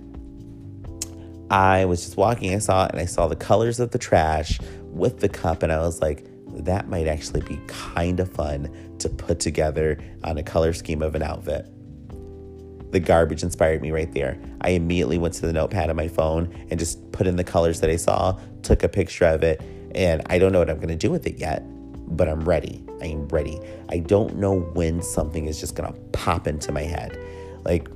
I 1.50 1.84
was 1.84 2.04
just 2.04 2.16
walking, 2.16 2.54
I 2.54 2.58
saw 2.58 2.86
it, 2.86 2.92
and 2.92 3.00
I 3.00 3.04
saw 3.04 3.28
the 3.28 3.36
colors 3.36 3.78
of 3.78 3.92
the 3.92 3.98
trash 3.98 4.58
with 4.82 5.20
the 5.20 5.28
cup, 5.28 5.62
and 5.62 5.72
I 5.72 5.78
was 5.78 6.00
like, 6.02 6.26
that 6.64 6.88
might 6.88 7.06
actually 7.06 7.42
be 7.42 7.60
kind 7.68 8.18
of 8.18 8.30
fun 8.30 8.96
to 8.98 9.08
put 9.08 9.38
together 9.38 9.98
on 10.24 10.38
a 10.38 10.42
color 10.42 10.72
scheme 10.72 11.02
of 11.02 11.14
an 11.14 11.22
outfit. 11.22 11.66
The 12.92 13.00
garbage 13.00 13.42
inspired 13.42 13.82
me 13.82 13.90
right 13.90 14.10
there. 14.12 14.40
I 14.62 14.70
immediately 14.70 15.18
went 15.18 15.34
to 15.34 15.42
the 15.42 15.52
notepad 15.52 15.90
on 15.90 15.96
my 15.96 16.08
phone 16.08 16.52
and 16.70 16.80
just 16.80 17.12
put 17.12 17.26
in 17.26 17.36
the 17.36 17.44
colors 17.44 17.80
that 17.80 17.90
I 17.90 17.96
saw, 17.96 18.38
took 18.62 18.82
a 18.82 18.88
picture 18.88 19.26
of 19.26 19.42
it, 19.42 19.60
and 19.94 20.22
I 20.26 20.38
don't 20.38 20.52
know 20.52 20.60
what 20.60 20.70
I'm 20.70 20.80
to 20.80 20.96
do 20.96 21.10
with 21.10 21.26
it 21.26 21.36
yet, 21.36 21.62
but 22.16 22.28
I'm 22.28 22.44
ready. 22.44 22.85
I 23.00 23.06
am 23.06 23.28
ready. 23.28 23.60
I 23.88 23.98
don't 23.98 24.36
know 24.36 24.60
when 24.60 25.02
something 25.02 25.46
is 25.46 25.60
just 25.60 25.76
to 25.76 25.92
pop 26.12 26.46
into 26.46 26.72
my 26.72 26.82
head. 26.82 27.18
Like 27.64 27.88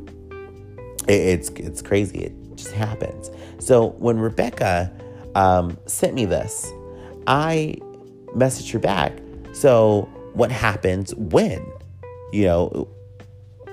it's 1.09 1.51
it's 1.51 1.83
crazy. 1.83 2.19
It 2.19 2.57
just 2.57 2.73
happens. 2.73 3.31
So 3.59 3.89
when 3.99 4.19
Rebecca 4.19 4.93
um, 5.35 5.79
sent 5.87 6.15
me 6.15 6.25
this, 6.25 6.71
I 7.27 7.77
messaged 8.35 8.73
her 8.73 8.79
back. 8.79 9.13
So 9.53 10.09
what 10.35 10.51
happens 10.51 11.15
when? 11.15 11.65
You 12.33 12.45
know, 12.45 12.89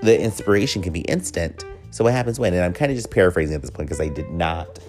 the 0.02 0.20
inspiration 0.20 0.82
can 0.82 0.94
be 0.94 1.02
instant. 1.02 1.64
So 1.92 2.04
what 2.04 2.14
happens 2.14 2.40
when? 2.40 2.54
And 2.54 2.64
I'm 2.64 2.74
kind 2.74 2.92
of 2.92 2.98
just 2.98 3.12
paraphrasing 3.12 3.56
at 3.56 3.62
this 3.62 3.72
point 3.72 3.90
because 3.90 4.02
I 4.02 4.10
did 4.10 4.30
not 4.30 4.80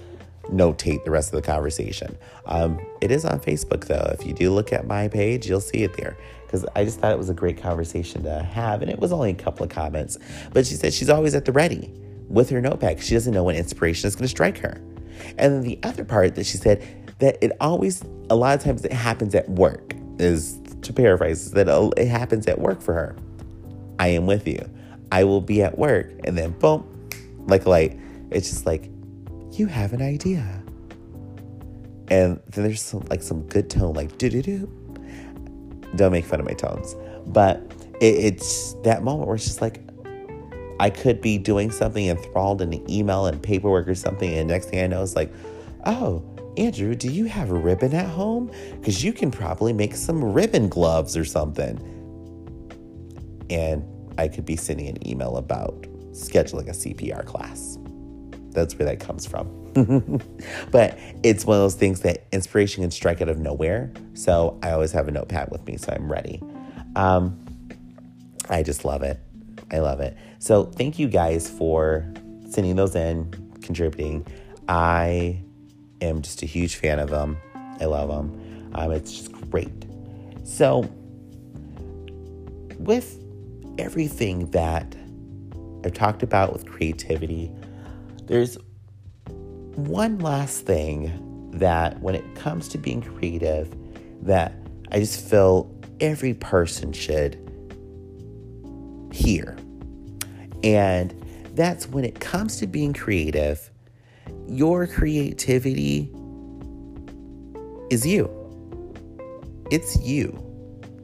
notate 0.51 1.05
the 1.05 1.11
rest 1.11 1.33
of 1.33 1.43
the 1.43 1.47
conversation. 1.47 2.17
Um, 2.47 2.81
it 3.01 3.11
is 3.11 3.25
on 3.25 3.41
Facebook 3.41 3.87
though. 3.87 4.11
If 4.19 4.27
you 4.27 4.33
do 4.33 4.53
look 4.53 4.73
at 4.73 4.87
my 4.87 5.09
page, 5.09 5.47
you'll 5.49 5.61
see 5.61 5.83
it 5.83 5.97
there 5.97 6.17
because 6.47 6.65
I 6.75 6.85
just 6.85 7.01
thought 7.01 7.13
it 7.13 7.19
was 7.19 7.29
a 7.29 7.35
great 7.35 7.61
conversation 7.61 8.23
to 8.25 8.43
have. 8.43 8.83
And 8.83 8.91
it 8.91 8.99
was 8.99 9.13
only 9.13 9.31
a 9.31 9.35
couple 9.35 9.65
of 9.65 9.71
comments, 9.71 10.19
but 10.53 10.67
she 10.67 10.75
said 10.75 10.95
she's 10.95 11.11
always 11.11 11.35
at 11.35 11.45
the 11.45 11.53
ready 11.53 11.93
with 12.29 12.51
her 12.51 12.61
notepad. 12.61 13.03
She 13.03 13.15
doesn't 13.15 13.33
know 13.35 13.45
when 13.45 13.57
inspiration 13.57 14.09
is 14.09 14.17
going 14.17 14.25
to 14.25 14.29
strike 14.29 14.59
her. 14.59 14.81
And 15.37 15.53
then 15.53 15.63
the 15.63 15.79
other 15.83 16.05
part 16.05 16.35
that 16.37 16.47
she 16.47 16.57
said 16.57 16.83
that 17.19 17.43
it 17.43 17.53
always, 17.61 18.03
a 18.31 18.37
lot 18.37 18.57
of 18.57 18.63
times, 18.63 18.85
it 18.85 18.93
happens 18.93 19.35
at 19.35 19.49
work 19.49 19.95
is 20.19 20.59
to 20.83 20.93
paraphrase, 20.93 21.51
that 21.53 21.69
it 21.97 22.09
happens 22.09 22.47
at 22.47 22.59
work 22.59 22.81
for 22.81 22.95
her. 22.95 23.17
I 23.99 24.09
am 24.09 24.27
with 24.27 24.47
you. 24.47 24.69
I 25.11 25.25
will 25.25 25.41
be 25.41 25.63
at 25.63 25.77
work, 25.77 26.13
and 26.25 26.37
then 26.37 26.53
boom, 26.53 27.09
like 27.47 27.65
a 27.65 27.71
light. 27.71 27.99
It's 28.31 28.51
just 28.51 28.67
like, 28.67 28.91
you 29.59 29.67
have 29.67 29.93
an 29.93 30.03
idea. 30.03 30.63
And 32.11 32.41
then 32.49 32.65
there's 32.65 32.83
some 32.83 33.05
like 33.11 33.23
some 33.23 33.43
good 33.49 33.69
tone, 33.69 33.95
like 33.95 34.17
do 34.19 34.31
do 34.31 34.43
do. 34.43 34.67
Don't 35.97 36.13
make 36.13 36.25
fun 36.25 36.41
of 36.41 36.47
my 36.47 36.53
tones, 36.53 36.97
but 37.27 37.61
it, 38.01 38.15
it's 38.15 38.75
that 38.85 39.03
moment 39.03 39.27
where 39.27 39.37
it's 39.37 39.45
just 39.45 39.61
like, 39.61 39.83
I 40.81 40.91
could 40.91 41.21
be 41.21 41.39
doing 41.39 41.71
something 41.71 42.07
enthralled 42.07 42.63
in 42.63 42.73
an 42.73 42.91
email 42.91 43.27
and 43.27 43.43
paperwork 43.43 43.89
or 43.89 43.95
something, 43.95 44.33
and 44.33 44.49
next 44.49 44.67
thing 44.67 44.81
I 44.81 44.87
know, 44.87 45.03
it's 45.03 45.17
like, 45.17 45.33
oh, 45.87 46.23
Andrew, 46.57 46.95
do 46.95 47.09
you 47.09 47.27
have 47.27 47.51
a 47.51 47.55
ribbon 47.55 47.95
at 47.95 48.09
home? 48.09 48.51
Because 48.73 49.05
you 49.05 49.13
can 49.13 49.31
probably 49.31 49.73
make 49.73 49.95
some 49.95 50.23
ribbon 50.33 50.69
gloves 50.69 51.17
or 51.17 51.25
something. 51.25 51.79
And 53.49 53.85
I 54.19 54.29
could 54.29 54.45
be 54.45 54.57
sending 54.57 54.89
an 54.89 55.09
email 55.09 55.37
about 55.37 55.83
scheduling 56.11 56.69
a 56.69 56.73
CPR 56.73 57.25
class. 57.25 57.78
That's 58.51 58.75
where 58.77 58.87
that 58.87 59.01
comes 59.01 59.27
from. 59.27 59.49
but 60.71 60.99
it's 61.23 61.45
one 61.45 61.57
of 61.57 61.63
those 61.63 61.75
things 61.75 62.01
that 62.01 62.27
inspiration 62.33 62.83
can 62.83 62.91
strike 62.91 63.21
out 63.21 63.29
of 63.29 63.39
nowhere. 63.39 63.93
So 64.15 64.59
I 64.63 64.71
always 64.73 64.93
have 64.93 65.09
a 65.09 65.11
notepad 65.11 65.51
with 65.51 65.65
me, 65.67 65.77
so 65.77 65.93
I'm 65.93 66.11
ready. 66.11 66.43
Um, 66.97 67.45
I 68.49 68.63
just 68.63 68.85
love 68.85 69.03
it. 69.03 69.21
I 69.71 69.79
love 69.79 70.01
it. 70.01 70.17
So 70.39 70.65
thank 70.65 70.99
you 70.99 71.09
guys 71.09 71.49
for 71.49 72.13
sending 72.49 72.77
those 72.77 72.95
in, 72.95 73.31
contributing. 73.63 74.27
I 74.69 75.43
am 76.01 76.23
just 76.23 76.43
a 76.43 76.47
huge 76.47 76.77
fan 76.77 76.99
of 76.99 77.11
them. 77.11 77.37
I 77.81 77.85
love 77.85 78.09
them. 78.09 78.71
Um, 78.75 78.93
it's 78.93 79.13
just 79.13 79.33
great. 79.51 79.87
So, 80.45 80.91
with 82.79 83.23
everything 83.79 84.51
that 84.51 84.97
I've 85.85 85.95
talked 85.95 86.23
about 86.23 86.53
with 86.53 86.67
creativity, 86.67 87.51
there's 88.29 88.59
one 89.75 90.19
last 90.19 90.67
thing 90.67 91.51
that 91.53 92.01
when 92.01 92.15
it 92.15 92.35
comes 92.35 92.69
to 92.69 92.79
being 92.79 93.01
creative, 93.03 93.75
that 94.23 94.55
I 94.93 95.01
just 95.01 95.29
feel 95.29 95.75
every 96.01 96.35
person 96.35 96.93
should 96.93 97.37
hear. 99.13 99.57
And 100.63 101.15
that's 101.55 101.89
when 101.89 102.05
it 102.05 102.21
comes 102.21 102.59
to 102.59 102.67
being 102.67 102.93
creative, 102.93 103.71
your 104.47 104.87
creativity 104.87 106.13
is 107.91 108.07
you. 108.07 108.31
It's 109.71 109.99
you. 110.01 110.45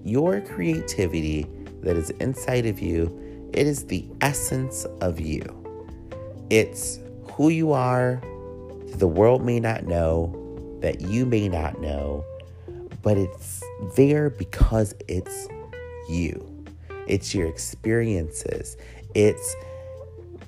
Your 0.04 0.40
creativity 0.40 1.46
that 1.82 1.96
is 1.96 2.10
inside 2.10 2.66
of 2.66 2.80
you, 2.80 3.50
it 3.52 3.66
is 3.66 3.86
the 3.86 4.06
essence 4.20 4.84
of 5.00 5.20
you. 5.20 5.42
It's 6.50 6.98
who 7.36 7.48
you 7.48 7.72
are, 7.72 8.22
the 8.94 9.08
world 9.08 9.44
may 9.44 9.58
not 9.58 9.84
know, 9.84 10.78
that 10.80 11.00
you 11.00 11.26
may 11.26 11.48
not 11.48 11.80
know, 11.80 12.24
but 13.02 13.16
it's 13.16 13.62
there 13.96 14.30
because 14.30 14.94
it's 15.08 15.48
you. 16.08 16.48
It's 17.08 17.34
your 17.34 17.48
experiences, 17.48 18.76
it's 19.14 19.56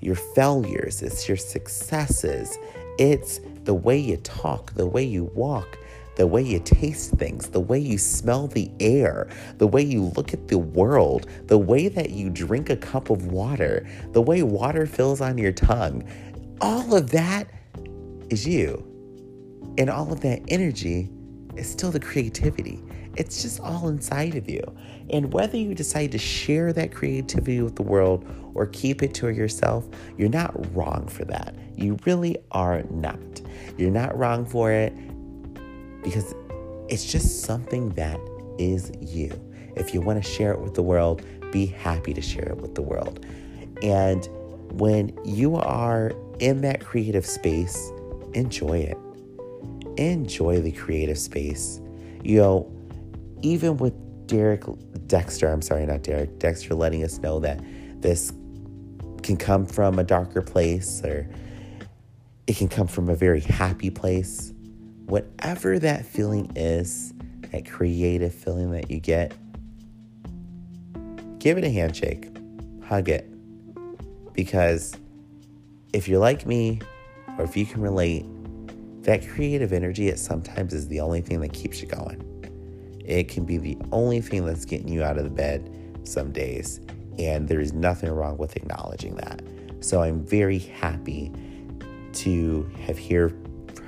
your 0.00 0.14
failures, 0.14 1.02
it's 1.02 1.26
your 1.26 1.36
successes, 1.36 2.56
it's 2.98 3.40
the 3.64 3.74
way 3.74 3.98
you 3.98 4.16
talk, 4.18 4.72
the 4.74 4.86
way 4.86 5.02
you 5.02 5.24
walk, 5.34 5.78
the 6.16 6.26
way 6.26 6.42
you 6.42 6.58
taste 6.58 7.12
things, 7.12 7.50
the 7.50 7.60
way 7.60 7.78
you 7.78 7.98
smell 7.98 8.46
the 8.46 8.70
air, 8.80 9.28
the 9.58 9.66
way 9.66 9.82
you 9.82 10.04
look 10.16 10.32
at 10.32 10.48
the 10.48 10.58
world, 10.58 11.26
the 11.44 11.58
way 11.58 11.88
that 11.88 12.10
you 12.10 12.30
drink 12.30 12.70
a 12.70 12.76
cup 12.76 13.10
of 13.10 13.26
water, 13.26 13.86
the 14.12 14.22
way 14.22 14.42
water 14.42 14.86
fills 14.86 15.20
on 15.20 15.36
your 15.36 15.52
tongue. 15.52 16.02
All 16.60 16.94
of 16.94 17.10
that 17.10 17.48
is 18.30 18.46
you. 18.46 18.82
And 19.78 19.90
all 19.90 20.12
of 20.12 20.20
that 20.20 20.40
energy 20.48 21.10
is 21.56 21.68
still 21.68 21.90
the 21.90 22.00
creativity. 22.00 22.82
It's 23.16 23.42
just 23.42 23.60
all 23.60 23.88
inside 23.88 24.34
of 24.34 24.48
you. 24.48 24.62
And 25.10 25.32
whether 25.32 25.56
you 25.56 25.74
decide 25.74 26.12
to 26.12 26.18
share 26.18 26.72
that 26.72 26.92
creativity 26.92 27.60
with 27.62 27.76
the 27.76 27.82
world 27.82 28.24
or 28.54 28.66
keep 28.66 29.02
it 29.02 29.14
to 29.14 29.28
yourself, 29.28 29.88
you're 30.16 30.28
not 30.28 30.74
wrong 30.74 31.08
for 31.08 31.24
that. 31.26 31.54
You 31.74 31.98
really 32.04 32.36
are 32.52 32.82
not. 32.90 33.40
You're 33.76 33.90
not 33.90 34.16
wrong 34.16 34.44
for 34.46 34.70
it 34.72 34.94
because 36.02 36.34
it's 36.88 37.04
just 37.04 37.42
something 37.42 37.90
that 37.90 38.20
is 38.58 38.92
you. 39.00 39.30
If 39.76 39.92
you 39.92 40.00
want 40.00 40.22
to 40.22 40.28
share 40.28 40.52
it 40.52 40.60
with 40.60 40.74
the 40.74 40.82
world, 40.82 41.22
be 41.52 41.66
happy 41.66 42.14
to 42.14 42.22
share 42.22 42.48
it 42.48 42.58
with 42.58 42.74
the 42.74 42.82
world. 42.82 43.24
And 43.82 44.26
when 44.72 45.18
you 45.24 45.56
are 45.56 46.12
in 46.38 46.60
that 46.62 46.84
creative 46.84 47.26
space, 47.26 47.90
enjoy 48.34 48.78
it. 48.78 48.98
Enjoy 49.98 50.60
the 50.60 50.72
creative 50.72 51.18
space. 51.18 51.80
You 52.22 52.38
know, 52.38 52.72
even 53.42 53.76
with 53.76 53.94
Derek 54.26 54.64
Dexter, 55.06 55.48
I'm 55.48 55.62
sorry, 55.62 55.86
not 55.86 56.02
Derek, 56.02 56.38
Dexter 56.38 56.74
letting 56.74 57.04
us 57.04 57.18
know 57.18 57.40
that 57.40 57.60
this 58.02 58.32
can 59.22 59.36
come 59.36 59.66
from 59.66 59.98
a 59.98 60.04
darker 60.04 60.42
place 60.42 61.02
or 61.04 61.28
it 62.46 62.56
can 62.56 62.68
come 62.68 62.86
from 62.86 63.08
a 63.08 63.14
very 63.16 63.40
happy 63.40 63.90
place. 63.90 64.52
Whatever 65.06 65.78
that 65.78 66.04
feeling 66.04 66.50
is, 66.54 67.12
that 67.52 67.68
creative 67.68 68.34
feeling 68.34 68.70
that 68.72 68.90
you 68.90 69.00
get, 69.00 69.32
give 71.38 71.58
it 71.58 71.64
a 71.64 71.70
handshake, 71.70 72.28
hug 72.84 73.08
it. 73.08 73.32
Because 74.32 74.94
if 75.92 76.08
you're 76.08 76.20
like 76.20 76.46
me, 76.46 76.80
or 77.38 77.44
if 77.44 77.56
you 77.56 77.66
can 77.66 77.80
relate, 77.80 78.24
that 79.02 79.26
creative 79.28 79.72
energy 79.72 80.08
at 80.08 80.18
sometimes 80.18 80.72
is 80.74 80.88
the 80.88 81.00
only 81.00 81.20
thing 81.20 81.40
that 81.40 81.52
keeps 81.52 81.80
you 81.80 81.88
going. 81.88 82.22
It 83.04 83.28
can 83.28 83.44
be 83.44 83.56
the 83.56 83.78
only 83.92 84.20
thing 84.20 84.44
that's 84.44 84.64
getting 84.64 84.88
you 84.88 85.04
out 85.04 85.16
of 85.16 85.24
the 85.24 85.30
bed 85.30 86.00
some 86.02 86.32
days. 86.32 86.80
And 87.18 87.48
there 87.48 87.60
is 87.60 87.72
nothing 87.72 88.10
wrong 88.10 88.36
with 88.36 88.56
acknowledging 88.56 89.14
that. 89.16 89.42
So 89.80 90.02
I'm 90.02 90.24
very 90.24 90.58
happy 90.58 91.32
to 92.14 92.70
have 92.84 92.98
hear, 92.98 93.32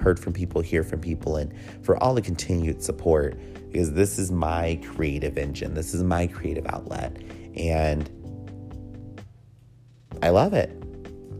heard 0.01 0.21
from 0.21 0.33
people, 0.33 0.61
hear 0.61 0.85
from 0.85 1.01
people, 1.01 1.37
and 1.37 1.53
for 1.85 2.01
all 2.03 2.15
the 2.15 2.23
continued 2.23 2.83
support 2.83 3.39
because 3.71 3.93
this 3.93 4.19
is 4.19 4.31
my 4.31 4.81
creative 4.95 5.37
engine. 5.37 5.75
This 5.75 5.95
is 5.95 6.03
my 6.03 6.27
creative 6.27 6.67
outlet. 6.69 7.17
And 7.55 8.09
I 10.23 10.31
love 10.31 10.55
it. 10.55 10.71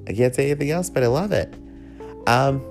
I 0.09 0.15
can't 0.15 0.35
say 0.35 0.51
anything 0.51 0.71
else, 0.71 0.89
but 0.89 1.03
I 1.03 1.07
love 1.09 1.33
it. 1.33 1.55
Um, 2.27 2.65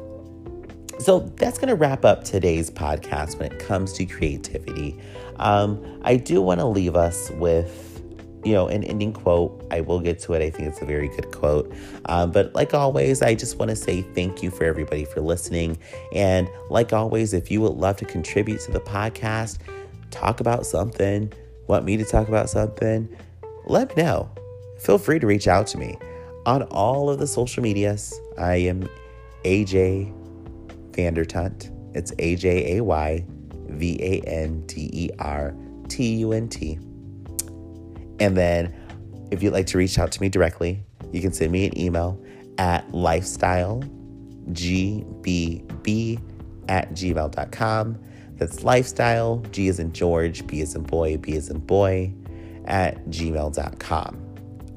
so 0.99 1.19
that's 1.37 1.59
going 1.59 1.69
to 1.69 1.75
wrap 1.75 2.03
up 2.03 2.23
today's 2.23 2.71
podcast 2.71 3.37
when 3.37 3.51
it 3.51 3.59
comes 3.59 3.93
to 3.93 4.05
creativity. 4.05 4.99
Um, 5.37 6.01
I 6.03 6.17
do 6.17 6.41
want 6.41 6.59
to 6.59 6.65
leave 6.65 6.95
us 6.95 7.29
with, 7.31 8.01
you 8.43 8.53
know, 8.53 8.67
an 8.67 8.83
ending 8.83 9.13
quote. 9.13 9.63
I 9.69 9.81
will 9.81 9.99
get 9.99 10.19
to 10.21 10.33
it. 10.33 10.41
I 10.41 10.49
think 10.49 10.69
it's 10.69 10.81
a 10.81 10.85
very 10.85 11.09
good 11.09 11.31
quote. 11.31 11.71
Um, 12.05 12.31
but 12.31 12.55
like 12.55 12.73
always, 12.73 13.21
I 13.21 13.35
just 13.35 13.59
want 13.59 13.69
to 13.69 13.75
say 13.75 14.01
thank 14.01 14.41
you 14.41 14.49
for 14.49 14.63
everybody 14.63 15.05
for 15.05 15.21
listening. 15.21 15.77
And 16.13 16.49
like 16.71 16.91
always, 16.93 17.33
if 17.33 17.51
you 17.51 17.61
would 17.61 17.73
love 17.73 17.97
to 17.97 18.05
contribute 18.05 18.61
to 18.61 18.71
the 18.71 18.79
podcast, 18.79 19.59
talk 20.09 20.39
about 20.39 20.65
something, 20.65 21.31
want 21.67 21.85
me 21.85 21.97
to 21.97 22.05
talk 22.05 22.27
about 22.27 22.49
something, 22.49 23.07
let 23.65 23.95
me 23.95 24.01
know. 24.01 24.31
Feel 24.79 24.97
free 24.97 25.19
to 25.19 25.27
reach 25.27 25.47
out 25.47 25.67
to 25.67 25.77
me 25.77 25.97
on 26.47 26.63
all 26.63 27.09
of 27.11 27.19
the 27.19 27.27
social 27.27 27.61
medias. 27.61 28.19
I 28.39 28.55
am 28.55 28.89
AJ 29.43 30.13
Vandertunt. 30.91 31.71
It's 31.95 32.13
A 32.17 32.35
J 32.37 32.77
A 32.77 32.83
Y 32.83 33.23
V 33.69 33.99
A 34.01 34.21
N 34.21 34.65
T 34.65 34.89
E 34.93 35.09
R 35.19 35.53
T 35.89 36.15
U 36.15 36.31
N 36.31 36.47
T. 36.47 36.79
And 38.19 38.35
then 38.35 38.73
if 39.29 39.43
you'd 39.43 39.53
like 39.53 39.67
to 39.67 39.77
reach 39.77 39.99
out 39.99 40.11
to 40.13 40.21
me 40.21 40.29
directly, 40.29 40.83
you 41.11 41.21
can 41.21 41.33
send 41.33 41.51
me 41.51 41.67
an 41.67 41.77
email 41.77 42.19
at 42.57 42.89
lifestylegbb 42.91 43.81
at 46.69 46.91
gmail.com. 46.91 47.99
That's 48.37 48.63
lifestyle, 48.63 49.43
G 49.51 49.67
is 49.67 49.79
in 49.79 49.91
George, 49.91 50.47
B 50.47 50.61
is 50.61 50.75
in 50.75 50.83
boy, 50.83 51.17
B 51.17 51.33
is 51.33 51.49
in 51.49 51.59
boy, 51.59 52.13
at 52.65 53.05
gmail.com. 53.07 54.26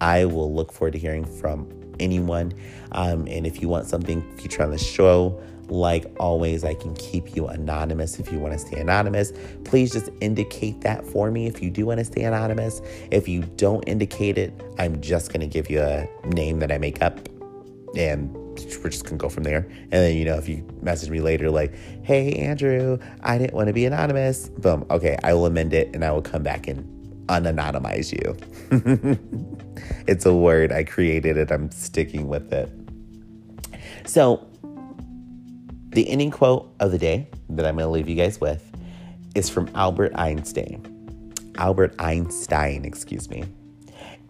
I 0.00 0.24
will 0.24 0.52
look 0.54 0.72
forward 0.72 0.92
to 0.92 0.98
hearing 0.98 1.24
from 1.24 1.68
anyone. 1.98 2.52
Um, 2.92 3.26
and 3.28 3.46
if 3.46 3.60
you 3.60 3.68
want 3.68 3.86
something 3.86 4.22
featured 4.36 4.62
on 4.62 4.70
the 4.70 4.78
show, 4.78 5.40
like 5.68 6.10
always, 6.18 6.64
I 6.64 6.74
can 6.74 6.94
keep 6.94 7.36
you 7.36 7.46
anonymous 7.46 8.18
if 8.18 8.32
you 8.32 8.38
want 8.38 8.54
to 8.54 8.58
stay 8.58 8.80
anonymous. 8.80 9.32
Please 9.64 9.92
just 9.92 10.10
indicate 10.20 10.80
that 10.80 11.06
for 11.06 11.30
me 11.30 11.46
if 11.46 11.62
you 11.62 11.70
do 11.70 11.86
want 11.86 11.98
to 11.98 12.04
stay 12.04 12.24
anonymous. 12.24 12.80
If 13.10 13.28
you 13.28 13.42
don't 13.56 13.82
indicate 13.84 14.36
it, 14.36 14.52
I'm 14.78 15.00
just 15.00 15.32
going 15.32 15.40
to 15.40 15.46
give 15.46 15.70
you 15.70 15.80
a 15.80 16.08
name 16.26 16.58
that 16.58 16.72
I 16.72 16.78
make 16.78 17.02
up 17.02 17.28
and 17.96 18.34
we're 18.82 18.90
just 18.90 19.04
gonna 19.04 19.16
go 19.16 19.28
from 19.28 19.42
there. 19.42 19.66
And 19.82 19.90
then, 19.90 20.16
you 20.16 20.24
know, 20.24 20.36
if 20.36 20.48
you 20.48 20.66
message 20.82 21.10
me 21.10 21.20
later, 21.20 21.50
like, 21.50 21.74
hey, 22.02 22.32
Andrew, 22.34 22.98
I 23.22 23.38
didn't 23.38 23.54
want 23.54 23.68
to 23.68 23.72
be 23.72 23.86
anonymous, 23.86 24.48
boom, 24.48 24.84
okay, 24.90 25.16
I 25.22 25.34
will 25.34 25.46
amend 25.46 25.72
it 25.72 25.90
and 25.94 26.04
I 26.04 26.12
will 26.12 26.22
come 26.22 26.42
back 26.42 26.68
and 26.68 26.99
unanonymize 27.30 28.12
you. 28.12 28.36
it's 30.06 30.26
a 30.26 30.34
word, 30.34 30.72
I 30.72 30.84
created 30.84 31.36
it, 31.36 31.50
I'm 31.50 31.70
sticking 31.70 32.28
with 32.28 32.52
it. 32.52 32.70
So, 34.04 34.46
the 35.90 36.08
ending 36.08 36.30
quote 36.30 36.72
of 36.80 36.92
the 36.92 36.98
day 36.98 37.28
that 37.48 37.66
I'm 37.66 37.76
going 37.76 37.86
to 37.86 37.90
leave 37.90 38.08
you 38.08 38.16
guys 38.16 38.40
with 38.40 38.64
is 39.34 39.48
from 39.48 39.70
Albert 39.74 40.12
Einstein. 40.14 40.86
Albert 41.56 41.94
Einstein, 41.98 42.84
excuse 42.84 43.28
me. 43.28 43.44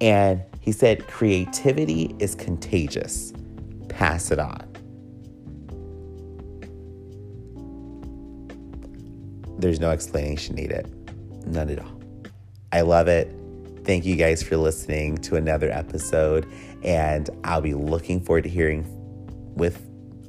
And 0.00 0.42
he 0.60 0.72
said, 0.72 1.06
Creativity 1.06 2.14
is 2.18 2.34
contagious. 2.34 3.32
Pass 3.88 4.30
it 4.30 4.38
on. 4.38 4.66
There's 9.58 9.80
no 9.80 9.90
explanation 9.90 10.56
needed. 10.56 10.90
None 11.46 11.68
at 11.68 11.78
all. 11.80 11.99
I 12.72 12.82
love 12.82 13.08
it. 13.08 13.34
Thank 13.84 14.04
you 14.04 14.16
guys 14.16 14.42
for 14.42 14.56
listening 14.56 15.18
to 15.18 15.36
another 15.36 15.70
episode. 15.70 16.46
And 16.84 17.28
I'll 17.44 17.60
be 17.60 17.74
looking 17.74 18.20
forward 18.20 18.44
to 18.44 18.50
hearing 18.50 18.86
with 19.56 19.86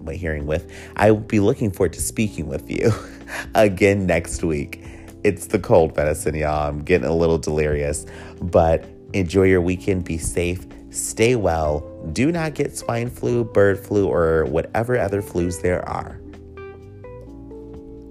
hearing 0.10 0.48
with. 0.48 0.72
I 0.96 1.12
will 1.12 1.20
be 1.20 1.40
looking 1.40 1.72
forward 1.72 1.94
to 1.94 2.02
speaking 2.02 2.48
with 2.48 2.70
you 2.70 2.92
again 3.56 4.08
next 4.08 4.44
week. 4.44 4.84
It's 5.24 5.48
the 5.48 5.60
cold 5.60 5.96
medicine, 5.96 6.34
y'all. 6.34 6.68
I'm 6.68 6.84
getting 6.84 7.08
a 7.08 7.14
little 7.14 7.38
delirious, 7.38 8.06
but 8.42 8.84
enjoy 9.14 9.44
your 9.44 9.62
weekend. 9.62 10.06
Be 10.06 10.18
safe. 10.18 10.66
Stay 10.90 11.36
well. 11.36 11.82
Do 12.12 12.32
not 12.32 12.56
get 12.56 12.76
swine 12.76 13.10
flu, 13.10 13.44
bird 13.44 13.80
flu, 13.80 14.08
or 14.08 14.46
whatever 14.46 14.98
other 14.98 15.22
flus 15.22 15.62
there 15.62 15.88
are. 15.88 16.20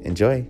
Enjoy. 0.05 0.47